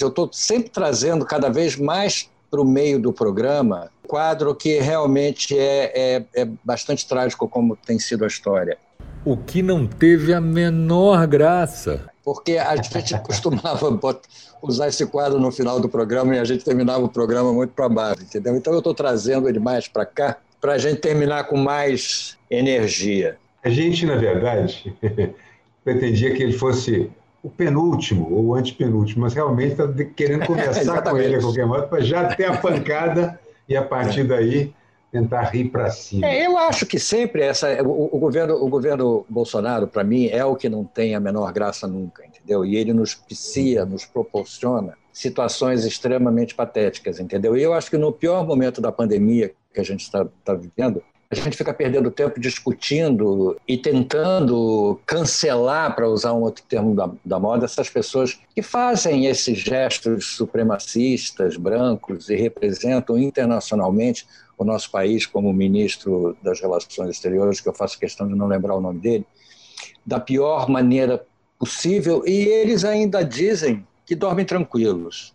Eu 0.00 0.08
estou 0.08 0.30
sempre 0.32 0.70
trazendo 0.70 1.24
cada 1.26 1.50
vez 1.50 1.76
mais 1.76 2.30
para 2.50 2.60
o 2.60 2.64
meio 2.64 3.00
do 3.00 3.12
programa 3.12 3.90
quadro 4.06 4.54
que 4.54 4.78
realmente 4.78 5.58
é, 5.58 5.92
é, 5.94 6.42
é 6.42 6.48
bastante 6.64 7.06
trágico 7.06 7.48
como 7.48 7.76
tem 7.76 7.98
sido 7.98 8.24
a 8.24 8.26
história. 8.26 8.78
O 9.24 9.36
que 9.36 9.62
não 9.62 9.86
teve 9.86 10.32
a 10.32 10.40
menor 10.40 11.26
graça. 11.26 12.08
Porque 12.24 12.56
a 12.56 12.76
gente 12.76 13.18
costumava 13.20 13.90
botar, 13.90 14.28
usar 14.62 14.88
esse 14.88 15.04
quadro 15.06 15.38
no 15.38 15.50
final 15.50 15.80
do 15.80 15.88
programa 15.88 16.36
e 16.36 16.38
a 16.38 16.44
gente 16.44 16.64
terminava 16.64 17.04
o 17.04 17.08
programa 17.08 17.52
muito 17.52 17.70
para 17.70 17.88
baixo, 17.88 18.22
entendeu? 18.22 18.56
Então 18.56 18.72
eu 18.72 18.78
estou 18.78 18.94
trazendo 18.94 19.48
ele 19.48 19.58
mais 19.58 19.88
para 19.88 20.06
cá 20.06 20.36
para 20.60 20.72
a 20.74 20.78
gente 20.78 21.00
terminar 21.00 21.44
com 21.44 21.56
mais 21.56 22.36
energia. 22.50 23.36
A 23.62 23.68
gente, 23.68 24.06
na 24.06 24.16
verdade, 24.16 24.96
pretendia 25.84 26.34
que 26.34 26.42
ele 26.42 26.52
fosse 26.52 27.10
o 27.46 27.50
penúltimo 27.50 28.28
ou 28.34 28.56
antepenúltimo, 28.56 29.22
mas 29.22 29.32
realmente 29.32 29.80
está 29.80 29.86
querendo 30.16 30.44
começar 30.46 31.00
com 31.00 31.16
ele 31.16 31.36
a 31.36 31.40
qualquer 31.40 31.64
modo 31.64 31.86
para 31.86 32.00
já 32.00 32.34
ter 32.34 32.46
a 32.46 32.56
pancada 32.56 33.38
e 33.68 33.76
a 33.76 33.82
partir 33.82 34.24
daí 34.24 34.74
tentar 35.12 35.42
rir 35.44 35.66
para 35.66 35.88
cima. 35.90 36.26
É, 36.26 36.44
eu 36.44 36.58
acho 36.58 36.84
que 36.84 36.98
sempre 36.98 37.42
essa 37.42 37.80
o, 37.84 38.16
o 38.16 38.18
governo 38.18 38.56
o 38.56 38.68
governo 38.68 39.24
Bolsonaro 39.28 39.86
para 39.86 40.02
mim 40.02 40.26
é 40.26 40.44
o 40.44 40.56
que 40.56 40.68
não 40.68 40.82
tem 40.82 41.14
a 41.14 41.20
menor 41.20 41.52
graça 41.52 41.86
nunca, 41.86 42.26
entendeu? 42.26 42.64
E 42.64 42.74
ele 42.74 42.92
nos 42.92 43.14
picia, 43.14 43.84
nos 43.84 44.04
proporciona 44.04 44.94
situações 45.12 45.84
extremamente 45.84 46.52
patéticas, 46.52 47.20
entendeu? 47.20 47.56
E 47.56 47.62
eu 47.62 47.72
acho 47.72 47.88
que 47.88 47.96
no 47.96 48.10
pior 48.10 48.44
momento 48.44 48.80
da 48.80 48.90
pandemia 48.90 49.54
que 49.72 49.80
a 49.80 49.84
gente 49.84 50.00
está 50.00 50.26
tá 50.44 50.52
vivendo, 50.52 51.00
a 51.30 51.34
gente 51.34 51.56
fica 51.56 51.74
perdendo 51.74 52.10
tempo 52.10 52.38
discutindo 52.38 53.56
e 53.66 53.76
tentando 53.76 55.00
cancelar, 55.04 55.94
para 55.94 56.08
usar 56.08 56.32
um 56.32 56.42
outro 56.42 56.62
termo 56.68 56.94
da, 56.94 57.10
da, 57.24 57.40
moda, 57.40 57.64
essas 57.64 57.90
pessoas 57.90 58.38
que 58.54 58.62
fazem 58.62 59.26
esses 59.26 59.58
gestos 59.58 60.36
supremacistas, 60.36 61.56
brancos 61.56 62.30
e 62.30 62.36
representam 62.36 63.18
internacionalmente 63.18 64.26
o 64.56 64.64
nosso 64.64 64.90
país, 64.90 65.26
como 65.26 65.52
ministro 65.52 66.36
das 66.42 66.60
Relações 66.60 67.10
Exteriores, 67.10 67.60
que 67.60 67.68
eu 67.68 67.74
faço 67.74 67.98
questão 67.98 68.26
de 68.28 68.34
não 68.34 68.46
lembrar 68.46 68.76
o 68.76 68.80
nome 68.80 69.00
dele, 69.00 69.26
da 70.04 70.20
pior 70.20 70.68
maneira 70.68 71.26
possível, 71.58 72.22
e 72.24 72.46
eles 72.46 72.84
ainda 72.84 73.22
dizem 73.22 73.84
que 74.04 74.14
dormem 74.14 74.44
tranquilos. 74.44 75.34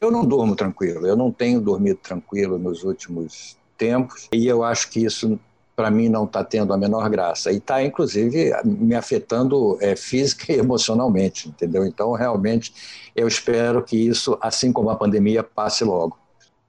Eu 0.00 0.10
não 0.10 0.24
durmo 0.24 0.54
tranquilo, 0.54 1.06
eu 1.06 1.16
não 1.16 1.32
tenho 1.32 1.60
dormido 1.60 1.98
tranquilo 2.02 2.58
nos 2.58 2.84
últimos 2.84 3.56
tempos, 3.84 4.28
e 4.32 4.46
eu 4.46 4.64
acho 4.64 4.90
que 4.90 5.04
isso, 5.04 5.38
para 5.76 5.90
mim, 5.90 6.08
não 6.08 6.24
está 6.24 6.42
tendo 6.42 6.72
a 6.72 6.78
menor 6.78 7.08
graça. 7.10 7.52
E 7.52 7.56
está, 7.56 7.82
inclusive, 7.82 8.52
me 8.64 8.94
afetando 8.94 9.76
é, 9.80 9.94
física 9.94 10.50
e 10.52 10.58
emocionalmente, 10.58 11.48
entendeu? 11.48 11.86
Então, 11.86 12.12
realmente, 12.12 12.72
eu 13.14 13.28
espero 13.28 13.82
que 13.82 13.96
isso, 13.96 14.38
assim 14.40 14.72
como 14.72 14.90
a 14.90 14.96
pandemia, 14.96 15.42
passe 15.42 15.84
logo. 15.84 16.18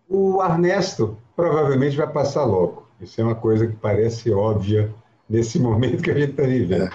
O 0.10 0.44
Ernesto 0.44 1.18
provavelmente 1.36 1.96
vai 1.96 2.08
passar 2.08 2.44
logo. 2.44 2.86
Isso 3.02 3.20
é 3.20 3.24
uma 3.24 3.36
coisa 3.36 3.66
que 3.66 3.76
parece 3.76 4.32
óbvia 4.32 4.94
nesse 5.30 5.58
momento 5.60 6.04
que 6.04 6.12
a 6.12 6.14
gente 6.14 6.32
está 6.32 6.44
vivendo. 6.44 6.84
É. 6.84 6.90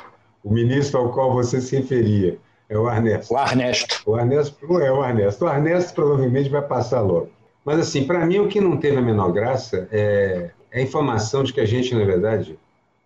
O 0.45 0.53
ministro 0.53 1.01
ao 1.01 1.13
qual 1.13 1.33
você 1.33 1.61
se 1.61 1.77
referia 1.77 2.39
é 2.69 2.79
o 2.79 2.91
Ernesto. 2.91 3.35
O 3.35 3.39
Ernesto. 3.39 4.03
O 4.07 4.19
Ernesto 4.19 4.57
não 4.67 4.81
é 4.81 4.93
o 4.93 5.05
Ernesto. 5.05 5.45
O 5.45 5.49
Ernesto 5.49 5.95
provavelmente 5.95 6.49
vai 6.49 6.63
passar 6.63 7.01
logo. 7.01 7.29
Mas, 7.65 7.79
assim, 7.79 8.05
para 8.05 8.25
mim, 8.27 8.39
o 8.39 8.49
que 8.49 8.61
não 8.61 8.77
teve 8.77 8.97
a 8.97 9.03
menor 9.03 9.33
graça 9.33 9.89
é, 9.91 10.51
é 10.71 10.81
a 10.81 10.83
informação 10.83 11.43
de 11.45 11.53
que 11.53 11.61
a 11.61 11.67
gente, 11.67 11.95
na 11.95 12.05
verdade, 12.05 12.59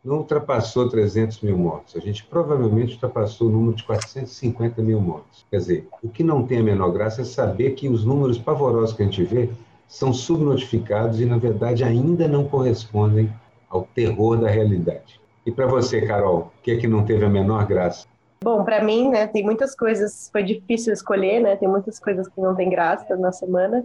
não 0.05 0.19
ultrapassou 0.19 0.89
300 0.89 1.41
mil 1.41 1.57
mortos. 1.57 1.97
A 1.97 2.01
gente 2.01 2.25
provavelmente 2.25 2.95
ultrapassou 2.95 3.49
o 3.49 3.51
número 3.51 3.75
de 3.75 3.85
450 3.85 4.83
mil 4.83 5.01
mortos. 5.01 5.47
Quer 5.51 5.57
dizer, 5.57 5.89
o 6.03 6.09
que 6.09 6.23
não 6.23 6.47
tem 6.47 6.59
a 6.59 6.63
menor 6.63 6.91
graça 6.93 7.23
é 7.23 7.25
saber 7.25 7.71
que 7.71 7.89
os 7.89 8.05
números 8.05 8.39
pavorosos 8.39 8.95
que 8.95 9.03
a 9.03 9.07
gente 9.07 9.25
vê 9.25 9.49
são 9.89 10.13
subnotificados 10.13 11.21
e, 11.21 11.25
na 11.25 11.39
verdade, 11.39 11.83
ainda 11.83 12.29
não 12.29 12.45
correspondem 12.45 13.33
ao 13.69 13.89
terror 13.95 14.37
da 14.37 14.49
realidade. 14.49 15.21
E 15.47 15.51
para 15.51 15.67
você, 15.67 16.01
Carol, 16.03 16.53
o 16.59 16.63
que 16.63 16.71
é 16.71 16.77
que 16.77 16.87
não 16.87 17.05
teve 17.05 17.25
a 17.25 17.29
menor 17.29 17.67
graça? 17.67 18.07
Bom, 18.43 18.63
para 18.63 18.83
mim, 18.85 19.09
né, 19.09 19.27
tem 19.27 19.43
muitas 19.43 19.75
coisas, 19.75 20.29
foi 20.31 20.43
difícil 20.43 20.93
escolher, 20.93 21.41
né, 21.41 21.57
tem 21.57 21.69
muitas 21.69 21.99
coisas 21.99 22.29
que 22.29 22.41
não 22.41 22.55
tem 22.55 22.69
graça 22.69 23.17
na 23.17 23.33
semana, 23.33 23.85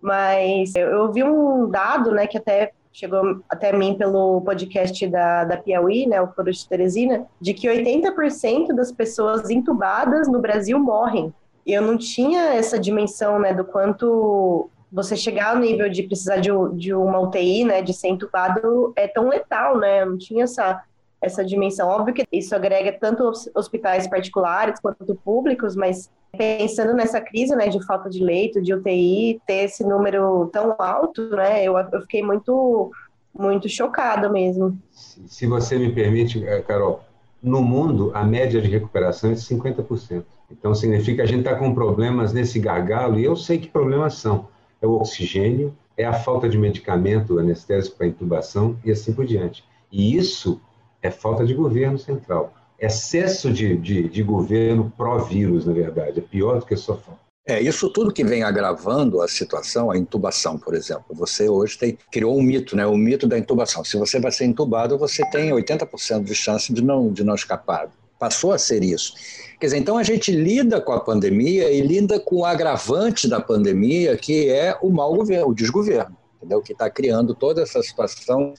mas 0.00 0.74
eu 0.74 1.12
vi 1.12 1.22
um 1.22 1.68
dado, 1.68 2.12
né, 2.12 2.26
que 2.26 2.38
até 2.38 2.72
chegou 2.92 3.40
até 3.48 3.72
mim 3.72 3.94
pelo 3.96 4.40
podcast 4.40 5.06
da, 5.06 5.44
da 5.44 5.56
Piauí, 5.56 6.06
né, 6.06 6.20
o 6.20 6.28
Foro 6.28 6.50
de 6.50 6.68
Teresina, 6.68 7.26
de 7.40 7.54
que 7.54 7.68
80% 7.68 8.74
das 8.74 8.90
pessoas 8.90 9.48
entubadas 9.50 10.26
no 10.28 10.40
Brasil 10.40 10.78
morrem. 10.78 11.32
Eu 11.66 11.82
não 11.82 11.96
tinha 11.96 12.54
essa 12.54 12.78
dimensão, 12.78 13.38
né, 13.38 13.54
do 13.54 13.64
quanto 13.64 14.68
você 14.90 15.16
chegar 15.16 15.54
ao 15.54 15.60
nível 15.60 15.88
de 15.88 16.02
precisar 16.02 16.38
de, 16.38 16.50
de 16.74 16.92
uma 16.92 17.20
UTI, 17.20 17.64
né, 17.64 17.80
de 17.80 17.94
ser 17.94 18.08
entubado, 18.08 18.92
é 18.96 19.06
tão 19.06 19.28
letal, 19.28 19.78
né, 19.78 20.02
eu 20.02 20.06
não 20.06 20.18
tinha 20.18 20.44
essa 20.44 20.82
essa 21.20 21.44
dimensão. 21.44 21.88
Óbvio 21.88 22.14
que 22.14 22.24
isso 22.32 22.54
agrega 22.54 22.92
tanto 22.92 23.30
hospitais 23.54 24.08
particulares 24.08 24.80
quanto 24.80 25.14
públicos, 25.14 25.76
mas 25.76 26.10
pensando 26.36 26.94
nessa 26.94 27.20
crise, 27.20 27.54
né, 27.54 27.68
de 27.68 27.84
falta 27.84 28.08
de 28.08 28.22
leito, 28.22 28.62
de 28.62 28.72
UTI, 28.72 29.40
ter 29.46 29.64
esse 29.64 29.84
número 29.84 30.46
tão 30.52 30.74
alto, 30.78 31.28
né, 31.30 31.64
eu, 31.64 31.76
eu 31.76 32.00
fiquei 32.02 32.22
muito, 32.22 32.90
muito 33.36 33.68
chocada 33.68 34.28
mesmo. 34.28 34.78
Se, 34.90 35.22
se 35.26 35.46
você 35.46 35.76
me 35.76 35.92
permite, 35.92 36.46
eh, 36.46 36.62
Carol, 36.62 37.02
no 37.42 37.62
mundo 37.62 38.10
a 38.14 38.24
média 38.24 38.60
de 38.60 38.68
recuperação 38.68 39.30
é 39.30 39.34
de 39.34 39.40
50%. 39.40 40.24
Então 40.50 40.74
significa 40.74 41.16
que 41.16 41.22
a 41.22 41.26
gente 41.26 41.40
está 41.40 41.54
com 41.54 41.74
problemas 41.74 42.32
nesse 42.32 42.58
gargalo, 42.58 43.18
e 43.18 43.24
eu 43.24 43.36
sei 43.36 43.58
que 43.58 43.68
problemas 43.68 44.14
são. 44.14 44.48
É 44.82 44.86
o 44.86 44.92
oxigênio, 44.92 45.74
é 45.96 46.04
a 46.04 46.12
falta 46.12 46.48
de 46.48 46.58
medicamento 46.58 47.38
anestésico 47.38 47.96
para 47.96 48.06
intubação 48.06 48.76
e 48.84 48.90
assim 48.90 49.12
por 49.12 49.26
diante. 49.26 49.64
E 49.92 50.16
isso 50.16 50.60
é 51.02 51.10
falta 51.10 51.44
de 51.44 51.54
governo 51.54 51.98
central. 51.98 52.52
Excesso 52.78 53.52
de, 53.52 53.76
de, 53.76 54.08
de 54.08 54.22
governo 54.22 54.92
pró-vírus, 54.96 55.66
na 55.66 55.72
verdade, 55.72 56.18
é 56.18 56.22
pior 56.22 56.58
do 56.60 56.66
que 56.66 56.76
só 56.76 56.96
falta. 56.96 57.20
É, 57.46 57.60
isso 57.60 57.90
tudo 57.90 58.12
que 58.12 58.22
vem 58.22 58.42
agravando 58.42 59.20
a 59.20 59.28
situação, 59.28 59.90
a 59.90 59.98
intubação, 59.98 60.58
por 60.58 60.74
exemplo. 60.74 61.06
Você 61.10 61.48
hoje 61.48 61.76
tem, 61.76 61.98
criou 62.10 62.38
um 62.38 62.42
mito, 62.42 62.76
né? 62.76 62.86
o 62.86 62.96
mito 62.96 63.26
da 63.26 63.38
intubação. 63.38 63.84
Se 63.84 63.96
você 63.96 64.20
vai 64.20 64.30
ser 64.30 64.44
intubado, 64.44 64.96
você 64.96 65.28
tem 65.30 65.50
80% 65.50 66.24
de 66.24 66.34
chance 66.34 66.72
de 66.72 66.82
não, 66.82 67.12
de 67.12 67.24
não 67.24 67.34
escapar. 67.34 67.90
Passou 68.18 68.52
a 68.52 68.58
ser 68.58 68.84
isso. 68.84 69.14
Quer 69.58 69.66
dizer, 69.66 69.78
então 69.78 69.98
a 69.98 70.02
gente 70.02 70.30
lida 70.30 70.80
com 70.80 70.92
a 70.92 71.00
pandemia 71.00 71.70
e 71.70 71.80
lida 71.80 72.20
com 72.20 72.36
o 72.36 72.44
agravante 72.44 73.26
da 73.26 73.40
pandemia, 73.40 74.16
que 74.16 74.48
é 74.48 74.76
o 74.80 74.90
mau 74.90 75.14
governo, 75.14 75.48
o 75.48 75.54
desgoverno, 75.54 76.16
entendeu? 76.36 76.62
que 76.62 76.72
está 76.72 76.88
criando 76.88 77.34
toda 77.34 77.62
essa 77.62 77.82
situação 77.82 78.54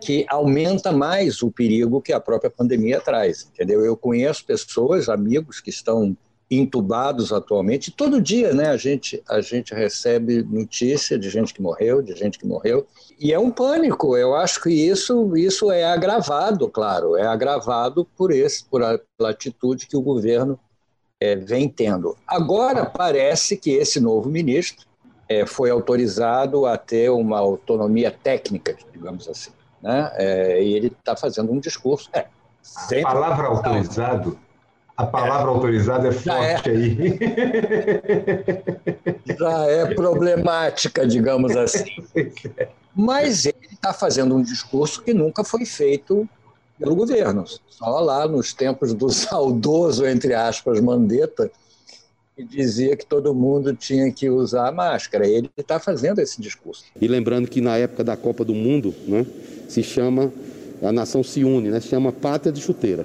que 0.00 0.24
aumenta 0.28 0.92
mais 0.92 1.42
o 1.42 1.50
perigo 1.50 2.00
que 2.00 2.12
a 2.12 2.20
própria 2.20 2.50
pandemia 2.50 3.00
traz, 3.00 3.48
entendeu? 3.52 3.84
Eu 3.84 3.96
conheço 3.96 4.44
pessoas, 4.44 5.08
amigos 5.08 5.60
que 5.60 5.70
estão 5.70 6.16
intubados 6.50 7.32
atualmente. 7.32 7.90
Todo 7.90 8.20
dia, 8.20 8.54
né, 8.54 8.68
a 8.68 8.76
gente 8.76 9.22
a 9.28 9.40
gente 9.40 9.74
recebe 9.74 10.42
notícia 10.42 11.18
de 11.18 11.28
gente 11.28 11.52
que 11.52 11.60
morreu, 11.60 12.00
de 12.00 12.14
gente 12.14 12.38
que 12.38 12.46
morreu, 12.46 12.86
e 13.20 13.32
é 13.32 13.38
um 13.38 13.50
pânico. 13.50 14.16
Eu 14.16 14.34
acho 14.34 14.62
que 14.62 14.70
isso 14.70 15.36
isso 15.36 15.70
é 15.70 15.84
agravado, 15.84 16.68
claro, 16.68 17.16
é 17.16 17.26
agravado 17.26 18.06
por 18.16 18.32
esse 18.32 18.64
por 18.64 18.82
a, 18.82 18.98
pela 19.18 19.30
atitude 19.30 19.86
que 19.86 19.96
o 19.96 20.02
governo 20.02 20.58
é, 21.20 21.36
vem 21.36 21.68
tendo. 21.68 22.16
Agora 22.26 22.86
parece 22.86 23.56
que 23.56 23.72
esse 23.72 24.00
novo 24.00 24.30
ministro 24.30 24.86
é, 25.28 25.44
foi 25.44 25.68
autorizado 25.68 26.64
a 26.64 26.78
ter 26.78 27.10
uma 27.10 27.38
autonomia 27.38 28.10
técnica, 28.10 28.74
digamos 28.90 29.28
assim 29.28 29.57
né? 29.82 30.10
É, 30.14 30.62
e 30.62 30.74
ele 30.74 30.88
está 30.88 31.16
fazendo 31.16 31.52
um 31.52 31.58
discurso. 31.58 32.10
É, 32.12 32.26
a 33.00 33.02
palavra 33.02 33.46
autorizado, 33.46 34.38
a 34.96 35.06
palavra 35.06 35.50
é, 35.50 35.54
autorizado 35.54 36.06
é 36.08 36.12
forte 36.12 36.70
aí. 36.70 37.18
Já 39.38 39.64
é 39.66 39.94
problemática, 39.94 41.06
digamos 41.06 41.56
assim. 41.56 41.90
Mas 42.94 43.46
ele 43.46 43.68
está 43.70 43.92
fazendo 43.92 44.34
um 44.34 44.42
discurso 44.42 45.02
que 45.02 45.14
nunca 45.14 45.44
foi 45.44 45.64
feito 45.64 46.28
pelo 46.78 46.96
governo. 46.96 47.44
Só 47.68 48.00
lá 48.00 48.26
nos 48.26 48.52
tempos 48.52 48.92
do 48.92 49.08
saudoso, 49.10 50.06
entre 50.06 50.34
aspas, 50.34 50.80
Mandetta, 50.80 51.50
que 52.38 52.44
dizia 52.44 52.96
que 52.96 53.04
todo 53.04 53.34
mundo 53.34 53.74
tinha 53.74 54.12
que 54.12 54.30
usar 54.30 54.70
máscara. 54.70 55.26
Ele 55.26 55.50
está 55.56 55.80
fazendo 55.80 56.20
esse 56.20 56.40
discurso. 56.40 56.84
E 57.00 57.08
lembrando 57.08 57.48
que 57.48 57.60
na 57.60 57.76
época 57.76 58.04
da 58.04 58.16
Copa 58.16 58.44
do 58.44 58.54
Mundo, 58.54 58.94
né, 59.08 59.26
se 59.68 59.82
chama, 59.82 60.32
a 60.80 60.92
nação 60.92 61.24
se 61.24 61.42
une, 61.42 61.68
né? 61.68 61.80
se 61.80 61.88
chama 61.88 62.12
pátria 62.12 62.52
de 62.52 62.60
chuteira. 62.60 63.04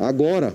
Agora 0.00 0.52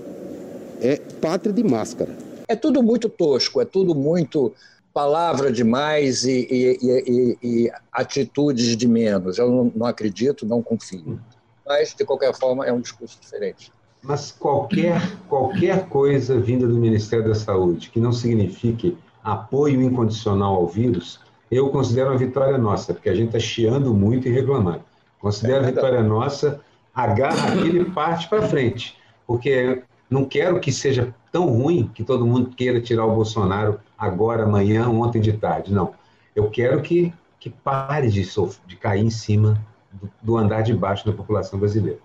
é 0.82 0.98
pátria 0.98 1.54
de 1.54 1.64
máscara. 1.64 2.14
É 2.50 2.58
tudo 2.58 2.84
muito 2.84 3.08
tosco, 3.08 3.62
é 3.62 3.66
tudo 3.66 3.96
muito 3.96 4.54
palavra 4.94 5.50
demais 5.50 6.26
e, 6.26 6.46
e, 6.52 6.78
e, 6.84 7.38
e 7.42 7.72
atitudes 7.90 8.76
de 8.76 8.86
menos. 8.86 9.38
Eu 9.38 9.50
não, 9.50 9.72
não 9.74 9.86
acredito, 9.86 10.46
não 10.46 10.62
confio. 10.62 11.22
Mas, 11.66 11.96
de 11.96 12.04
qualquer 12.04 12.36
forma, 12.36 12.66
é 12.66 12.74
um 12.74 12.82
discurso 12.82 13.18
diferente. 13.22 13.72
Mas 14.04 14.32
qualquer, 14.32 15.02
qualquer 15.30 15.88
coisa 15.88 16.38
vinda 16.38 16.68
do 16.68 16.76
Ministério 16.76 17.26
da 17.26 17.36
Saúde 17.36 17.90
que 17.90 18.02
não 18.02 18.12
signifique 18.12 18.98
apoio 19.24 19.82
incondicional 19.82 20.56
ao 20.56 20.68
vírus, 20.68 21.22
eu 21.50 21.70
considero 21.70 22.10
uma 22.10 22.18
vitória 22.18 22.58
nossa, 22.58 22.94
porque 22.94 23.10
a 23.10 23.16
gente 23.16 23.28
está 23.28 23.40
chiando 23.40 23.94
muito 23.94 24.28
e 24.28 24.32
reclamando. 24.32 24.82
Considero 25.20 25.64
a 25.64 25.68
vitória 25.70 26.04
nossa, 26.04 26.60
agarra 26.94 27.54
aquilo 27.54 27.82
e 27.82 27.86
parte 27.92 28.28
para 28.28 28.42
frente. 28.42 28.98
Porque 29.26 29.84
não 30.10 30.26
quero 30.26 30.60
que 30.60 30.72
seja 30.72 31.16
tão 31.32 31.48
ruim 31.48 31.90
que 31.94 32.04
todo 32.04 32.26
mundo 32.26 32.50
queira 32.50 32.82
tirar 32.82 33.06
o 33.06 33.16
Bolsonaro 33.16 33.80
agora, 33.98 34.44
amanhã, 34.44 34.90
ontem 34.90 35.22
de 35.22 35.32
tarde. 35.32 35.74
Não. 35.74 35.94
Eu 36.36 36.50
quero 36.50 36.82
que, 36.82 37.14
que 37.40 37.50
pare 37.50 38.10
de, 38.10 38.28
de 38.68 38.76
cair 38.76 39.06
em 39.06 39.10
cima 39.10 39.58
do, 39.94 40.12
do 40.22 40.38
andar 40.38 40.62
de 40.62 40.74
baixo 40.74 41.06
da 41.06 41.14
população 41.14 41.58
brasileira. 41.58 42.00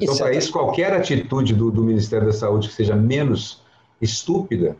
Então, 0.00 0.16
para 0.16 0.32
isso, 0.32 0.52
qualquer 0.52 0.92
atitude 0.92 1.54
do, 1.54 1.70
do, 1.70 1.82
Ministério 1.82 2.26
da 2.26 2.32
Saúde 2.32 2.68
que 2.68 2.74
seja 2.74 2.94
menos 2.94 3.62
estúpida, 4.00 4.76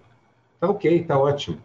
tá 0.61 0.69
ok, 0.69 1.05
tá 1.05 1.19
ótimo. 1.19 1.59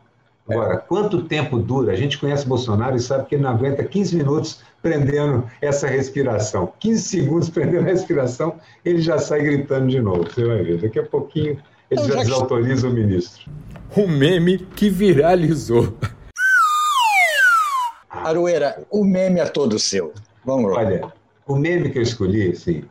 Agora, 0.49 0.77
quanto 0.77 1.23
tempo 1.23 1.57
dura? 1.57 1.93
A 1.93 1.95
gente 1.95 2.17
conhece 2.17 2.45
Bolsonaro 2.45 2.97
e 2.97 2.99
sabe 2.99 3.27
que 3.27 3.35
ele 3.35 3.43
não 3.43 3.51
aguenta 3.51 3.83
15 3.83 4.15
minutos 4.17 4.61
prendendo 4.81 5.49
essa 5.61 5.87
respiração. 5.87 6.73
15 6.79 7.01
segundos 7.01 7.49
prendendo 7.49 7.87
a 7.87 7.91
respiração, 7.91 8.55
ele 8.83 9.01
já 9.01 9.17
sai 9.19 9.41
gritando 9.41 9.87
de 9.87 10.01
novo. 10.01 10.25
Você 10.29 10.45
vai 10.45 10.61
ver. 10.61 10.81
Daqui 10.81 10.99
a 10.99 11.03
pouquinho 11.03 11.57
ele 11.89 12.01
já, 12.01 12.15
já 12.15 12.23
desautoriza 12.23 12.87
o 12.89 12.91
ministro. 12.91 13.49
Um 13.95 14.07
meme 14.07 14.57
que 14.57 14.89
viralizou. 14.89 15.93
Aroeira, 18.09 18.85
o 18.91 19.05
meme 19.05 19.39
é 19.39 19.45
todo 19.45 19.79
seu. 19.79 20.13
Vamos 20.43 20.71
lá. 20.71 20.79
Olha, 20.79 21.13
o 21.47 21.55
meme 21.55 21.89
que 21.89 21.99
eu 21.99 22.03
escolhi, 22.03 22.51
assim, 22.51 22.83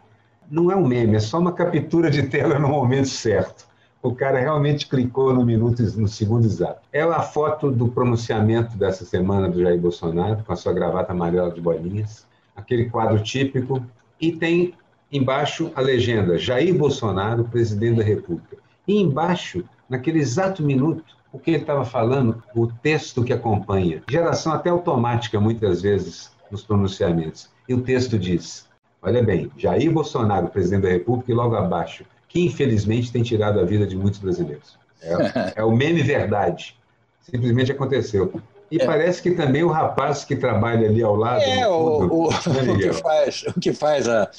não 0.52 0.70
é 0.70 0.76
um 0.76 0.86
meme, 0.86 1.16
é 1.16 1.20
só 1.20 1.38
uma 1.38 1.52
captura 1.52 2.10
de 2.10 2.24
tela 2.24 2.58
no 2.58 2.68
momento 2.68 3.08
certo. 3.08 3.66
O 4.02 4.14
cara 4.14 4.38
realmente 4.38 4.86
clicou 4.86 5.32
no 5.32 5.46
minuto, 5.46 5.82
no 5.96 6.06
segundo 6.06 6.44
exato. 6.44 6.82
É 6.92 7.00
a 7.00 7.22
foto 7.22 7.70
do 7.70 7.88
pronunciamento 7.88 8.76
dessa 8.76 9.02
semana 9.06 9.48
do 9.48 9.62
Jair 9.62 9.80
Bolsonaro, 9.80 10.44
com 10.44 10.52
a 10.52 10.56
sua 10.56 10.74
gravata 10.74 11.12
amarela 11.12 11.50
de 11.50 11.58
bolinhas, 11.58 12.26
aquele 12.54 12.90
quadro 12.90 13.22
típico, 13.22 13.82
e 14.20 14.30
tem 14.32 14.74
embaixo 15.10 15.72
a 15.74 15.80
legenda: 15.80 16.36
Jair 16.36 16.76
Bolsonaro, 16.76 17.44
presidente 17.44 17.96
da 17.96 18.04
República. 18.04 18.58
E 18.86 19.00
embaixo, 19.00 19.64
naquele 19.88 20.18
exato 20.18 20.62
minuto, 20.62 21.02
o 21.32 21.38
que 21.38 21.52
ele 21.52 21.62
estava 21.62 21.86
falando, 21.86 22.42
o 22.54 22.66
texto 22.66 23.24
que 23.24 23.32
acompanha. 23.32 24.02
Geração 24.06 24.52
até 24.52 24.68
automática, 24.68 25.40
muitas 25.40 25.80
vezes, 25.80 26.30
nos 26.50 26.62
pronunciamentos. 26.62 27.48
E 27.66 27.72
o 27.72 27.80
texto 27.80 28.18
diz: 28.18 28.68
olha 29.02 29.22
bem, 29.22 29.50
Jair 29.56 29.90
Bolsonaro, 29.90 30.48
presidente 30.48 30.82
da 30.82 30.88
República, 30.88 31.30
e 31.30 31.34
logo 31.34 31.56
abaixo, 31.56 32.04
que 32.28 32.40
infelizmente 32.40 33.12
tem 33.12 33.22
tirado 33.22 33.60
a 33.60 33.64
vida 33.64 33.86
de 33.86 33.96
muitos 33.96 34.20
brasileiros. 34.20 34.78
É, 35.02 35.52
é 35.60 35.64
o 35.64 35.72
meme 35.72 36.02
verdade. 36.02 36.76
Simplesmente 37.20 37.72
aconteceu. 37.72 38.32
E 38.70 38.80
é. 38.80 38.86
parece 38.86 39.20
que 39.20 39.32
também 39.32 39.62
o 39.62 39.68
rapaz 39.68 40.24
que 40.24 40.34
trabalha 40.34 40.88
ali 40.88 41.02
ao 41.02 41.14
lado. 41.14 41.42
É, 41.42 41.68
o, 41.68 42.28
o, 42.28 42.30
né, 42.30 42.72
o, 42.72 42.78
que 42.78 42.92
faz, 42.94 43.44
o 43.54 43.60
que 43.60 43.72
faz 43.72 44.08
a 44.08 44.30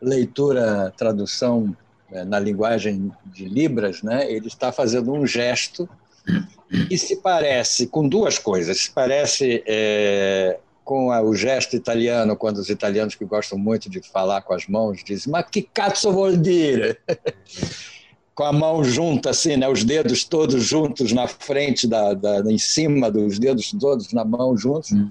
leitura, 0.00 0.92
tradução 0.96 1.76
é, 2.10 2.24
na 2.24 2.38
linguagem 2.38 3.12
de 3.26 3.44
Libras, 3.46 4.02
né? 4.02 4.30
ele 4.30 4.46
está 4.46 4.72
fazendo 4.72 5.12
um 5.12 5.26
gesto 5.26 5.88
que 6.88 6.96
se 6.96 7.16
parece 7.16 7.86
com 7.86 8.08
duas 8.08 8.38
coisas. 8.38 8.78
Se 8.78 8.90
parece 8.90 9.62
é, 9.66 10.58
com 10.84 11.08
o 11.08 11.34
gesto 11.34 11.74
italiano, 11.74 12.36
quando 12.36 12.58
os 12.58 12.68
italianos 12.68 13.14
que 13.14 13.24
gostam 13.24 13.58
muito 13.58 13.88
de 13.88 14.00
falar 14.00 14.42
com 14.42 14.52
as 14.52 14.66
mãos 14.66 15.02
dizem 15.02 15.32
ma 15.32 15.42
que 15.42 15.62
cazzo 15.62 16.12
vuol 16.12 16.36
dire? 16.36 16.98
com 18.34 18.42
a 18.44 18.52
mão 18.52 18.82
junta, 18.82 19.30
assim, 19.30 19.56
né? 19.56 19.68
os 19.68 19.84
dedos 19.84 20.24
todos 20.24 20.62
juntos 20.62 21.12
na 21.12 21.28
frente, 21.28 21.86
da, 21.86 22.14
da 22.14 22.40
em 22.50 22.58
cima 22.58 23.10
dos 23.10 23.38
dedos 23.38 23.72
todos 23.80 24.12
na 24.12 24.24
mão 24.24 24.56
juntos. 24.56 24.92
Hum. 24.92 25.10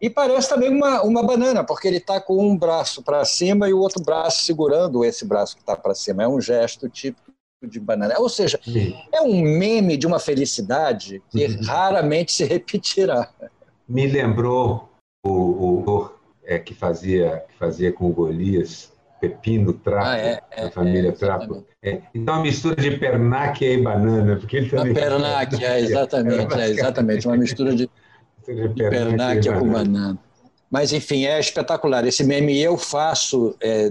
E 0.00 0.08
parece 0.08 0.48
também 0.48 0.70
uma, 0.70 1.02
uma 1.02 1.22
banana, 1.22 1.64
porque 1.64 1.88
ele 1.88 1.98
está 1.98 2.20
com 2.20 2.46
um 2.46 2.56
braço 2.56 3.02
para 3.02 3.24
cima 3.24 3.68
e 3.68 3.72
o 3.72 3.78
outro 3.78 4.02
braço 4.02 4.44
segurando 4.44 5.04
esse 5.04 5.26
braço 5.26 5.56
que 5.56 5.62
está 5.62 5.76
para 5.76 5.94
cima. 5.94 6.22
É 6.22 6.28
um 6.28 6.40
gesto 6.40 6.88
típico 6.88 7.30
de 7.62 7.78
banana. 7.78 8.14
Ou 8.18 8.28
seja, 8.28 8.58
Sim. 8.62 8.94
é 9.12 9.20
um 9.20 9.42
meme 9.42 9.98
de 9.98 10.06
uma 10.06 10.18
felicidade 10.18 11.22
que 11.30 11.44
uhum. 11.44 11.60
raramente 11.64 12.32
se 12.32 12.44
repetirá. 12.44 13.28
Me 13.86 14.06
lembrou 14.06 14.89
o, 15.24 15.30
o 15.30 16.10
é, 16.44 16.58
que, 16.58 16.74
fazia, 16.74 17.44
que 17.48 17.58
fazia 17.58 17.92
com 17.92 18.06
o 18.06 18.12
Golias, 18.12 18.92
Pepino 19.20 19.72
Trapo, 19.74 20.06
ah, 20.06 20.16
é, 20.16 20.40
é, 20.50 20.64
da 20.64 20.70
família 20.70 21.10
é, 21.10 21.12
Trapo. 21.12 21.64
É, 21.82 22.00
então, 22.14 22.34
uma 22.34 22.42
mistura 22.42 22.76
de 22.76 22.90
pernáquia 22.92 23.72
e 23.72 23.82
banana. 23.82 24.36
Porque 24.36 24.56
ele 24.56 24.70
também... 24.70 24.94
Pernáquia, 24.94 25.78
exatamente, 25.80 26.54
é, 26.54 26.68
exatamente. 26.70 27.26
Uma 27.28 27.36
mistura 27.36 27.74
de, 27.74 27.90
de 28.46 28.74
pernáquia 28.74 29.52
com 29.52 29.68
banana. 29.68 30.18
Mas, 30.70 30.92
enfim, 30.92 31.26
é 31.26 31.38
espetacular. 31.38 32.06
Esse 32.06 32.24
meme 32.24 32.58
eu 32.58 32.78
faço 32.78 33.54
é, 33.60 33.90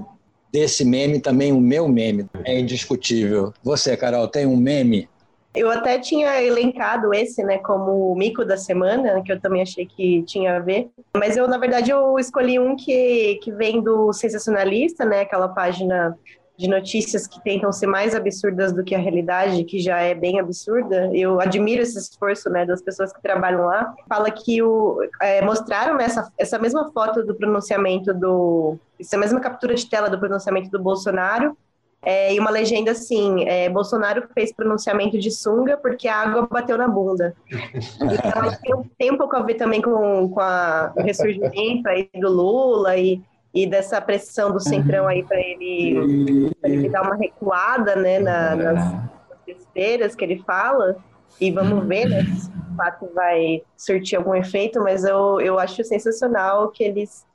desse 0.52 0.84
meme 0.84 1.20
também 1.20 1.52
o 1.52 1.60
meu 1.60 1.88
meme. 1.88 2.26
É 2.44 2.60
indiscutível. 2.60 3.54
Você, 3.64 3.96
Carol, 3.96 4.28
tem 4.28 4.46
um 4.46 4.58
meme 4.58 5.08
eu 5.56 5.70
até 5.72 5.98
tinha 5.98 6.42
elencado 6.44 7.14
esse, 7.14 7.44
né, 7.44 7.58
como 7.58 8.12
o 8.12 8.16
mico 8.16 8.46
da 8.46 8.58
semana, 8.58 9.22
que 9.24 9.32
eu 9.32 9.40
também 9.40 9.62
achei 9.62 9.86
que 9.86 10.24
tinha 10.24 10.58
a 10.58 10.60
ver. 10.60 10.90
Mas 11.16 11.36
eu, 11.36 11.48
na 11.48 11.58
verdade, 11.58 11.92
eu 11.92 12.18
escolhi 12.20 12.60
um 12.60 12.76
que, 12.76 13.40
que 13.42 13.52
vem 13.52 13.82
do 13.82 14.14
Sensacionalista, 14.14 15.04
né, 15.06 15.22
aquela 15.22 15.48
página 15.48 16.18
de 16.60 16.68
notícias 16.68 17.26
que 17.26 17.42
tentam 17.42 17.72
ser 17.72 17.88
mais 17.88 18.14
absurdas 18.14 18.74
do 18.74 18.84
que 18.84 18.94
a 18.94 19.00
realidade, 19.00 19.64
que 19.64 19.80
já 19.80 20.02
é 20.02 20.14
bem 20.14 20.42
absurda. 20.42 21.10
Eu 21.14 21.40
admiro 21.40 21.82
esse 21.82 21.98
esforço, 21.98 22.50
né, 22.50 22.66
das 22.66 22.82
pessoas 22.82 23.14
que 23.14 23.22
trabalham 23.22 23.66
lá. 23.66 23.96
Fala 24.10 24.30
que 24.30 24.62
o, 24.62 25.00
é, 25.22 25.42
mostraram 25.42 25.98
essa, 26.02 26.30
essa 26.38 26.60
mesma 26.60 26.92
foto 26.92 27.26
do 27.26 27.34
pronunciamento 27.34 28.14
do... 28.14 28.78
Essa 29.00 29.18
mesma 29.18 29.40
captura 29.40 29.74
de 29.74 29.90
tela 29.90 30.10
do 30.10 30.20
pronunciamento 30.20 30.70
do 30.70 30.84
Bolsonaro, 30.84 31.58
é, 32.02 32.34
e 32.34 32.40
uma 32.40 32.50
legenda 32.50 32.92
assim: 32.92 33.44
é, 33.48 33.70
Bolsonaro 33.70 34.28
fez 34.34 34.54
pronunciamento 34.54 35.18
de 35.18 35.32
sunga 35.32 35.78
porque 35.78 36.08
a 36.08 36.18
água 36.18 36.48
bateu 36.50 36.78
na 36.78 36.88
bunda. 36.88 37.36
Então, 37.50 38.84
que 38.84 38.90
tem 38.98 39.12
um 39.12 39.18
pouco 39.18 39.36
a 39.36 39.42
ver 39.42 39.56
também 39.56 39.82
com, 39.82 40.30
com 40.30 40.40
a, 40.40 40.94
o 40.96 41.02
ressurgimento 41.02 41.90
aí 41.90 42.10
do 42.16 42.30
Lula 42.30 42.96
e, 42.98 43.22
e 43.54 43.68
dessa 43.68 44.00
pressão 44.00 44.52
do 44.52 44.60
Centrão 44.60 45.08
aí 45.08 45.24
para 45.24 45.40
ele, 45.40 46.52
ele 46.64 46.90
dar 46.90 47.02
uma 47.02 47.16
recuada 47.16 47.96
né, 47.96 48.20
na, 48.20 48.56
nas, 48.56 49.10
besteiras 49.46 50.16
que 50.16 50.24
ele 50.24 50.42
fala. 50.46 50.96
E 51.40 51.52
vamos 51.52 51.86
ver 51.86 52.08
né, 52.08 52.24
se 52.24 52.50
de 52.50 52.76
fato 52.76 53.10
vai 53.14 53.62
surtir 53.78 54.18
algum 54.18 54.34
efeito, 54.36 54.82
mas 54.82 55.04
eu, 55.04 55.40
eu 55.42 55.60
acho 55.60 55.84
sensacional 55.84 56.70
que 56.70 56.84
eles 56.84 57.26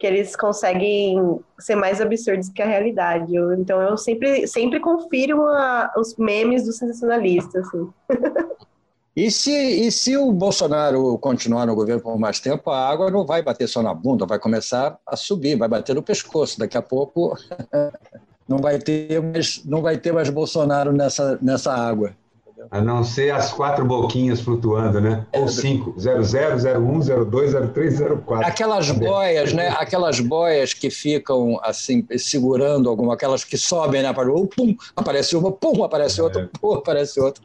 que 0.00 0.06
eles 0.06 0.34
conseguem 0.34 1.38
ser 1.58 1.76
mais 1.76 2.00
absurdos 2.00 2.48
que 2.48 2.62
a 2.62 2.66
realidade. 2.66 3.34
Eu, 3.34 3.52
então 3.52 3.82
eu 3.82 3.98
sempre, 3.98 4.46
sempre 4.48 4.80
confiro 4.80 5.42
a, 5.42 5.92
os 5.94 6.16
memes 6.16 6.64
do 6.64 6.72
sensacionalista. 6.72 7.60
Assim. 7.60 7.92
E 9.14 9.30
se, 9.30 9.52
e 9.52 9.92
se 9.92 10.16
o 10.16 10.32
Bolsonaro 10.32 11.18
continuar 11.18 11.66
no 11.66 11.74
governo 11.74 12.00
por 12.00 12.18
mais 12.18 12.40
tempo, 12.40 12.70
a 12.70 12.88
água 12.88 13.10
não 13.10 13.26
vai 13.26 13.42
bater 13.42 13.68
só 13.68 13.82
na 13.82 13.92
bunda, 13.92 14.24
vai 14.24 14.38
começar 14.38 14.98
a 15.06 15.16
subir, 15.16 15.58
vai 15.58 15.68
bater 15.68 15.94
no 15.94 16.02
pescoço. 16.02 16.58
Daqui 16.58 16.78
a 16.78 16.82
pouco 16.82 17.36
não 18.48 18.56
vai 18.56 18.78
ter 18.78 19.20
mais, 19.20 19.62
não 19.66 19.82
vai 19.82 19.98
ter 19.98 20.12
mais 20.12 20.30
Bolsonaro 20.30 20.92
nessa, 20.92 21.38
nessa 21.42 21.74
água. 21.74 22.16
A 22.70 22.80
não 22.80 23.02
ser 23.04 23.30
as 23.30 23.52
quatro 23.52 23.84
boquinhas 23.84 24.40
flutuando, 24.40 25.00
né? 25.00 25.26
Ou 25.32 25.48
cinco, 25.48 25.94
00, 25.98 26.22
01, 26.80 27.24
02, 27.26 27.52
03, 27.72 28.00
04. 28.24 28.46
Aquelas 28.46 28.90
boias, 28.90 29.52
né? 29.52 29.68
Aquelas 29.68 30.20
boias 30.20 30.74
que 30.74 30.90
ficam 30.90 31.58
assim, 31.62 32.06
segurando 32.18 32.88
alguma, 32.88 33.14
aquelas 33.14 33.44
que 33.44 33.56
sobem, 33.56 34.02
né? 34.02 34.12
Pum, 34.12 34.76
aparece 34.96 35.36
uma, 35.36 35.52
pum, 35.52 35.84
aparece 35.84 36.20
outra, 36.20 36.42
é. 36.42 36.58
pum, 36.60 36.74
aparece 36.74 37.20
outra. 37.20 37.42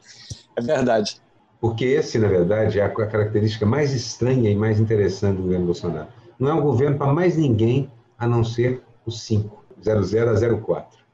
É 0.56 0.62
verdade. 0.62 1.22
Porque 1.62 1.86
esse, 1.86 2.18
na 2.20 2.28
verdade, 2.28 2.80
é 2.80 2.84
a 2.84 2.90
característica 2.90 3.66
mais 3.66 3.94
estranha 3.94 4.50
e 4.50 4.56
mais 4.56 4.80
interessante 4.80 5.38
do 5.38 5.44
governo 5.44 5.66
Bolsonaro. 5.66 6.08
Não 6.38 6.50
é 6.50 6.54
um 6.54 6.62
governo 6.62 6.98
para 6.98 7.14
mais 7.14 7.38
ninguém 7.38 7.90
a 8.18 8.28
não 8.28 8.44
ser 8.44 8.82
os 9.06 9.22
cinco, 9.22 9.64
00 9.82 10.30
a 10.30 10.62
04 10.62 11.05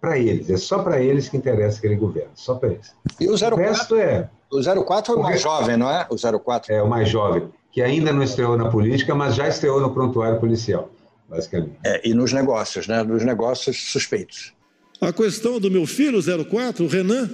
para 0.00 0.18
eles, 0.18 0.50
é 0.50 0.56
só 0.56 0.80
para 0.80 1.00
eles 1.00 1.28
que 1.28 1.36
interessa 1.36 1.78
aquele 1.78 1.96
governo, 1.96 2.30
só 2.34 2.54
para 2.54 2.70
eles. 2.70 2.92
E 3.20 3.28
o 3.28 3.36
04, 3.36 3.54
o 3.54 3.58
resto 3.58 3.96
é. 3.96 4.28
O 4.50 4.84
04 4.84 5.12
é 5.12 5.16
o 5.16 5.22
mais 5.22 5.40
jovem, 5.40 5.76
não 5.76 5.90
é? 5.90 6.06
O 6.10 6.40
04. 6.40 6.72
É 6.72 6.82
o 6.82 6.88
mais 6.88 7.08
jovem, 7.08 7.48
que 7.72 7.82
ainda 7.82 8.12
não 8.12 8.22
estreou 8.22 8.56
na 8.56 8.68
política, 8.70 9.14
mas 9.14 9.34
já 9.34 9.48
estreou 9.48 9.80
no 9.80 9.92
prontuário 9.92 10.38
policial, 10.38 10.90
basicamente. 11.28 11.76
É, 11.84 12.08
e 12.08 12.14
nos 12.14 12.32
negócios, 12.32 12.86
né? 12.86 13.02
Nos 13.02 13.24
negócios 13.24 13.90
suspeitos. 13.90 14.52
A 15.00 15.12
questão 15.12 15.60
do 15.60 15.70
meu 15.70 15.86
filho, 15.86 16.20
04, 16.22 16.84
o 16.84 16.88
Renan, 16.88 17.28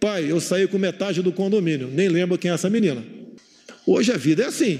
Pai, 0.00 0.30
eu 0.30 0.38
saí 0.38 0.68
com 0.68 0.76
metade 0.76 1.22
do 1.22 1.32
condomínio, 1.32 1.88
nem 1.88 2.08
lembro 2.08 2.36
quem 2.36 2.50
é 2.50 2.54
essa 2.54 2.68
menina. 2.68 3.02
Hoje 3.86 4.12
a 4.12 4.18
vida 4.18 4.42
é 4.42 4.46
assim. 4.46 4.78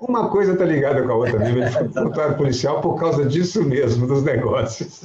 Uma 0.00 0.28
coisa 0.28 0.52
está 0.52 0.64
ligada 0.64 1.02
com 1.02 1.12
a 1.12 1.14
outra 1.14 1.38
mesmo. 1.38 1.58
Ele 1.58 1.70
foi 1.70 1.88
controlado 1.88 2.36
policial 2.36 2.80
por 2.80 2.98
causa 2.98 3.24
disso 3.24 3.62
mesmo, 3.62 4.06
dos 4.06 4.22
negócios. 4.22 5.02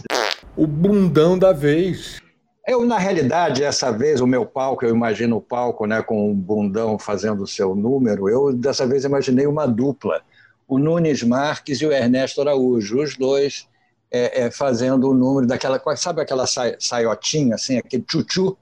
O 0.55 0.67
bundão 0.67 1.39
da 1.39 1.53
vez. 1.53 2.21
Eu, 2.67 2.85
na 2.85 2.97
realidade, 2.97 3.63
essa 3.63 3.91
vez, 3.91 4.21
o 4.21 4.27
meu 4.27 4.45
palco, 4.45 4.85
eu 4.85 4.93
imagino 4.93 5.37
o 5.37 5.41
palco 5.41 5.85
né, 5.85 6.01
com 6.01 6.29
o 6.29 6.35
bundão 6.35 6.99
fazendo 6.99 7.43
o 7.43 7.47
seu 7.47 7.75
número, 7.75 8.29
eu 8.29 8.53
dessa 8.53 8.85
vez 8.85 9.03
imaginei 9.03 9.47
uma 9.47 9.65
dupla, 9.65 10.21
o 10.67 10.77
Nunes 10.77 11.23
Marques 11.23 11.81
e 11.81 11.85
o 11.85 11.91
Ernesto 11.91 12.41
Araújo, 12.41 13.01
os 13.01 13.17
dois 13.17 13.67
é, 14.11 14.43
é, 14.43 14.51
fazendo 14.51 15.09
o 15.09 15.13
número 15.13 15.47
daquela, 15.47 15.81
sabe 15.95 16.21
aquela 16.21 16.45
sa- 16.45 16.75
saiotinha, 16.79 17.55
assim, 17.55 17.77
aquele 17.77 18.03
tchutchu, 18.03 18.55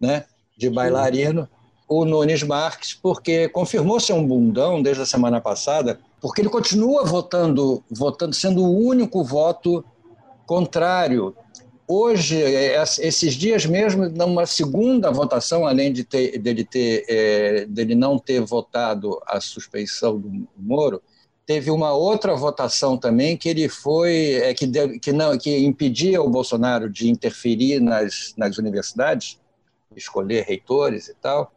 né, 0.00 0.24
de 0.56 0.70
bailarino, 0.70 1.48
o 1.88 2.04
Nunes 2.04 2.42
Marques, 2.42 2.94
porque 2.94 3.48
confirmou 3.48 4.00
ser 4.00 4.14
um 4.14 4.26
bundão 4.26 4.80
desde 4.80 5.02
a 5.02 5.06
semana 5.06 5.40
passada, 5.40 5.98
porque 6.20 6.40
ele 6.40 6.48
continua 6.48 7.04
votando, 7.04 7.84
votando, 7.90 8.34
sendo 8.34 8.64
o 8.64 8.78
único 8.78 9.22
voto 9.22 9.84
contrário 10.46 11.34
hoje, 11.86 12.42
é, 12.42 12.82
esses 12.82 13.34
dias 13.34 13.66
mesmo, 13.66 14.08
numa 14.08 14.46
segunda 14.46 15.10
votação, 15.10 15.66
além 15.66 15.92
de 15.92 16.04
ter, 16.04 16.38
dele, 16.38 16.64
ter, 16.64 17.04
é, 17.08 17.66
dele 17.66 17.94
não 17.94 18.18
ter 18.18 18.40
votado 18.40 19.20
a 19.26 19.40
suspeição 19.40 20.18
do 20.18 20.48
Moro, 20.56 21.02
teve 21.46 21.70
uma 21.70 21.92
outra 21.92 22.34
votação 22.34 22.96
também 22.96 23.36
que 23.36 23.48
ele 23.48 23.68
foi 23.68 24.34
é, 24.34 24.54
que, 24.54 24.66
deu, 24.66 24.98
que 24.98 25.12
não 25.12 25.36
que 25.36 25.56
impedia 25.58 26.22
o 26.22 26.30
Bolsonaro 26.30 26.88
de 26.88 27.10
interferir 27.10 27.80
nas, 27.80 28.34
nas 28.36 28.56
universidades, 28.56 29.38
escolher 29.94 30.44
reitores 30.44 31.08
e 31.08 31.14
tal. 31.14 31.52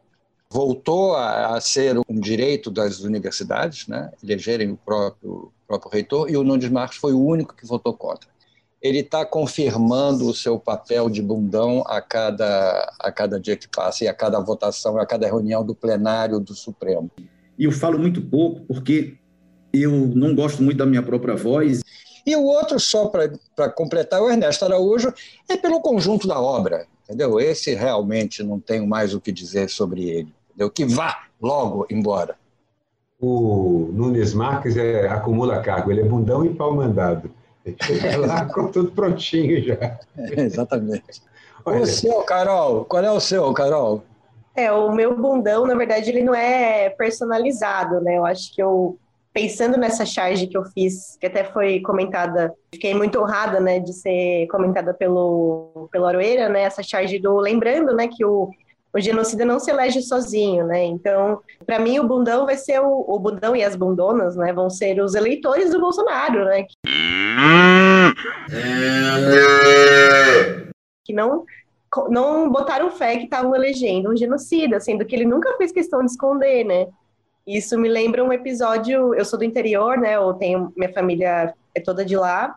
Voltou 0.50 1.14
a, 1.14 1.56
a 1.56 1.60
ser 1.60 1.98
um 1.98 2.20
direito 2.20 2.70
das 2.70 3.00
universidades, 3.00 3.86
né, 3.86 4.10
elegerem 4.22 4.70
o 4.70 4.76
próprio, 4.76 5.52
próprio 5.66 5.90
reitor, 5.90 6.30
e 6.30 6.36
o 6.36 6.44
Nunes 6.44 6.70
Marques 6.70 6.98
foi 6.98 7.12
o 7.12 7.22
único 7.22 7.54
que 7.54 7.66
votou 7.66 7.92
contra 7.92 8.28
ele 8.80 9.00
está 9.00 9.24
confirmando 9.24 10.28
o 10.28 10.34
seu 10.34 10.58
papel 10.58 11.10
de 11.10 11.20
bundão 11.20 11.82
a 11.86 12.00
cada, 12.00 12.94
a 12.98 13.10
cada 13.10 13.40
dia 13.40 13.56
que 13.56 13.68
passa, 13.68 14.04
e 14.04 14.08
a 14.08 14.14
cada 14.14 14.38
votação, 14.40 14.98
a 14.98 15.06
cada 15.06 15.26
reunião 15.26 15.64
do 15.64 15.74
plenário 15.74 16.38
do 16.38 16.54
Supremo. 16.54 17.10
E 17.58 17.64
eu 17.64 17.72
falo 17.72 17.98
muito 17.98 18.22
pouco 18.22 18.60
porque 18.66 19.16
eu 19.72 19.90
não 19.90 20.34
gosto 20.34 20.62
muito 20.62 20.78
da 20.78 20.86
minha 20.86 21.02
própria 21.02 21.34
voz. 21.34 21.82
E 22.24 22.36
o 22.36 22.44
outro, 22.44 22.78
só 22.78 23.06
para 23.06 23.70
completar, 23.70 24.22
o 24.22 24.30
Ernesto 24.30 24.64
Araújo, 24.64 25.12
é 25.48 25.56
pelo 25.56 25.80
conjunto 25.80 26.28
da 26.28 26.40
obra, 26.40 26.86
entendeu? 27.04 27.40
Esse 27.40 27.74
realmente 27.74 28.42
não 28.42 28.60
tenho 28.60 28.86
mais 28.86 29.12
o 29.12 29.20
que 29.20 29.32
dizer 29.32 29.68
sobre 29.68 30.08
ele, 30.08 30.34
entendeu? 30.50 30.70
Que 30.70 30.84
vá 30.84 31.24
logo 31.40 31.86
embora. 31.90 32.36
O 33.20 33.90
Nunes 33.92 34.32
Marques 34.32 34.76
é, 34.76 35.08
acumula 35.08 35.60
cargo, 35.60 35.90
ele 35.90 36.02
é 36.02 36.04
bundão 36.04 36.44
e 36.44 36.54
pau 36.54 36.72
mandado. 36.74 37.30
Chega 37.82 38.18
lá 38.18 38.44
com 38.52 38.68
tudo 38.68 38.90
prontinho 38.92 39.62
já. 39.62 39.98
É, 40.16 40.40
exatamente. 40.40 41.22
Olha. 41.64 41.82
O 41.82 41.86
seu, 41.86 42.22
Carol, 42.22 42.84
qual 42.84 43.04
é 43.04 43.10
o 43.10 43.20
seu, 43.20 43.52
Carol? 43.52 44.02
É, 44.54 44.72
o 44.72 44.90
meu 44.90 45.16
bundão, 45.16 45.66
na 45.66 45.74
verdade, 45.74 46.10
ele 46.10 46.22
não 46.22 46.34
é 46.34 46.90
personalizado, 46.90 48.00
né? 48.00 48.18
Eu 48.18 48.26
acho 48.26 48.52
que 48.52 48.60
eu, 48.60 48.98
pensando 49.32 49.76
nessa 49.76 50.04
charge 50.04 50.48
que 50.48 50.56
eu 50.56 50.64
fiz, 50.64 51.16
que 51.20 51.26
até 51.26 51.44
foi 51.44 51.80
comentada, 51.80 52.52
fiquei 52.72 52.92
muito 52.92 53.20
honrada, 53.20 53.60
né, 53.60 53.78
de 53.78 53.92
ser 53.92 54.48
comentada 54.48 54.92
pelo, 54.92 55.88
pelo 55.92 56.06
Aroeira, 56.06 56.48
né? 56.48 56.62
Essa 56.62 56.82
charge 56.82 57.20
do 57.20 57.36
lembrando, 57.36 57.94
né, 57.94 58.08
que 58.08 58.24
o, 58.24 58.50
o 58.92 59.00
genocida 59.00 59.44
não 59.44 59.58
se 59.58 59.70
elege 59.70 60.00
sozinho, 60.02 60.66
né? 60.66 60.84
Então, 60.84 61.40
para 61.66 61.78
mim, 61.78 61.98
o 61.98 62.06
bundão 62.06 62.46
vai 62.46 62.56
ser 62.56 62.80
o, 62.80 63.04
o 63.06 63.18
bundão 63.18 63.54
e 63.54 63.62
as 63.62 63.76
bundonas, 63.76 64.36
né? 64.36 64.52
Vão 64.52 64.70
ser 64.70 65.00
os 65.00 65.14
eleitores 65.14 65.70
do 65.70 65.80
Bolsonaro, 65.80 66.44
né? 66.44 66.64
Que 71.04 71.12
não 71.12 71.44
não 72.10 72.50
botaram 72.50 72.90
fé 72.90 73.16
que 73.16 73.24
estavam 73.24 73.54
elegendo 73.54 74.10
um 74.10 74.16
genocida, 74.16 74.78
sendo 74.78 75.06
que 75.06 75.16
ele 75.16 75.24
nunca 75.24 75.56
fez 75.56 75.72
questão 75.72 76.00
de 76.00 76.10
esconder, 76.10 76.64
né? 76.64 76.86
Isso 77.46 77.78
me 77.78 77.88
lembra 77.88 78.22
um 78.22 78.32
episódio. 78.32 79.14
Eu 79.14 79.24
sou 79.24 79.38
do 79.38 79.44
interior, 79.44 79.98
né? 79.98 80.16
Eu 80.16 80.34
tenho 80.34 80.70
minha 80.76 80.92
família 80.92 81.54
é 81.74 81.80
toda 81.80 82.04
de 82.04 82.16
lá. 82.16 82.54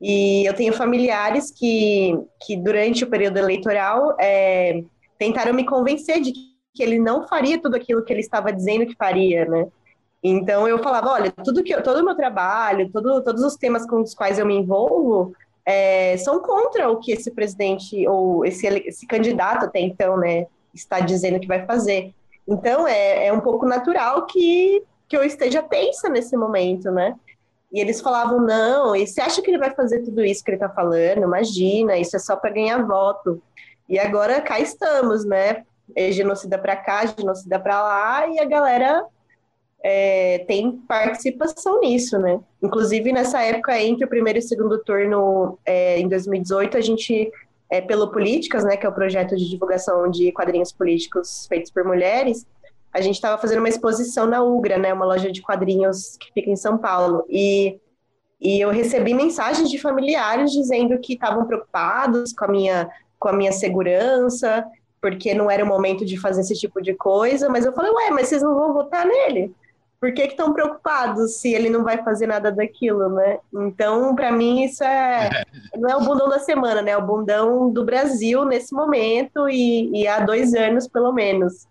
E 0.00 0.48
eu 0.48 0.54
tenho 0.54 0.72
familiares 0.72 1.50
que, 1.50 2.18
que 2.40 2.56
durante 2.56 3.04
o 3.04 3.06
período 3.06 3.36
eleitoral 3.36 4.16
é, 4.18 4.82
tentaram 5.20 5.52
me 5.52 5.66
convencer 5.66 6.18
de 6.22 6.32
que 6.32 6.82
ele 6.82 6.98
não 6.98 7.28
faria 7.28 7.60
tudo 7.60 7.76
aquilo 7.76 8.02
que 8.02 8.10
ele 8.10 8.22
estava 8.22 8.50
dizendo 8.50 8.86
que 8.86 8.96
faria, 8.96 9.44
né? 9.44 9.68
Então 10.22 10.66
eu 10.66 10.82
falava, 10.82 11.10
olha, 11.10 11.30
tudo 11.30 11.62
que 11.62 11.74
eu, 11.74 11.82
todo 11.82 12.00
o 12.00 12.04
meu 12.04 12.14
trabalho, 12.14 12.90
todo, 12.90 13.22
todos 13.22 13.44
os 13.44 13.54
temas 13.54 13.86
com 13.86 14.00
os 14.00 14.14
quais 14.14 14.38
eu 14.38 14.46
me 14.46 14.56
envolvo 14.56 15.34
é, 15.64 16.16
são 16.16 16.40
contra 16.40 16.90
o 16.90 16.98
que 16.98 17.12
esse 17.12 17.30
presidente 17.30 18.08
ou 18.08 18.46
esse, 18.46 18.66
esse 18.66 19.06
candidato 19.06 19.66
até 19.66 19.78
então, 19.80 20.16
né, 20.16 20.46
está 20.72 21.00
dizendo 21.00 21.38
que 21.38 21.46
vai 21.46 21.66
fazer. 21.66 22.14
Então 22.48 22.88
é, 22.88 23.26
é 23.26 23.32
um 23.32 23.40
pouco 23.40 23.66
natural 23.66 24.24
que, 24.24 24.82
que 25.06 25.14
eu 25.14 25.22
esteja 25.22 25.62
tensa 25.62 26.08
nesse 26.08 26.34
momento, 26.34 26.90
né? 26.90 27.14
E 27.70 27.78
eles 27.78 28.00
falavam, 28.00 28.40
não, 28.40 28.96
e 28.96 29.06
você 29.06 29.20
acha 29.20 29.42
que 29.42 29.50
ele 29.50 29.58
vai 29.58 29.72
fazer 29.74 30.00
tudo 30.00 30.24
isso 30.24 30.42
que 30.42 30.50
ele 30.50 30.56
está 30.56 30.68
falando? 30.68 31.22
Imagina, 31.22 31.98
isso 31.98 32.16
é 32.16 32.18
só 32.18 32.36
para 32.36 32.50
ganhar 32.50 32.84
voto. 32.84 33.40
E 33.90 33.98
agora 33.98 34.40
cá 34.40 34.60
estamos, 34.60 35.24
né? 35.24 35.64
É 35.96 36.12
genocida 36.12 36.56
para 36.56 36.76
cá, 36.76 37.04
genocida 37.06 37.58
para 37.58 37.82
lá, 37.82 38.28
e 38.28 38.38
a 38.38 38.44
galera 38.44 39.04
é, 39.82 40.44
tem 40.46 40.70
participação 40.86 41.80
nisso, 41.80 42.16
né? 42.16 42.38
Inclusive, 42.62 43.10
nessa 43.12 43.42
época, 43.42 43.76
entre 43.80 44.04
o 44.04 44.08
primeiro 44.08 44.38
e 44.38 44.42
o 44.42 44.46
segundo 44.46 44.78
turno, 44.84 45.58
é, 45.64 45.98
em 45.98 46.08
2018, 46.08 46.76
a 46.76 46.80
gente, 46.80 47.32
é, 47.68 47.80
pelo 47.80 48.12
Políticas, 48.12 48.62
né, 48.62 48.76
que 48.76 48.86
é 48.86 48.88
o 48.88 48.94
projeto 48.94 49.34
de 49.34 49.50
divulgação 49.50 50.08
de 50.08 50.30
quadrinhos 50.30 50.70
políticos 50.70 51.46
feitos 51.48 51.72
por 51.72 51.82
mulheres, 51.82 52.46
a 52.92 53.00
gente 53.00 53.16
estava 53.16 53.40
fazendo 53.40 53.58
uma 53.58 53.68
exposição 53.68 54.24
na 54.24 54.40
Ugra, 54.40 54.78
né, 54.78 54.94
uma 54.94 55.04
loja 55.04 55.32
de 55.32 55.42
quadrinhos 55.42 56.16
que 56.16 56.32
fica 56.32 56.50
em 56.50 56.56
São 56.56 56.78
Paulo, 56.78 57.24
e, 57.28 57.76
e 58.40 58.60
eu 58.60 58.70
recebi 58.70 59.14
mensagens 59.14 59.68
de 59.68 59.78
familiares 59.78 60.52
dizendo 60.52 60.96
que 61.00 61.14
estavam 61.14 61.44
preocupados 61.44 62.32
com 62.32 62.44
a 62.44 62.48
minha, 62.48 62.90
com 63.20 63.28
a 63.28 63.32
minha 63.32 63.52
segurança, 63.52 64.66
porque 65.00 65.32
não 65.32 65.48
era 65.48 65.64
o 65.64 65.68
momento 65.68 66.04
de 66.04 66.18
fazer 66.18 66.40
esse 66.40 66.54
tipo 66.54 66.82
de 66.82 66.94
coisa, 66.94 67.48
mas 67.48 67.64
eu 67.64 67.72
falei, 67.72 67.92
ué, 67.92 68.10
mas 68.10 68.28
vocês 68.28 68.42
não 68.42 68.56
vão 68.56 68.72
votar 68.72 69.06
nele? 69.06 69.54
por 70.00 70.14
que 70.14 70.22
estão 70.22 70.54
preocupados 70.54 71.36
se 71.36 71.52
ele 71.52 71.68
não 71.68 71.84
vai 71.84 72.02
fazer 72.02 72.26
nada 72.26 72.50
daquilo, 72.50 73.10
né? 73.10 73.38
Então, 73.52 74.14
para 74.14 74.32
mim, 74.32 74.64
isso 74.64 74.82
é 74.82 75.44
não 75.76 75.90
é 75.90 75.96
o 75.96 76.00
bundão 76.00 76.26
da 76.26 76.38
semana, 76.38 76.80
né? 76.80 76.92
É 76.92 76.96
o 76.96 77.06
bundão 77.06 77.70
do 77.70 77.84
Brasil 77.84 78.46
nesse 78.46 78.74
momento 78.74 79.46
e, 79.48 79.90
e 79.94 80.08
há 80.08 80.20
dois 80.20 80.54
anos, 80.54 80.88
pelo 80.88 81.12
menos. 81.12 81.66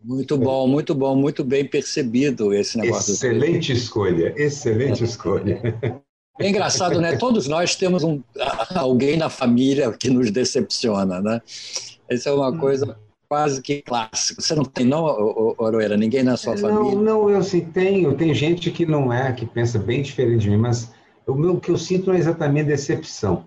Muito 0.00 0.38
bom, 0.38 0.68
muito 0.68 0.94
bom, 0.94 1.16
muito 1.16 1.42
bem 1.42 1.64
percebido 1.64 2.54
esse 2.54 2.78
negócio. 2.78 3.12
Excelente 3.12 3.72
escolha, 3.72 4.32
excelente 4.36 5.02
escolha. 5.02 5.60
É 6.38 6.48
engraçado, 6.48 7.00
né? 7.00 7.16
Todos 7.16 7.48
nós 7.48 7.74
temos 7.74 8.04
um, 8.04 8.22
alguém 8.74 9.16
na 9.16 9.28
família 9.28 9.90
que 9.92 10.08
nos 10.08 10.30
decepciona, 10.30 11.20
né? 11.20 11.42
Essa 12.08 12.30
é 12.30 12.32
uma 12.32 12.56
coisa 12.56 12.96
quase 13.28 13.60
que 13.60 13.82
clássico. 13.82 14.40
Você 14.40 14.54
não 14.54 14.64
tem, 14.64 14.86
não, 14.86 15.04
Oroeira? 15.58 15.96
Ninguém 15.96 16.22
na 16.22 16.36
sua 16.36 16.54
não, 16.54 16.60
família? 16.60 16.98
Não, 16.98 17.28
eu 17.28 17.42
sim 17.42 17.60
tenho. 17.60 18.16
Tem 18.16 18.32
gente 18.32 18.70
que 18.70 18.86
não 18.86 19.12
é, 19.12 19.32
que 19.32 19.44
pensa 19.44 19.78
bem 19.78 20.00
diferente 20.00 20.42
de 20.42 20.50
mim, 20.50 20.56
mas 20.56 20.92
o 21.26 21.34
meu, 21.34 21.60
que 21.60 21.70
eu 21.70 21.76
sinto 21.76 22.06
não 22.06 22.14
é 22.14 22.18
exatamente 22.18 22.68
decepção. 22.68 23.44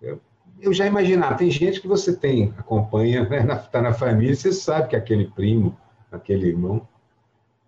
Eu, 0.00 0.20
eu 0.60 0.72
já 0.72 0.86
imaginava, 0.86 1.34
tem 1.34 1.50
gente 1.50 1.80
que 1.80 1.88
você 1.88 2.14
tem, 2.14 2.54
acompanha, 2.56 3.22
está 3.22 3.36
né, 3.36 3.42
na, 3.72 3.82
na 3.82 3.92
família, 3.92 4.36
você 4.36 4.52
sabe 4.52 4.88
que 4.88 4.96
aquele 4.96 5.26
primo, 5.26 5.76
aquele 6.12 6.48
irmão, 6.48 6.86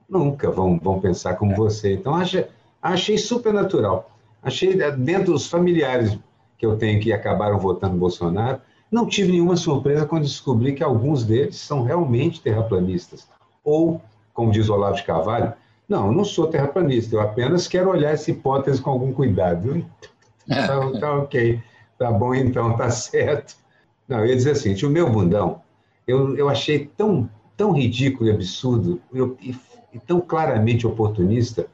nunca 0.08 0.50
vão, 0.50 0.78
vão 0.78 1.00
pensar 1.00 1.34
como 1.34 1.56
você. 1.56 1.94
Então, 1.94 2.14
acha, 2.14 2.48
achei 2.80 3.18
super 3.18 3.52
natural. 3.52 4.15
Achei, 4.46 4.76
dentro 4.92 5.32
dos 5.32 5.48
familiares 5.48 6.16
que 6.56 6.64
eu 6.64 6.76
tenho 6.76 7.00
que 7.00 7.12
acabaram 7.12 7.58
votando 7.58 7.96
Bolsonaro, 7.96 8.60
não 8.88 9.04
tive 9.04 9.32
nenhuma 9.32 9.56
surpresa 9.56 10.06
quando 10.06 10.22
descobri 10.22 10.72
que 10.72 10.84
alguns 10.84 11.24
deles 11.24 11.56
são 11.56 11.82
realmente 11.82 12.40
terraplanistas. 12.40 13.28
Ou, 13.64 14.00
como 14.32 14.52
diz 14.52 14.68
Olavo 14.70 14.94
de 14.94 15.02
Carvalho, 15.02 15.52
não, 15.88 16.06
eu 16.06 16.12
não 16.12 16.24
sou 16.24 16.46
terraplanista, 16.46 17.16
eu 17.16 17.20
apenas 17.20 17.66
quero 17.66 17.90
olhar 17.90 18.12
essa 18.12 18.30
hipótese 18.30 18.80
com 18.80 18.90
algum 18.90 19.12
cuidado. 19.12 19.84
Tá, 20.48 21.00
tá 21.00 21.14
ok, 21.16 21.60
tá 21.98 22.12
bom 22.12 22.32
então, 22.32 22.76
tá 22.76 22.88
certo. 22.88 23.56
Não, 24.06 24.20
eu 24.20 24.26
ia 24.26 24.36
dizer 24.36 24.52
assim, 24.52 24.76
o 24.86 24.88
meu 24.88 25.10
bundão, 25.10 25.60
eu, 26.06 26.36
eu 26.36 26.48
achei 26.48 26.88
tão, 26.96 27.28
tão 27.56 27.72
ridículo 27.72 28.30
e 28.30 28.32
absurdo 28.32 29.00
eu, 29.12 29.36
e, 29.40 29.56
e 29.92 29.98
tão 29.98 30.20
claramente 30.20 30.86
oportunista 30.86 31.66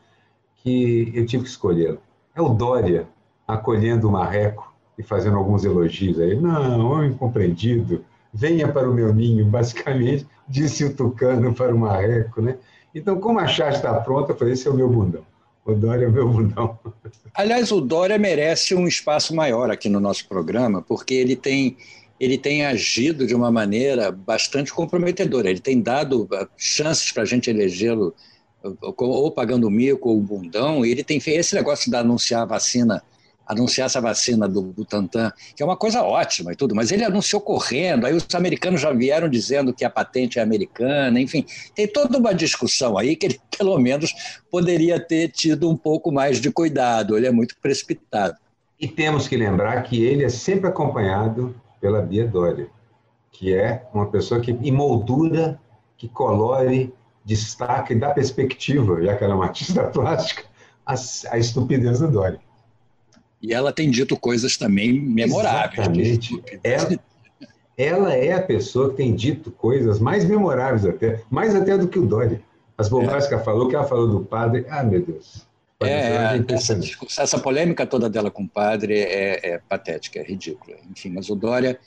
que 0.56 1.12
eu 1.14 1.26
tive 1.26 1.42
que 1.44 1.50
escolher. 1.50 1.98
É 2.34 2.40
o 2.40 2.48
Dória 2.48 3.06
acolhendo 3.46 4.08
o 4.08 4.12
marreco 4.12 4.72
e 4.98 5.02
fazendo 5.02 5.36
alguns 5.36 5.64
elogios 5.64 6.18
aí. 6.18 6.34
Não, 6.34 6.90
homem 6.90 7.12
compreendido, 7.12 8.04
venha 8.32 8.68
para 8.68 8.88
o 8.88 8.94
meu 8.94 9.12
ninho, 9.12 9.44
basicamente, 9.44 10.26
disse 10.48 10.84
o 10.84 10.94
tucano 10.94 11.54
para 11.54 11.74
o 11.74 11.78
marreco, 11.78 12.40
né? 12.40 12.56
Então, 12.94 13.18
como 13.18 13.38
a 13.38 13.46
charge 13.46 13.78
está 13.78 13.94
pronta, 14.00 14.32
eu 14.32 14.36
falei, 14.36 14.54
esse 14.54 14.68
é 14.68 14.70
o 14.70 14.74
meu 14.74 14.88
bundão. 14.88 15.22
O 15.64 15.74
Dória 15.74 16.06
é 16.06 16.08
meu 16.08 16.28
bundão. 16.28 16.78
Aliás, 17.34 17.70
o 17.70 17.80
Dória 17.80 18.18
merece 18.18 18.74
um 18.74 18.86
espaço 18.86 19.34
maior 19.34 19.70
aqui 19.70 19.88
no 19.88 20.00
nosso 20.00 20.28
programa, 20.28 20.82
porque 20.82 21.14
ele 21.14 21.36
tem, 21.36 21.76
ele 22.18 22.36
tem 22.36 22.66
agido 22.66 23.26
de 23.26 23.34
uma 23.34 23.50
maneira 23.50 24.10
bastante 24.10 24.72
comprometedora. 24.72 25.48
Ele 25.48 25.60
tem 25.60 25.80
dado 25.80 26.28
ah, 26.32 26.46
chances 26.56 27.12
para 27.12 27.22
a 27.22 27.26
gente 27.26 27.48
elegê-lo 27.48 28.14
ou 28.96 29.30
pagando 29.30 29.70
mico 29.70 30.10
ou 30.10 30.20
bundão, 30.20 30.84
ele 30.84 31.02
tem 31.02 31.18
feito 31.20 31.40
esse 31.40 31.54
negócio 31.54 31.90
de 31.90 31.96
anunciar 31.96 32.42
a 32.42 32.46
vacina 32.46 33.02
anunciar 33.46 33.86
essa 33.86 34.00
vacina 34.00 34.48
do 34.48 34.62
Butantan, 34.62 35.32
que 35.54 35.62
é 35.62 35.66
uma 35.66 35.76
coisa 35.76 36.02
ótima 36.02 36.52
e 36.52 36.56
tudo, 36.56 36.74
mas 36.74 36.90
ele 36.90 37.04
anunciou 37.04 37.40
correndo, 37.40 38.06
aí 38.06 38.14
os 38.14 38.26
americanos 38.34 38.80
já 38.80 38.92
vieram 38.92 39.28
dizendo 39.28 39.72
que 39.72 39.84
a 39.84 39.90
patente 39.90 40.38
é 40.38 40.42
americana, 40.42 41.20
enfim, 41.20 41.44
tem 41.74 41.86
toda 41.86 42.18
uma 42.18 42.34
discussão 42.34 42.96
aí 42.96 43.16
que 43.16 43.26
ele, 43.26 43.40
pelo 43.56 43.78
menos, 43.78 44.12
poderia 44.50 44.98
ter 44.98 45.28
tido 45.28 45.70
um 45.70 45.76
pouco 45.76 46.10
mais 46.10 46.40
de 46.40 46.50
cuidado, 46.50 47.16
ele 47.16 47.26
é 47.26 47.32
muito 47.32 47.56
precipitado. 47.60 48.36
E 48.80 48.88
temos 48.88 49.28
que 49.28 49.36
lembrar 49.36 49.82
que 49.82 50.02
ele 50.02 50.24
é 50.24 50.28
sempre 50.28 50.68
acompanhado 50.68 51.54
pela 51.80 52.02
Bia 52.02 52.26
Dória, 52.26 52.68
que 53.30 53.54
é 53.54 53.86
uma 53.94 54.06
pessoa 54.06 54.40
que 54.40 54.50
emoldura, 54.50 55.58
que 55.96 56.08
colore, 56.08 56.92
destaca 57.24 57.92
e 57.92 57.96
dá 57.96 58.10
perspectiva, 58.10 59.02
já 59.02 59.16
que 59.16 59.24
ela 59.24 59.34
é 59.34 59.36
uma 59.36 59.46
artista 59.46 59.84
plástica, 59.90 60.44
a, 60.84 60.94
a 61.30 61.38
estupidez 61.38 62.00
da 62.00 62.06
Dória. 62.06 62.40
E 63.40 63.52
ela 63.52 63.72
tem 63.72 63.90
dito 63.90 64.16
coisas 64.16 64.56
também 64.56 64.92
memoráveis. 65.00 65.78
Exatamente. 65.78 66.42
Ela, 66.62 66.98
ela, 67.76 68.14
é 68.14 68.32
a 68.32 68.42
pessoa 68.42 68.90
que 68.90 68.96
tem 68.96 69.14
dito 69.14 69.50
coisas 69.50 69.98
mais 69.98 70.24
memoráveis 70.24 70.86
até, 70.86 71.22
mais 71.28 71.54
até 71.54 71.76
do 71.76 71.88
que 71.88 71.98
o 71.98 72.06
Dória. 72.06 72.40
As 72.78 72.88
bobagens 72.88 73.24
é. 73.24 73.28
que 73.28 73.34
ela 73.34 73.42
falou, 73.42 73.68
que 73.68 73.74
ela 73.74 73.84
falou 73.84 74.08
do 74.08 74.24
padre, 74.24 74.64
ah, 74.68 74.84
meu 74.84 75.02
Deus. 75.02 75.46
É, 75.80 76.40
essa, 76.48 76.78
essa, 77.20 77.38
polêmica 77.40 77.84
toda 77.84 78.08
dela 78.08 78.30
com 78.30 78.44
o 78.44 78.48
padre 78.48 79.00
é, 79.00 79.54
é, 79.54 79.58
patética, 79.68 80.20
é 80.20 80.22
ridícula. 80.22 80.76
Enfim, 80.88 81.10
mas 81.10 81.28
o 81.28 81.34
Dória 81.34 81.78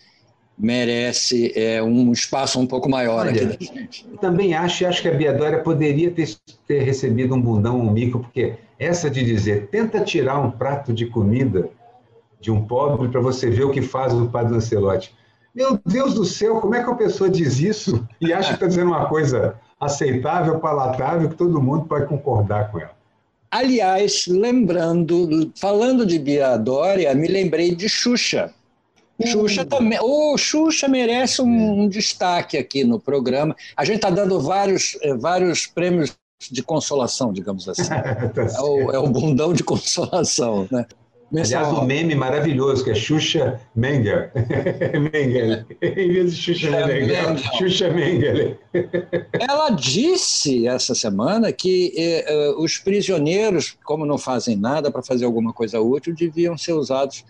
merece 0.57 1.51
é, 1.55 1.83
um 1.83 2.11
espaço 2.11 2.59
um 2.59 2.65
pouco 2.65 2.89
maior 2.89 3.27
Olha, 3.27 3.31
aqui 3.31 3.45
da 3.45 3.81
gente. 3.81 4.05
Também 4.21 4.53
acho, 4.53 4.85
acho 4.87 5.01
que 5.01 5.07
a 5.09 5.13
Bia 5.13 5.33
Dória 5.33 5.59
poderia 5.59 6.09
ter, 6.11 6.35
ter 6.67 6.81
recebido 6.83 7.35
um 7.35 7.41
bundão, 7.41 7.79
um 7.79 7.91
mico, 7.91 8.19
porque 8.19 8.53
essa 8.79 9.09
de 9.09 9.23
dizer, 9.23 9.67
tenta 9.67 9.99
tirar 10.01 10.39
um 10.39 10.51
prato 10.51 10.93
de 10.93 11.05
comida 11.05 11.69
de 12.39 12.51
um 12.51 12.63
pobre 12.63 13.09
para 13.09 13.21
você 13.21 13.49
ver 13.49 13.63
o 13.63 13.71
que 13.71 13.81
faz 13.81 14.13
o 14.13 14.27
padre 14.27 14.53
Lancelotti. 14.53 15.13
Meu 15.53 15.79
Deus 15.85 16.13
do 16.13 16.25
céu, 16.25 16.59
como 16.59 16.75
é 16.75 16.83
que 16.83 16.89
a 16.89 16.95
pessoa 16.95 17.29
diz 17.29 17.59
isso 17.59 18.05
e 18.19 18.31
acha 18.33 18.49
que 18.49 18.55
está 18.55 18.67
dizendo 18.67 18.87
uma 18.87 19.07
coisa 19.07 19.55
aceitável, 19.79 20.59
palatável, 20.59 21.29
que 21.29 21.35
todo 21.35 21.61
mundo 21.61 21.85
pode 21.85 22.07
concordar 22.07 22.71
com 22.71 22.79
ela? 22.79 22.95
Aliás, 23.51 24.25
lembrando, 24.27 25.51
falando 25.55 26.05
de 26.05 26.19
Bia 26.19 26.57
Dória, 26.57 27.13
me 27.15 27.27
lembrei 27.27 27.73
de 27.73 27.87
Xuxa. 27.87 28.53
Xuxa 29.23 29.61
hum. 29.61 29.65
também. 29.65 29.99
Oh, 30.01 30.37
Xuxa 30.37 30.87
merece 30.87 31.41
um, 31.41 31.81
um, 31.81 31.87
destaque 31.87 32.57
aqui 32.57 32.83
no 32.83 32.99
programa. 32.99 33.55
A 33.75 33.85
gente 33.85 33.97
está 33.97 34.09
dando 34.09 34.39
vários, 34.41 34.97
eh, 35.01 35.15
vários 35.15 35.65
prêmios 35.65 36.13
de 36.51 36.61
consolação, 36.61 37.31
digamos 37.31 37.67
assim. 37.69 37.87
tá 37.89 38.41
é, 38.41 38.61
o, 38.61 38.91
é, 38.91 38.99
o, 38.99 39.07
bundão 39.07 39.53
de 39.53 39.63
consolação, 39.63 40.67
né? 40.69 40.85
Aliás, 41.33 41.67
um 41.69 41.83
meme 41.83 42.15
maravilhoso, 42.15 42.83
que 42.83 42.91
é 42.91 42.95
Xuxa 42.95 43.59
Menger. 43.75 44.31
Menger. 45.11 45.65
em 45.81 46.13
vez 46.13 46.35
de 46.35 46.41
Xuxa 46.41 46.85
Menger, 46.85 47.37
Xuxa 47.57 47.89
Menger. 47.89 48.59
Ela 49.33 49.71
disse 49.71 50.67
essa 50.67 50.93
semana 50.93 51.51
que 51.51 51.93
eh, 51.97 52.25
eh, 52.27 52.55
os 52.57 52.77
prisioneiros, 52.77 53.75
como 53.83 54.05
não 54.05 54.17
fazem 54.17 54.55
nada 54.55 54.91
para 54.91 55.01
fazer 55.01 55.25
alguma 55.25 55.51
coisa 55.51 55.79
útil, 55.81 56.15
deviam 56.15 56.57
ser 56.57 56.73
usados 56.73 57.25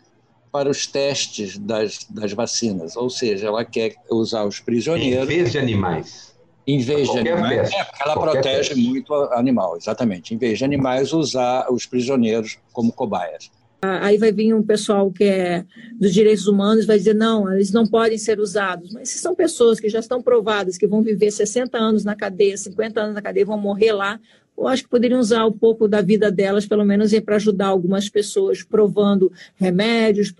para 0.56 0.70
os 0.70 0.88
testes 0.88 1.58
das, 1.58 2.08
das 2.10 2.32
vacinas. 2.32 2.96
Ou 2.96 3.10
seja, 3.10 3.48
ela 3.48 3.66
quer 3.66 3.94
usar 4.10 4.46
os 4.46 4.62
prisioneiros. 4.62 5.26
Em 5.26 5.28
vez 5.28 5.52
de 5.52 5.60
animais 5.60 6.34
em 6.68 6.80
vez 6.80 7.12
de 7.12 7.20
animais, 7.20 7.72
é, 7.72 7.84
porque 7.84 8.04
ela 8.04 8.20
protege 8.20 8.74
muito 8.74 9.14
o 9.14 9.34
animal, 9.34 9.78
exatamente. 9.78 10.34
Em 10.34 10.38
vez 10.38 10.58
de 10.58 10.66
animais, 10.66 11.14
usar 11.14 11.72
os 11.72 11.86
prisioneiros 11.86 12.58
como 12.74 12.92
cobaias. 12.92 13.52
Aí 13.84 14.18
vai 14.18 14.32
vir 14.32 14.52
um 14.52 14.64
pessoal 14.64 15.12
que 15.12 15.26
é 15.26 15.64
dos 16.00 16.12
direitos 16.12 16.48
humanos 16.48 16.88
vai 16.88 16.98
dizer 16.98 17.14
não, 17.14 17.54
eles 17.54 17.72
não 17.72 17.86
podem 17.86 18.18
ser 18.18 18.40
usados. 18.40 18.92
Mas 18.92 19.10
se 19.10 19.20
são 19.20 19.36
pessoas 19.36 19.80
que 19.80 19.90
já 19.90 20.00
estão 20.00 20.24
provadas, 20.24 20.76
que 20.76 20.88
vão 20.88 21.04
viver 21.04 21.30
60 21.30 21.78
anos 21.78 22.04
na 22.04 22.16
cadeia, 22.16 22.58
50 22.58 23.00
anos 23.00 23.14
na 23.14 23.22
cadeia, 23.22 23.46
vão 23.46 23.60
morrer 23.60 23.92
lá, 23.92 24.20
eu 24.58 24.68
acho 24.68 24.84
que 24.84 24.90
poderiam 24.90 25.20
usar 25.20 25.46
um 25.46 25.52
pouco 25.52 25.88
da 25.88 26.02
vida 26.02 26.32
delas, 26.32 26.66
pelo 26.66 26.86
menos 26.86 27.18
para 27.20 27.36
ajudar 27.36 27.68
algumas 27.68 28.10
pessoas, 28.10 28.64
provando 28.64 29.32
remédios, 29.56 30.34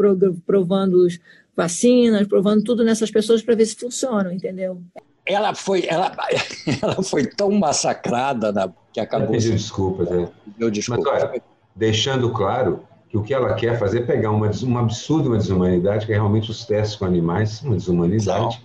provando 0.46 1.08
vacinas, 1.56 2.28
provando 2.28 2.64
tudo 2.64 2.84
nessas 2.84 3.12
pessoas 3.12 3.42
para 3.42 3.56
ver 3.56 3.66
se 3.66 3.76
funcionam, 3.76 4.32
entendeu? 4.32 4.82
ela 5.26 5.56
foi, 5.56 5.86
ela, 5.88 6.12
ela 6.82 7.02
foi 7.02 7.26
tão 7.26 7.52
massacrada 7.52 8.52
na, 8.52 8.70
que 8.94 9.00
acabou. 9.00 9.28
Ela 9.28 9.36
pediu 9.36 9.52
desculpas, 9.54 10.12
é. 10.12 10.30
Pediu 10.46 10.72
desculpas. 10.72 11.14
Mas, 11.14 11.24
olha, 11.24 11.42
deixando 11.76 12.30
claro 12.32 12.82
que 13.10 13.18
o 13.18 13.24
que 13.24 13.34
ela 13.34 13.54
quer 13.56 13.80
fazer 13.80 14.00
é 14.00 14.06
pegar 14.06 14.32
uma, 14.32 14.50
uma 14.64 14.82
absurda 14.82 15.28
uma 15.28 15.38
desumanidade, 15.38 16.06
que 16.06 16.12
é 16.12 16.16
realmente 16.16 16.52
os 16.52 16.64
testes 16.66 16.96
com 16.96 17.06
animais, 17.06 17.62
uma 17.62 17.76
desumanidade. 17.76 18.62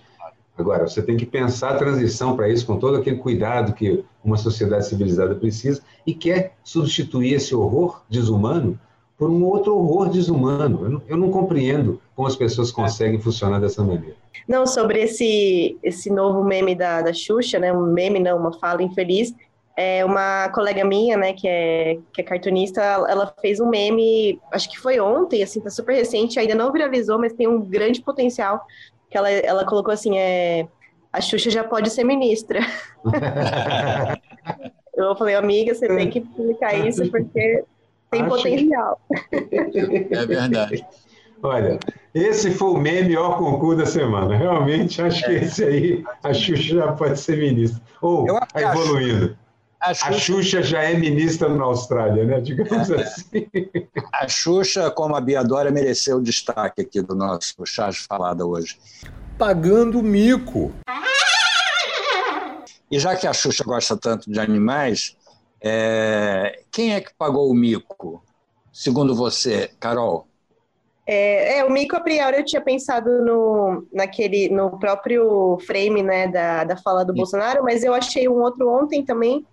Agora, 0.61 0.87
você 0.87 1.01
tem 1.01 1.17
que 1.17 1.25
pensar 1.25 1.71
a 1.71 1.77
transição 1.77 2.35
para 2.35 2.47
isso 2.47 2.65
com 2.65 2.77
todo 2.77 2.97
aquele 2.97 3.17
cuidado 3.17 3.73
que 3.73 4.03
uma 4.23 4.37
sociedade 4.37 4.87
civilizada 4.87 5.35
precisa 5.35 5.81
e 6.05 6.13
quer 6.13 6.53
substituir 6.63 7.33
esse 7.33 7.53
horror 7.53 8.03
desumano 8.09 8.79
por 9.17 9.29
um 9.29 9.43
outro 9.43 9.75
horror 9.77 10.09
desumano. 10.09 10.83
Eu 10.83 10.89
não, 10.89 11.01
eu 11.09 11.17
não 11.17 11.29
compreendo 11.29 12.01
como 12.15 12.27
as 12.27 12.35
pessoas 12.35 12.71
conseguem 12.71 13.19
funcionar 13.19 13.59
dessa 13.59 13.83
maneira. 13.83 14.15
Não, 14.47 14.65
sobre 14.65 15.01
esse, 15.01 15.77
esse 15.83 16.09
novo 16.09 16.43
meme 16.43 16.73
da, 16.73 17.03
da 17.03 17.13
Xuxa, 17.13 17.59
né? 17.59 17.71
Um 17.71 17.93
meme, 17.93 18.19
não, 18.19 18.37
uma 18.39 18.51
fala 18.53 18.81
infeliz. 18.81 19.33
É 19.77 20.03
uma 20.03 20.49
colega 20.49 20.83
minha, 20.83 21.15
né, 21.15 21.33
que 21.33 21.47
é, 21.47 21.97
que 22.13 22.19
é 22.19 22.23
cartunista, 22.23 22.81
ela 22.81 23.33
fez 23.39 23.59
um 23.59 23.69
meme, 23.69 24.37
acho 24.51 24.69
que 24.69 24.77
foi 24.77 24.99
ontem, 24.99 25.41
assim, 25.41 25.61
tá 25.61 25.69
super 25.69 25.95
recente, 25.95 26.37
ainda 26.37 26.53
não 26.53 26.73
viralizou, 26.73 27.17
mas 27.17 27.31
tem 27.31 27.47
um 27.47 27.61
grande 27.61 28.01
potencial, 28.01 28.61
que 29.11 29.17
ela, 29.17 29.29
ela 29.29 29.65
colocou 29.65 29.93
assim, 29.93 30.17
é, 30.17 30.65
a 31.11 31.19
Xuxa 31.19 31.51
já 31.51 31.63
pode 31.63 31.89
ser 31.89 32.05
ministra. 32.05 32.61
Eu 34.95 35.15
falei, 35.15 35.35
amiga, 35.35 35.75
você 35.75 35.87
tem 35.87 36.09
que 36.09 36.21
publicar 36.21 36.73
isso 36.75 37.09
porque 37.11 37.63
tem 38.09 38.21
acho... 38.21 38.29
potencial. 38.29 39.01
É 39.31 40.25
verdade. 40.25 40.85
Olha, 41.43 41.79
esse 42.13 42.51
foi 42.51 42.69
o 42.69 42.77
meme 42.77 43.17
ó 43.17 43.33
concurso 43.33 43.79
da 43.79 43.85
semana. 43.85 44.37
Realmente, 44.37 45.01
acho 45.01 45.25
que 45.25 45.31
é. 45.31 45.43
esse 45.43 45.63
aí, 45.63 46.03
a 46.23 46.33
Xuxa 46.33 46.75
já 46.75 46.91
pode 46.91 47.19
ser 47.19 47.37
ministra. 47.37 47.81
Ou, 48.01 48.25
está 48.25 48.61
evoluindo. 48.61 49.35
A 49.81 49.95
Xuxa... 49.95 50.09
a 50.09 50.13
Xuxa... 50.13 50.63
já 50.63 50.83
é 50.83 50.93
ministra 50.93 51.49
na 51.49 51.63
Austrália, 51.63 52.23
né? 52.23 52.39
Digamos 52.39 52.89
é. 52.91 53.01
assim. 53.01 53.49
A 54.13 54.27
Xuxa, 54.27 54.91
como 54.91 55.15
a 55.15 55.21
Biadora, 55.21 55.71
mereceu 55.71 56.17
o 56.17 56.21
destaque 56.21 56.81
aqui 56.81 57.01
do 57.01 57.15
nosso 57.15 57.65
Charge 57.65 58.05
Falada 58.07 58.45
hoje. 58.45 58.77
Pagando 59.39 60.03
mico. 60.03 60.71
E 62.91 62.99
já 62.99 63.15
que 63.15 63.25
a 63.25 63.33
Xuxa 63.33 63.63
gosta 63.63 63.97
tanto 63.97 64.29
de 64.31 64.39
animais, 64.39 65.17
é... 65.59 66.61
quem 66.71 66.93
é 66.93 67.01
que 67.01 67.11
pagou 67.17 67.49
o 67.49 67.55
mico, 67.55 68.23
segundo 68.71 69.15
você, 69.15 69.71
Carol? 69.79 70.27
É, 71.07 71.57
é, 71.57 71.65
o 71.65 71.71
Mico 71.71 71.95
a 71.95 71.99
priori 71.99 72.37
eu 72.37 72.45
tinha 72.45 72.61
pensado 72.61 73.09
no, 73.25 73.85
naquele, 73.91 74.49
no 74.49 74.77
próprio 74.77 75.57
frame 75.65 76.03
né, 76.03 76.27
da, 76.27 76.63
da 76.63 76.77
fala 76.77 77.03
do 77.03 77.11
Sim. 77.11 77.17
Bolsonaro, 77.17 77.63
mas 77.63 77.83
eu 77.83 77.93
achei 77.93 78.29
um 78.29 78.39
outro 78.39 78.69
ontem 78.69 79.03
também 79.03 79.45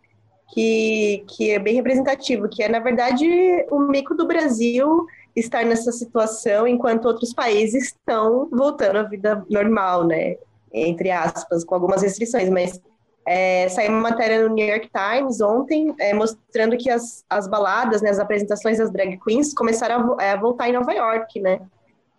que, 0.52 1.24
que 1.28 1.50
é 1.50 1.58
bem 1.58 1.74
representativo, 1.74 2.48
que 2.48 2.62
é, 2.62 2.68
na 2.68 2.78
verdade, 2.78 3.26
o 3.70 3.78
mico 3.80 4.14
do 4.14 4.26
Brasil 4.26 5.06
estar 5.36 5.64
nessa 5.64 5.92
situação 5.92 6.66
enquanto 6.66 7.06
outros 7.06 7.32
países 7.32 7.86
estão 7.86 8.48
voltando 8.50 8.98
à 8.98 9.02
vida 9.02 9.44
normal, 9.48 10.04
né? 10.04 10.36
Entre 10.72 11.10
aspas, 11.10 11.64
com 11.64 11.74
algumas 11.74 12.02
restrições, 12.02 12.48
mas 12.48 12.80
é, 13.26 13.68
saiu 13.68 13.92
uma 13.92 14.00
matéria 14.00 14.48
no 14.48 14.54
New 14.54 14.66
York 14.66 14.88
Times 14.90 15.40
ontem 15.40 15.94
é, 16.00 16.14
mostrando 16.14 16.76
que 16.76 16.90
as, 16.90 17.24
as 17.28 17.46
baladas, 17.46 18.00
né, 18.00 18.08
as 18.08 18.18
apresentações 18.18 18.78
das 18.78 18.90
drag 18.90 19.18
queens 19.18 19.52
começaram 19.52 20.16
a, 20.18 20.32
a 20.32 20.36
voltar 20.36 20.68
em 20.68 20.72
Nova 20.72 20.92
York, 20.92 21.38
né? 21.40 21.60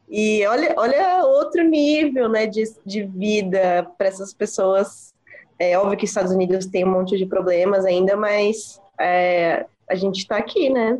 E 0.07 0.45
olha, 0.47 0.73
olha 0.77 1.23
outro 1.23 1.63
nível 1.63 2.30
né, 2.30 2.47
de, 2.47 2.63
de 2.86 3.03
vida 3.03 3.88
para 3.97 4.07
essas 4.07 4.34
pessoas. 4.34 5.13
É 5.60 5.78
óbvio 5.78 5.97
que 5.97 6.05
os 6.05 6.10
Estados 6.10 6.32
Unidos 6.32 6.66
tem 6.66 6.86
um 6.86 6.91
monte 6.91 7.18
de 7.18 7.26
problemas 7.26 7.84
ainda, 7.86 8.16
mas 8.16 8.82
é, 8.97 9.66
a 9.89 9.95
gente 9.95 10.20
está 10.20 10.38
aqui, 10.38 10.70
né? 10.70 10.97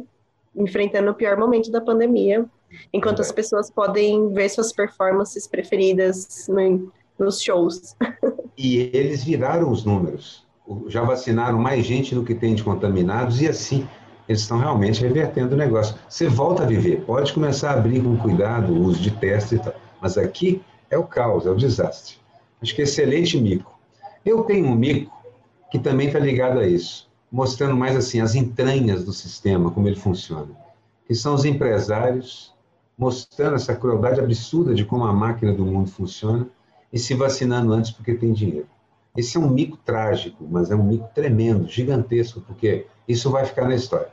Enfrentando 0.54 1.10
o 1.10 1.14
pior 1.14 1.38
momento 1.38 1.72
da 1.72 1.80
pandemia, 1.80 2.46
enquanto 2.92 3.22
as 3.22 3.32
pessoas 3.32 3.72
podem 3.72 4.34
ver 4.34 4.50
suas 4.50 4.74
performances 4.74 5.48
preferidas 5.48 6.48
no, 6.50 6.92
nos 7.18 7.42
shows. 7.42 7.96
E 8.58 8.92
eles 8.94 9.24
viraram 9.24 9.72
os 9.72 9.86
números. 9.86 10.46
Já 10.88 11.02
vacinaram 11.04 11.58
mais 11.58 11.86
gente 11.86 12.14
do 12.14 12.24
que 12.24 12.36
tem 12.36 12.54
de 12.54 12.64
contaminados 12.64 13.42
e 13.42 13.48
assim 13.48 13.88
eles 14.28 14.42
estão 14.42 14.60
realmente 14.60 15.02
revertendo 15.02 15.56
o 15.56 15.58
negócio. 15.58 15.96
Você 16.08 16.28
volta 16.28 16.62
a 16.64 16.66
viver, 16.66 17.02
pode 17.06 17.34
começar 17.34 17.72
a 17.72 17.74
abrir 17.74 18.04
com 18.04 18.16
cuidado 18.18 18.74
o 18.74 18.84
uso 18.84 19.02
de 19.02 19.10
testes 19.10 19.54
e 19.54 19.60
tal, 19.60 19.74
mas 20.00 20.18
aqui 20.20 20.62
é 20.90 20.98
o 20.98 21.04
caos, 21.04 21.48
é 21.48 21.50
o 21.50 21.56
desastre. 21.56 22.18
Acho 22.62 22.76
que 22.76 22.82
é 22.82 22.84
excelente 22.84 23.40
mico. 23.42 23.79
Eu 24.26 24.44
tenho 24.44 24.68
um 24.68 24.76
mico 24.76 25.12
que 25.72 25.80
também 25.80 26.08
está 26.08 26.20
ligado 26.20 26.60
a 26.60 26.68
isso, 26.68 27.10
mostrando 27.32 27.76
mais 27.76 27.96
assim 27.96 28.20
as 28.20 28.36
entranhas 28.36 29.04
do 29.04 29.14
sistema, 29.14 29.72
como 29.72 29.88
ele 29.88 29.96
funciona, 29.96 30.50
que 31.06 31.16
são 31.16 31.34
os 31.34 31.46
empresários 31.46 32.54
mostrando 32.98 33.56
essa 33.56 33.74
crueldade 33.74 34.20
absurda 34.20 34.74
de 34.74 34.84
como 34.84 35.06
a 35.06 35.14
máquina 35.14 35.54
do 35.54 35.66
mundo 35.66 35.90
funciona 35.90 36.50
e 36.92 37.00
se 37.00 37.14
vacinando 37.14 37.72
antes 37.72 37.92
porque 37.92 38.14
tem 38.14 38.34
dinheiro. 38.34 38.68
Esse 39.16 39.38
é 39.38 39.40
um 39.40 39.50
mico 39.50 39.78
trágico, 39.78 40.46
mas 40.50 40.70
é 40.70 40.76
um 40.76 40.84
mico 40.84 41.08
tremendo, 41.16 41.68
gigantesco, 41.68 42.42
porque 42.42 42.86
isso 43.08 43.30
vai 43.30 43.46
ficar 43.46 43.68
na 43.68 43.76
história. 43.76 44.10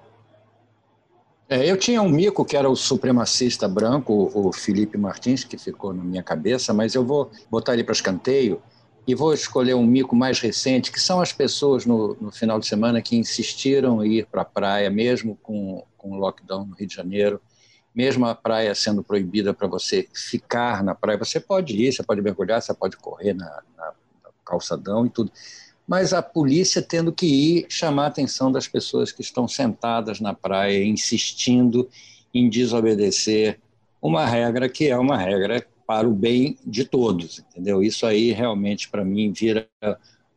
É, 1.49 1.69
eu 1.69 1.77
tinha 1.77 2.01
um 2.01 2.09
mico 2.09 2.45
que 2.45 2.57
era 2.57 2.69
o 2.69 2.75
supremacista 2.77 3.69
branco, 3.69 4.31
o 4.35 4.53
Felipe 4.53 4.97
Martins, 4.97 5.45
que 5.45 5.59
ficou 5.59 5.93
na 5.93 6.03
minha 6.03 6.23
cabeça, 6.23 6.73
mas 6.73 6.95
eu 6.95 7.05
vou 7.05 7.31
botar 7.51 7.75
ele 7.75 7.85
para 7.85 7.93
escanteio 7.93 8.61
e 9.07 9.15
vou 9.15 9.33
escolher 9.33 9.75
um 9.75 9.87
mico 9.87 10.17
mais 10.17 10.41
recente, 10.41 10.91
que 10.91 11.01
são 11.01 11.21
as 11.21 11.33
pessoas 11.33 11.87
no, 11.87 12.17
no 12.21 12.33
final 12.33 12.59
de 12.59 12.67
semana 12.67 13.01
que 13.01 13.17
insistiram 13.17 14.05
em 14.05 14.15
ir 14.15 14.27
para 14.27 14.43
a 14.43 14.45
praia, 14.45 14.91
mesmo 14.91 15.39
com, 15.43 15.85
com 15.97 16.13
o 16.13 16.17
lockdown 16.17 16.67
no 16.67 16.75
Rio 16.75 16.89
de 16.89 16.95
Janeiro, 16.95 17.41
mesmo 17.95 18.27
a 18.27 18.35
praia 18.35 18.75
sendo 18.75 19.03
proibida 19.03 19.55
para 19.55 19.69
você 19.69 20.09
ficar 20.13 20.83
na 20.83 20.95
praia. 20.95 21.19
Você 21.19 21.39
pode 21.39 21.75
ir, 21.77 21.93
você 21.93 22.03
pode 22.03 22.21
mergulhar, 22.21 22.61
você 22.61 22.75
pode 22.75 22.97
correr 22.97 23.33
na, 23.33 23.63
na, 23.77 23.85
na 24.25 24.31
calçadão 24.45 25.07
e 25.07 25.11
tudo 25.11 25.31
mas 25.87 26.13
a 26.13 26.21
polícia 26.21 26.83
tendo 26.83 27.13
que 27.13 27.27
ir 27.27 27.67
chamar 27.69 28.05
a 28.05 28.09
atenção 28.09 28.51
das 28.51 28.67
pessoas 28.67 29.13
que 29.13 29.23
estão 29.23 29.47
sentadas 29.47 30.21
na 30.21 30.35
praia, 30.35 30.85
insistindo 30.85 31.89
em 32.35 32.51
desobedecer 32.51 33.61
uma 34.03 34.27
regra 34.27 34.69
que 34.69 34.89
é 34.89 34.99
uma 34.99 35.17
regra 35.17 35.65
para 35.87 36.09
o 36.09 36.13
bem 36.13 36.57
de 36.67 36.85
todos, 36.85 37.39
entendeu? 37.39 37.83
Isso 37.83 38.05
aí 38.07 38.33
realmente 38.33 38.89
para 38.89 39.05
mim 39.05 39.33
vira, 39.33 39.69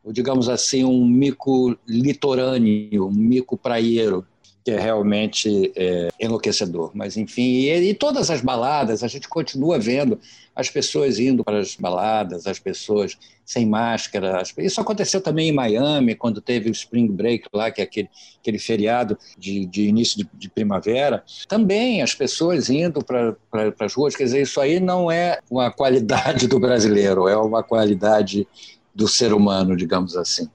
digamos 0.06 0.48
assim, 0.48 0.84
um 0.84 1.04
mico 1.04 1.76
litorâneo, 1.86 3.08
um 3.08 3.12
mico 3.12 3.56
praieiro, 3.56 4.26
que 4.64 4.70
é 4.70 4.78
realmente 4.78 5.72
é, 5.74 6.08
enlouquecedor. 6.20 6.90
Mas, 6.94 7.16
enfim, 7.16 7.42
e, 7.42 7.90
e, 7.90 7.94
todas 7.94 8.30
as 8.30 8.40
baladas, 8.40 9.02
a 9.02 9.08
gente 9.08 9.28
continua 9.28 9.78
vendo 9.78 10.18
as 10.54 10.68
pessoas 10.68 11.18
indo 11.18 11.42
para 11.42 11.58
as 11.58 11.74
baladas, 11.76 12.46
as 12.46 12.58
pessoas 12.58 13.16
sem 13.44 13.66
máscara. 13.66 14.42
Isso 14.58 14.80
aconteceu 14.80 15.20
também 15.20 15.48
em 15.48 15.52
Miami, 15.52 16.14
quando 16.14 16.40
teve 16.40 16.68
o 16.68 16.72
Spring 16.72 17.08
Break 17.08 17.48
lá, 17.52 17.70
que 17.70 17.80
é 17.80 17.84
aquele, 17.84 18.10
aquele 18.40 18.58
feriado 18.58 19.18
de, 19.38 19.64
de 19.66 19.88
início 19.88 20.18
de, 20.18 20.28
de, 20.34 20.48
primavera. 20.50 21.24
Também 21.48 22.02
as 22.02 22.14
pessoas 22.14 22.68
indo 22.68 23.02
para, 23.02 23.34
para, 23.50 23.72
para 23.72 23.86
as 23.86 23.94
ruas. 23.94 24.14
Quer 24.14 24.24
dizer, 24.24 24.42
isso 24.42 24.60
aí 24.60 24.78
não 24.78 25.10
é 25.10 25.40
uma 25.50 25.70
qualidade 25.70 26.46
do 26.46 26.60
brasileiro, 26.60 27.26
é 27.26 27.36
uma 27.36 27.62
qualidade 27.62 28.46
do 28.94 29.08
ser 29.08 29.32
humano, 29.32 29.76
digamos 29.76 30.16
assim. 30.16 30.48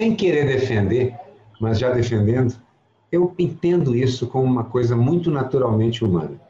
Sem 0.00 0.14
querer 0.14 0.46
defender, 0.46 1.14
mas 1.60 1.78
já 1.78 1.90
defendendo, 1.90 2.54
eu 3.10 3.34
entendo 3.38 3.94
isso 3.94 4.26
como 4.26 4.44
uma 4.44 4.64
coisa 4.64 4.96
muito 4.96 5.30
naturalmente 5.30 6.04
humana. 6.04 6.40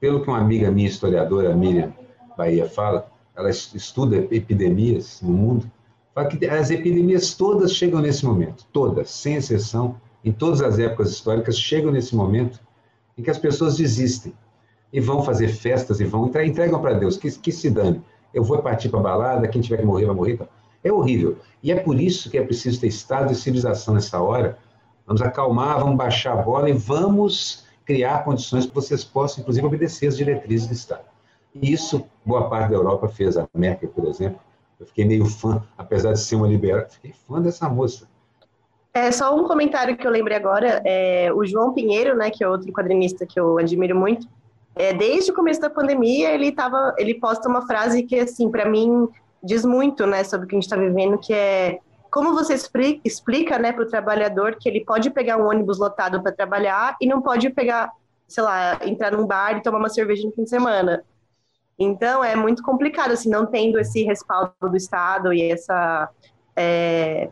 Pelo 0.00 0.22
que 0.22 0.28
uma 0.28 0.38
amiga 0.38 0.70
minha, 0.70 0.88
historiadora, 0.88 1.54
Miriam 1.54 1.92
Bahia, 2.36 2.68
fala, 2.68 3.10
ela 3.36 3.50
estuda 3.50 4.16
epidemias 4.30 5.20
no 5.22 5.32
mundo, 5.32 5.70
fala 6.14 6.28
que 6.28 6.46
as 6.46 6.70
epidemias 6.70 7.34
todas 7.34 7.74
chegam 7.74 8.00
nesse 8.00 8.24
momento, 8.24 8.64
todas, 8.72 9.10
sem 9.10 9.34
exceção, 9.36 9.96
em 10.24 10.32
todas 10.32 10.60
as 10.60 10.78
épocas 10.78 11.10
históricas, 11.10 11.58
chegam 11.58 11.90
nesse 11.92 12.14
momento 12.14 12.60
em 13.16 13.22
que 13.22 13.30
as 13.30 13.38
pessoas 13.38 13.76
desistem 13.76 14.32
e 14.92 15.00
vão 15.00 15.22
fazer 15.22 15.48
festas 15.48 16.00
e 16.00 16.04
vão 16.04 16.30
entregam 16.44 16.80
para 16.80 16.94
Deus, 16.94 17.16
que, 17.16 17.30
que 17.30 17.52
se 17.52 17.70
dane. 17.70 18.00
Eu 18.32 18.42
vou 18.42 18.58
partir 18.58 18.88
para 18.88 19.00
a 19.00 19.02
balada, 19.02 19.48
quem 19.48 19.60
tiver 19.60 19.78
que 19.78 19.84
morrer, 19.84 20.06
vai 20.06 20.14
morrer. 20.14 20.38
É 20.82 20.92
horrível. 20.92 21.36
E 21.62 21.72
é 21.72 21.76
por 21.76 22.00
isso 22.00 22.30
que 22.30 22.38
é 22.38 22.42
preciso 22.42 22.80
ter 22.80 22.86
Estado 22.86 23.32
e 23.32 23.34
civilização 23.34 23.94
nessa 23.94 24.20
hora, 24.20 24.58
Vamos 25.08 25.22
acalmar, 25.22 25.80
vamos 25.80 25.96
baixar 25.96 26.34
a 26.34 26.42
bola 26.42 26.68
e 26.68 26.74
vamos 26.74 27.64
criar 27.86 28.24
condições 28.24 28.66
que 28.66 28.74
vocês 28.74 29.02
possam, 29.02 29.40
inclusive, 29.40 29.66
obedecer 29.66 30.06
as 30.06 30.18
diretrizes 30.18 30.66
do 30.66 30.74
Estado. 30.74 31.04
E 31.54 31.72
isso, 31.72 32.04
boa 32.26 32.50
parte 32.50 32.68
da 32.68 32.76
Europa 32.76 33.08
fez. 33.08 33.38
A 33.38 33.48
Merkel, 33.54 33.88
por 33.88 34.04
exemplo, 34.04 34.38
eu 34.78 34.84
fiquei 34.84 35.06
meio 35.06 35.24
fã, 35.24 35.62
apesar 35.78 36.12
de 36.12 36.20
ser 36.20 36.36
uma 36.36 36.46
liberal, 36.46 36.84
fiquei 36.90 37.14
fã 37.26 37.40
dessa 37.40 37.66
moça. 37.70 38.06
É 38.92 39.10
só 39.10 39.34
um 39.34 39.48
comentário 39.48 39.96
que 39.96 40.06
eu 40.06 40.10
lembrei 40.10 40.36
agora. 40.36 40.82
É, 40.84 41.32
o 41.32 41.42
João 41.46 41.72
Pinheiro, 41.72 42.14
né, 42.14 42.28
que 42.28 42.44
é 42.44 42.48
outro 42.48 42.70
quadrinista 42.70 43.24
que 43.24 43.40
eu 43.40 43.56
admiro 43.56 43.96
muito, 43.96 44.28
é, 44.76 44.92
desde 44.92 45.30
o 45.30 45.34
começo 45.34 45.58
da 45.58 45.70
pandemia 45.70 46.32
ele 46.34 46.52
tava, 46.52 46.94
ele 46.98 47.14
posta 47.14 47.48
uma 47.48 47.66
frase 47.66 48.02
que 48.02 48.16
assim 48.16 48.50
para 48.50 48.68
mim 48.68 49.08
diz 49.42 49.64
muito, 49.64 50.06
né, 50.06 50.22
sobre 50.22 50.44
o 50.44 50.48
que 50.48 50.54
a 50.54 50.58
gente 50.58 50.64
está 50.64 50.76
vivendo, 50.76 51.16
que 51.16 51.32
é 51.32 51.78
como 52.10 52.34
você 52.34 52.54
explica, 53.04 53.58
né, 53.58 53.72
para 53.72 53.84
o 53.84 53.88
trabalhador 53.88 54.56
que 54.56 54.68
ele 54.68 54.84
pode 54.84 55.10
pegar 55.10 55.36
um 55.36 55.48
ônibus 55.48 55.78
lotado 55.78 56.22
para 56.22 56.32
trabalhar 56.32 56.96
e 57.00 57.06
não 57.06 57.20
pode 57.20 57.50
pegar, 57.50 57.90
sei 58.26 58.42
lá, 58.42 58.78
entrar 58.84 59.12
num 59.12 59.26
bar 59.26 59.56
e 59.56 59.62
tomar 59.62 59.78
uma 59.78 59.88
cerveja 59.88 60.26
no 60.26 60.32
fim 60.32 60.44
de 60.44 60.50
semana? 60.50 61.04
Então 61.78 62.24
é 62.24 62.34
muito 62.34 62.62
complicado, 62.62 63.12
assim, 63.12 63.28
não 63.28 63.46
tendo 63.46 63.78
esse 63.78 64.02
respaldo 64.02 64.52
do 64.60 64.76
Estado 64.76 65.32
e 65.32 65.50
essa 65.50 66.08
é, 66.56 67.30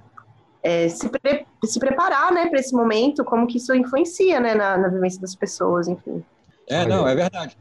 é, 0.62 0.88
se, 0.88 1.08
pre 1.08 1.46
se 1.64 1.78
preparar, 1.80 2.32
né, 2.32 2.46
para 2.46 2.60
esse 2.60 2.74
momento, 2.74 3.24
como 3.24 3.46
que 3.46 3.58
isso 3.58 3.74
influencia, 3.74 4.38
né, 4.38 4.54
na, 4.54 4.76
na 4.76 4.88
vivência 4.88 5.20
das 5.20 5.34
pessoas, 5.34 5.88
enfim. 5.88 6.24
É, 6.68 6.86
não, 6.86 7.06
é 7.06 7.14
verdade. 7.14 7.56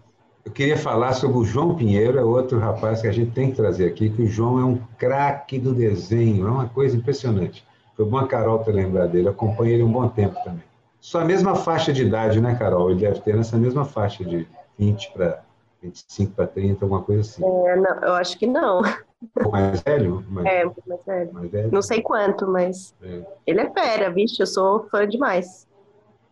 Eu 0.46 0.52
queria 0.52 0.78
falar 0.78 1.14
sobre 1.14 1.40
o 1.40 1.44
João 1.44 1.74
Pinheiro, 1.74 2.20
é 2.20 2.24
outro 2.24 2.60
rapaz 2.60 3.02
que 3.02 3.08
a 3.08 3.12
gente 3.12 3.32
tem 3.32 3.50
que 3.50 3.56
trazer 3.56 3.88
aqui, 3.88 4.12
que 4.12 4.22
o 4.22 4.28
João 4.28 4.60
é 4.60 4.64
um 4.64 4.78
craque 4.96 5.58
do 5.58 5.74
desenho, 5.74 6.48
é 6.48 6.52
uma 6.52 6.70
coisa 6.70 6.96
impressionante. 6.96 7.66
Foi 7.98 8.06
bom 8.06 8.18
a 8.18 8.28
Carol 8.28 8.60
ter 8.60 8.72
lembrado 8.72 9.12
dele, 9.12 9.28
eu 9.28 9.32
acompanho 9.32 9.74
ele 9.74 9.84
um 9.84 9.92
bom 9.92 10.08
tempo 10.08 10.36
também. 10.44 10.64
Sua 11.02 11.26
mesma 11.26 11.56
faixa 11.56 11.92
de 11.92 12.04
idade, 12.04 12.40
né, 12.40 12.56
Carol? 12.56 12.92
Ele 12.92 13.00
deve 13.00 13.22
ter 13.22 13.36
nessa 13.36 13.58
mesma 13.58 13.86
faixa 13.86 14.24
de 14.24 14.48
20 14.78 15.14
para 15.14 15.44
25 15.82 16.34
para 16.34 16.46
30, 16.46 16.86
alguma 16.86 17.02
coisa 17.02 17.22
assim. 17.22 17.44
É, 17.44 17.76
não, 17.76 18.00
eu 18.02 18.14
acho 18.14 18.38
que 18.38 18.46
não. 18.46 18.82
Um 19.44 19.50
mais 19.50 19.82
velho? 19.82 20.24
Mais, 20.30 20.46
é, 20.46 20.66
mais 20.66 21.06
velho. 21.06 21.34
mais 21.34 21.52
velho. 21.52 21.72
Não 21.72 21.82
sei 21.82 22.02
quanto, 22.02 22.48
mas 22.48 22.94
é. 23.02 23.22
ele 23.48 23.62
é 23.62 23.72
fera, 23.72 24.12
vixe, 24.12 24.40
eu 24.40 24.48
sou 24.48 24.88
fã 24.90 25.08
demais. 25.08 25.68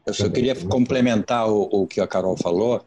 Eu 0.06 0.14
só 0.14 0.30
queria 0.30 0.54
complementar 0.56 1.50
o, 1.50 1.64
o 1.72 1.88
que 1.88 2.00
a 2.00 2.06
Carol 2.06 2.38
falou 2.38 2.84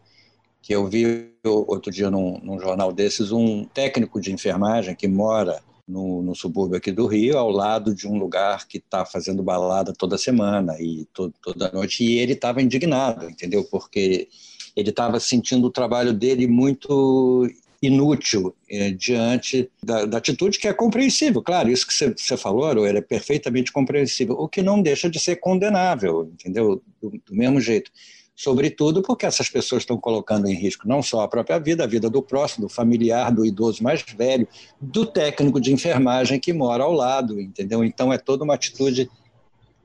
que 0.66 0.74
eu 0.74 0.84
vi 0.88 1.30
outro 1.44 1.92
dia 1.92 2.10
num, 2.10 2.40
num 2.42 2.58
jornal 2.58 2.92
desses 2.92 3.30
um 3.30 3.64
técnico 3.66 4.20
de 4.20 4.32
enfermagem 4.32 4.96
que 4.96 5.06
mora 5.06 5.62
no, 5.86 6.20
no, 6.22 6.34
subúrbio 6.34 6.76
aqui 6.76 6.90
do 6.90 7.06
Rio, 7.06 7.38
ao 7.38 7.50
lado 7.50 7.94
de 7.94 8.08
um 8.08 8.18
lugar 8.18 8.66
que 8.66 8.78
está 8.78 9.06
fazendo 9.06 9.44
balada 9.44 9.92
toda 9.96 10.18
semana 10.18 10.74
e 10.80 11.04
to, 11.14 11.32
toda 11.40 11.70
noite, 11.70 12.02
e 12.02 12.18
ele 12.18 12.32
estava 12.32 12.60
indignado, 12.60 13.30
entendeu? 13.30 13.62
Porque 13.70 14.28
ele 14.74 14.90
estava 14.90 15.20
sentindo 15.20 15.68
o 15.68 15.70
trabalho 15.70 16.12
dele 16.12 16.48
muito 16.48 17.48
inútil 17.80 18.52
eh, 18.68 18.90
diante 18.90 19.70
da, 19.80 20.04
da, 20.04 20.18
atitude 20.18 20.58
que 20.58 20.66
é 20.66 20.72
compreensível. 20.72 21.40
Claro, 21.42 21.70
isso 21.70 21.86
que 21.86 21.94
você 21.94 22.36
falou, 22.36 22.64
Aroeira, 22.64 22.98
é 22.98 23.02
perfeitamente 23.02 23.70
compreensível, 23.70 24.34
o 24.34 24.48
que 24.48 24.62
não 24.62 24.82
deixa 24.82 25.08
de 25.08 25.20
ser 25.20 25.36
condenável, 25.36 26.28
entendeu? 26.32 26.82
do, 27.00 27.10
do 27.10 27.36
mesmo 27.36 27.60
jeito 27.60 27.92
sobretudo 28.36 29.00
porque 29.00 29.24
essas 29.24 29.48
pessoas 29.48 29.82
estão 29.82 29.96
colocando 29.96 30.46
em 30.46 30.54
risco 30.54 30.86
não 30.86 31.02
só 31.02 31.22
a 31.22 31.28
própria 31.28 31.58
vida, 31.58 31.82
a 31.82 31.86
vida 31.86 32.10
do 32.10 32.20
próximo, 32.20 32.68
do 32.68 32.72
familiar, 32.72 33.32
do 33.32 33.46
idoso 33.46 33.82
mais 33.82 34.02
velho, 34.02 34.46
do 34.78 35.06
técnico 35.06 35.58
de 35.58 35.72
enfermagem 35.72 36.38
que 36.38 36.52
mora 36.52 36.84
ao 36.84 36.92
lado, 36.92 37.40
entendeu? 37.40 37.82
Então 37.82 38.12
é 38.12 38.18
toda 38.18 38.44
uma 38.44 38.54
atitude 38.54 39.10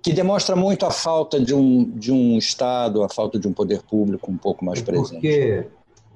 que 0.04 0.12
demonstra 0.12 0.56
muito 0.56 0.86
a 0.86 0.92
falta 0.92 1.40
de 1.40 1.54
um, 1.54 1.90
de 1.92 2.12
um 2.12 2.38
Estado, 2.38 3.04
a 3.04 3.10
falta 3.10 3.40
de 3.40 3.48
um 3.48 3.54
poder 3.54 3.82
público 3.84 4.30
um 4.30 4.38
pouco 4.38 4.66
mais 4.66 4.82
presente. 4.82 5.12
Porque, 5.12 5.68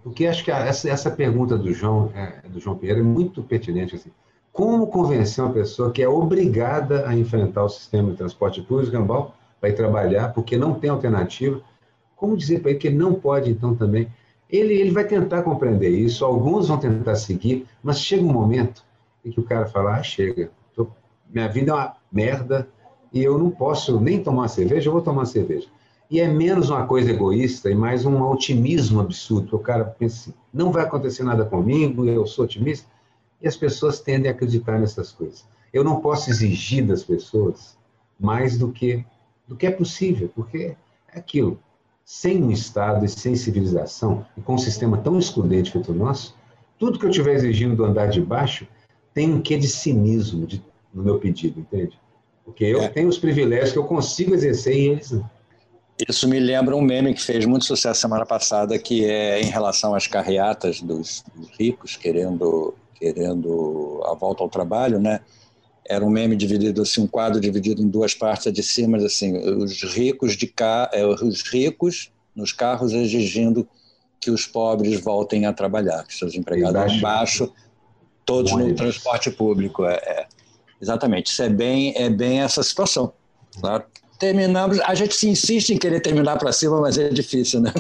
porque 0.03 0.27
acho 0.27 0.43
que 0.43 0.51
essa, 0.51 0.89
essa 0.89 1.11
pergunta 1.11 1.57
do 1.57 1.71
João, 1.71 2.11
é, 2.13 2.47
do 2.49 2.59
João 2.59 2.75
Pinheiro 2.75 2.99
é 2.99 3.03
muito 3.03 3.41
pertinente. 3.43 3.95
Assim. 3.95 4.09
Como 4.51 4.87
convencer 4.87 5.43
uma 5.43 5.53
pessoa 5.53 5.91
que 5.91 6.01
é 6.01 6.09
obrigada 6.09 7.07
a 7.07 7.15
enfrentar 7.15 7.63
o 7.63 7.69
sistema 7.69 8.11
de 8.11 8.17
transporte 8.17 8.61
público, 8.61 8.91
Gambal, 8.91 9.35
para 9.61 9.69
ir 9.69 9.73
trabalhar, 9.73 10.33
porque 10.33 10.57
não 10.57 10.73
tem 10.73 10.89
alternativa, 10.89 11.61
como 12.15 12.37
dizer 12.37 12.61
para 12.61 12.71
ele 12.71 12.79
que 12.79 12.87
ele 12.87 12.97
não 12.97 13.13
pode, 13.13 13.51
então, 13.51 13.75
também? 13.75 14.07
Ele, 14.49 14.73
ele 14.73 14.91
vai 14.91 15.05
tentar 15.05 15.41
compreender 15.43 15.89
isso, 15.89 16.23
alguns 16.23 16.67
vão 16.67 16.77
tentar 16.77 17.15
seguir, 17.15 17.65
mas 17.83 17.99
chega 17.99 18.23
um 18.23 18.31
momento 18.31 18.83
em 19.23 19.31
que 19.31 19.39
o 19.39 19.43
cara 19.43 19.65
fala: 19.65 19.95
ah, 19.95 20.03
chega, 20.03 20.51
tô, 20.73 20.87
minha 21.29 21.47
vida 21.47 21.71
é 21.71 21.73
uma 21.73 21.95
merda 22.11 22.67
e 23.11 23.23
eu 23.23 23.37
não 23.37 23.49
posso 23.49 23.99
nem 23.99 24.21
tomar 24.21 24.47
cerveja, 24.47 24.87
eu 24.87 24.93
vou 24.93 25.01
tomar 25.01 25.25
cerveja. 25.25 25.67
E 26.09 26.19
é 26.19 26.27
menos 26.27 26.69
uma 26.69 26.85
coisa 26.85 27.09
egoísta 27.09 27.71
e 27.71 27.75
mais 27.75 28.05
um 28.05 28.21
otimismo 28.21 29.01
absurdo. 29.01 29.55
O 29.55 29.59
cara 29.59 29.83
pensa 29.83 30.29
assim: 30.29 30.37
não 30.53 30.71
vai 30.71 30.83
acontecer 30.83 31.23
nada 31.23 31.43
comigo, 31.45 32.05
eu 32.05 32.27
sou 32.27 32.45
otimista. 32.45 32.87
E 33.41 33.47
as 33.47 33.57
pessoas 33.57 33.99
tendem 33.99 34.29
a 34.29 34.33
acreditar 34.33 34.79
nessas 34.79 35.11
coisas. 35.11 35.45
Eu 35.73 35.83
não 35.83 35.99
posso 35.99 36.29
exigir 36.29 36.85
das 36.85 37.03
pessoas 37.03 37.77
mais 38.19 38.57
do 38.57 38.71
que 38.71 39.03
do 39.47 39.55
que 39.55 39.67
é 39.67 39.71
possível, 39.71 40.29
porque 40.33 40.75
é 41.11 41.19
aquilo. 41.19 41.59
Sem 42.05 42.43
um 42.43 42.51
Estado 42.51 43.03
e 43.03 43.09
sem 43.09 43.35
civilização, 43.35 44.25
e 44.37 44.41
com 44.41 44.53
um 44.53 44.59
sistema 44.59 44.97
tão 44.97 45.17
excludente 45.17 45.71
feito 45.71 45.91
o 45.91 45.95
nosso, 45.95 46.35
tudo 46.77 46.99
que 46.99 47.05
eu 47.05 47.09
estiver 47.09 47.33
exigindo 47.33 47.75
do 47.75 47.83
andar 47.83 48.07
de 48.07 48.21
baixo 48.21 48.67
tem 49.13 49.33
um 49.33 49.41
quê 49.41 49.57
de 49.57 49.67
cinismo 49.67 50.45
de, 50.45 50.63
no 50.93 51.01
meu 51.01 51.17
pedido, 51.17 51.59
entende? 51.59 51.97
Porque 52.43 52.63
eu 52.63 52.81
é. 52.81 52.89
tenho 52.89 53.07
os 53.07 53.17
privilégios 53.17 53.71
que 53.71 53.79
eu 53.79 53.85
consigo 53.85 54.35
exercer 54.35 54.75
e 54.75 54.89
eles 54.89 55.11
não. 55.11 55.29
Isso 56.07 56.27
me 56.27 56.39
lembra 56.39 56.75
um 56.75 56.81
meme 56.81 57.13
que 57.13 57.21
fez 57.21 57.45
muito 57.45 57.63
sucesso 57.63 58.01
semana 58.01 58.25
passada, 58.25 58.77
que 58.77 59.05
é 59.05 59.41
em 59.41 59.45
relação 59.45 59.95
às 59.95 60.05
carreatas 60.05 60.81
dos, 60.81 61.23
dos 61.33 61.49
ricos 61.57 61.95
querendo, 61.95 62.75
querendo 62.93 64.01
a 64.05 64.13
volta 64.13 64.43
ao 64.43 64.49
trabalho, 64.49 64.99
né? 64.99 65.21
Era 65.87 66.03
um 66.03 66.09
meme 66.09 66.35
dividido 66.35 66.81
assim, 66.81 67.01
um 67.01 67.07
quadro 67.07 67.39
dividido 67.39 67.81
em 67.81 67.87
duas 67.87 68.13
partes 68.13 68.51
de 68.51 68.63
cima, 68.63 68.97
assim, 68.97 69.37
os 69.37 69.83
ricos 69.83 70.35
de 70.35 70.47
cá, 70.47 70.89
é, 70.91 71.05
os 71.05 71.41
ricos 71.43 72.11
nos 72.35 72.51
carros 72.51 72.93
exigindo 72.93 73.67
que 74.19 74.31
os 74.31 74.47
pobres 74.47 74.99
voltem 74.99 75.45
a 75.45 75.53
trabalhar, 75.53 76.03
que 76.05 76.13
seus 76.13 76.33
empregados 76.33 76.93
embaixo, 76.93 77.53
todos 78.25 78.51
no 78.51 78.73
transporte 78.73 79.29
público. 79.29 79.85
É, 79.85 79.93
é, 79.95 80.27
exatamente, 80.81 81.27
isso 81.27 81.43
é 81.43 81.49
bem, 81.49 81.93
é 81.95 82.09
bem 82.09 82.41
essa 82.41 82.63
situação, 82.63 83.13
claro 83.59 83.85
terminamos. 84.17 84.79
A 84.81 84.95
gente 84.95 85.15
se 85.15 85.27
insiste 85.27 85.71
em 85.71 85.77
querer 85.77 85.99
terminar 85.99 86.37
para 86.37 86.51
cima, 86.51 86.79
mas 86.81 86.97
é 86.97 87.09
difícil, 87.09 87.61
né? 87.61 87.73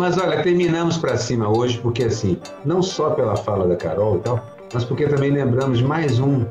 Mas 0.00 0.16
olha, 0.16 0.42
terminamos 0.42 0.96
para 0.96 1.18
cima 1.18 1.46
hoje 1.46 1.76
porque 1.76 2.04
assim, 2.04 2.38
não 2.64 2.80
só 2.80 3.10
pela 3.10 3.36
fala 3.36 3.68
da 3.68 3.76
Carol 3.76 4.16
e 4.16 4.20
tal, 4.20 4.42
mas 4.72 4.82
porque 4.82 5.06
também 5.06 5.30
lembramos 5.30 5.76
de 5.76 5.84
mais 5.84 6.18
um 6.18 6.46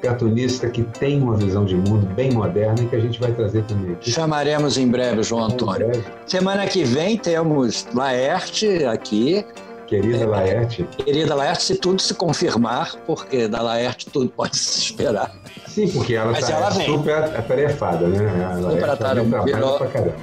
cartunista 0.00 0.70
que 0.70 0.82
tem 0.82 1.20
uma 1.20 1.36
visão 1.36 1.66
de 1.66 1.74
mundo 1.76 2.06
bem 2.14 2.32
moderna 2.32 2.80
e 2.80 2.86
que 2.86 2.96
a 2.96 3.00
gente 3.00 3.20
vai 3.20 3.30
trazer 3.32 3.62
também 3.64 3.92
aqui. 3.92 4.10
Chamaremos 4.10 4.78
em 4.78 4.88
breve, 4.88 5.22
João 5.22 5.44
Antônio. 5.44 5.90
Semana 6.26 6.66
que 6.66 6.82
vem 6.82 7.18
temos 7.18 7.86
Laerte 7.92 8.86
aqui, 8.86 9.44
Querida 10.00 10.24
é, 10.24 10.26
Laerte. 10.26 10.88
Querida 11.04 11.34
Laerte, 11.34 11.62
se 11.62 11.76
tudo 11.76 12.02
se 12.02 12.14
confirmar, 12.14 12.96
porque 13.06 13.46
da 13.46 13.62
Laerte 13.62 14.06
tudo 14.06 14.28
pode 14.28 14.56
se 14.56 14.80
esperar. 14.80 15.32
Sim, 15.68 15.88
porque 15.90 16.14
ela 16.14 16.32
está 16.38 16.70
super 16.72 17.14
atarefada, 17.14 18.08
né? 18.08 18.44
A 18.44 18.56
super 18.56 18.90
atarefada. 18.90 19.78
Pra 19.78 19.86
caramba. 19.86 20.16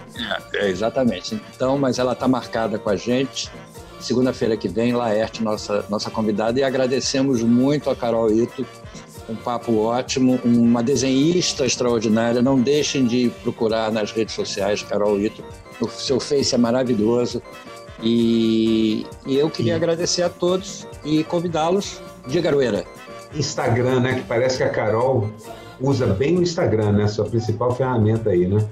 É, 0.53 0.67
exatamente. 0.67 1.41
Então, 1.55 1.78
mas 1.78 1.99
ela 1.99 2.13
está 2.13 2.28
marcada 2.28 2.78
com 2.78 2.89
a 2.89 2.95
gente. 2.95 3.49
Segunda-feira 3.99 4.57
que 4.57 4.67
vem, 4.67 4.93
Laerte, 4.93 5.43
nossa, 5.43 5.86
nossa 5.88 6.09
convidada, 6.09 6.59
e 6.59 6.63
agradecemos 6.63 7.41
muito 7.41 7.89
a 7.89 7.95
Carol 7.95 8.32
Ito. 8.32 8.65
Um 9.30 9.36
papo 9.36 9.78
ótimo, 9.78 10.39
uma 10.43 10.84
desenhista 10.84 11.65
extraordinária. 11.65 12.41
Não 12.41 12.59
deixem 12.59 13.05
de 13.05 13.32
procurar 13.43 13.91
nas 13.91 14.11
redes 14.11 14.36
sociais 14.36 14.82
Carol 14.82 15.19
Ito. 15.19 15.43
O 15.80 15.88
seu 15.88 16.19
Face 16.19 16.53
é 16.53 16.57
maravilhoso. 16.57 17.41
E, 18.02 19.06
e 19.26 19.38
eu 19.38 19.49
queria 19.49 19.74
Sim. 19.74 19.78
agradecer 19.78 20.24
a 20.24 20.30
todos 20.30 20.88
e 21.04 21.24
convidá-los. 21.24 22.02
de 22.28 22.41
Garoeira. 22.41 22.84
Instagram, 23.34 23.99
né? 23.99 24.16
Que 24.16 24.24
parece 24.24 24.58
que 24.58 24.64
a 24.64 24.70
Carol 24.70 25.30
usa 25.80 26.08
bem 26.08 26.38
o 26.38 26.41
Instagram, 26.41 26.91
né? 26.93 27.08
Sua 27.08 27.26
principal 27.26 27.74
ferramenta 27.74 28.30
aí, 28.30 28.47
né? 28.47 28.68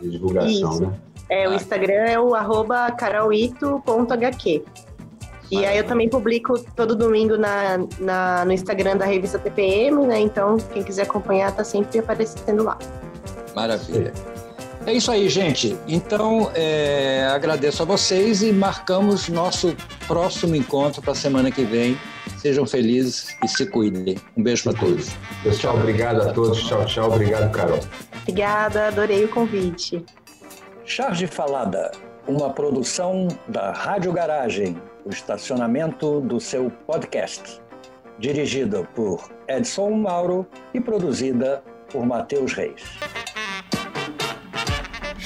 De 0.00 0.10
divulgação, 0.10 0.72
Isso. 0.72 0.82
né? 0.82 0.92
É, 1.28 1.48
o 1.48 1.52
ah. 1.52 1.56
Instagram 1.56 2.04
é 2.04 2.20
o 2.20 2.34
arroba 2.34 2.90
carolito.hq. 2.92 4.64
E 5.50 5.64
aí 5.64 5.76
eu 5.78 5.84
também 5.84 6.08
publico 6.08 6.58
todo 6.74 6.96
domingo 6.96 7.36
na, 7.36 7.78
na, 7.98 8.44
no 8.44 8.52
Instagram 8.52 8.96
da 8.96 9.04
revista 9.04 9.38
TPM, 9.38 10.06
né? 10.06 10.18
Então, 10.20 10.56
quem 10.72 10.82
quiser 10.82 11.02
acompanhar, 11.02 11.54
tá 11.54 11.62
sempre 11.62 11.98
aparecendo 11.98 12.64
lá. 12.64 12.78
Maravilha. 13.54 14.12
É 14.86 14.92
isso 14.92 15.10
aí, 15.10 15.28
gente. 15.30 15.76
Então, 15.88 16.50
é, 16.54 17.26
agradeço 17.32 17.82
a 17.82 17.86
vocês 17.86 18.42
e 18.42 18.52
marcamos 18.52 19.28
nosso 19.28 19.74
próximo 20.06 20.54
encontro 20.54 21.00
para 21.00 21.12
a 21.12 21.14
semana 21.14 21.50
que 21.50 21.64
vem. 21.64 21.98
Sejam 22.38 22.66
felizes 22.66 23.34
e 23.42 23.48
se 23.48 23.64
cuidem. 23.64 24.16
Um 24.36 24.42
beijo 24.42 24.64
para 24.64 24.78
todos. 24.78 25.08
Pessoal, 25.42 25.76
obrigado 25.76 26.20
a 26.20 26.32
todos. 26.34 26.62
Tchau, 26.62 26.84
tchau. 26.84 27.10
Obrigado, 27.10 27.50
Carol. 27.50 27.80
Obrigada, 28.22 28.88
adorei 28.88 29.24
o 29.24 29.28
convite. 29.28 30.04
Charge 30.84 31.26
Falada, 31.26 31.90
uma 32.28 32.50
produção 32.50 33.28
da 33.48 33.72
Rádio 33.72 34.12
Garagem, 34.12 34.76
o 35.06 35.08
estacionamento 35.08 36.20
do 36.20 36.38
seu 36.38 36.70
podcast. 36.86 37.58
Dirigida 38.18 38.84
por 38.94 39.30
Edson 39.48 39.92
Mauro 39.92 40.46
e 40.74 40.80
produzida 40.80 41.62
por 41.90 42.04
Matheus 42.04 42.52
Reis. 42.52 42.82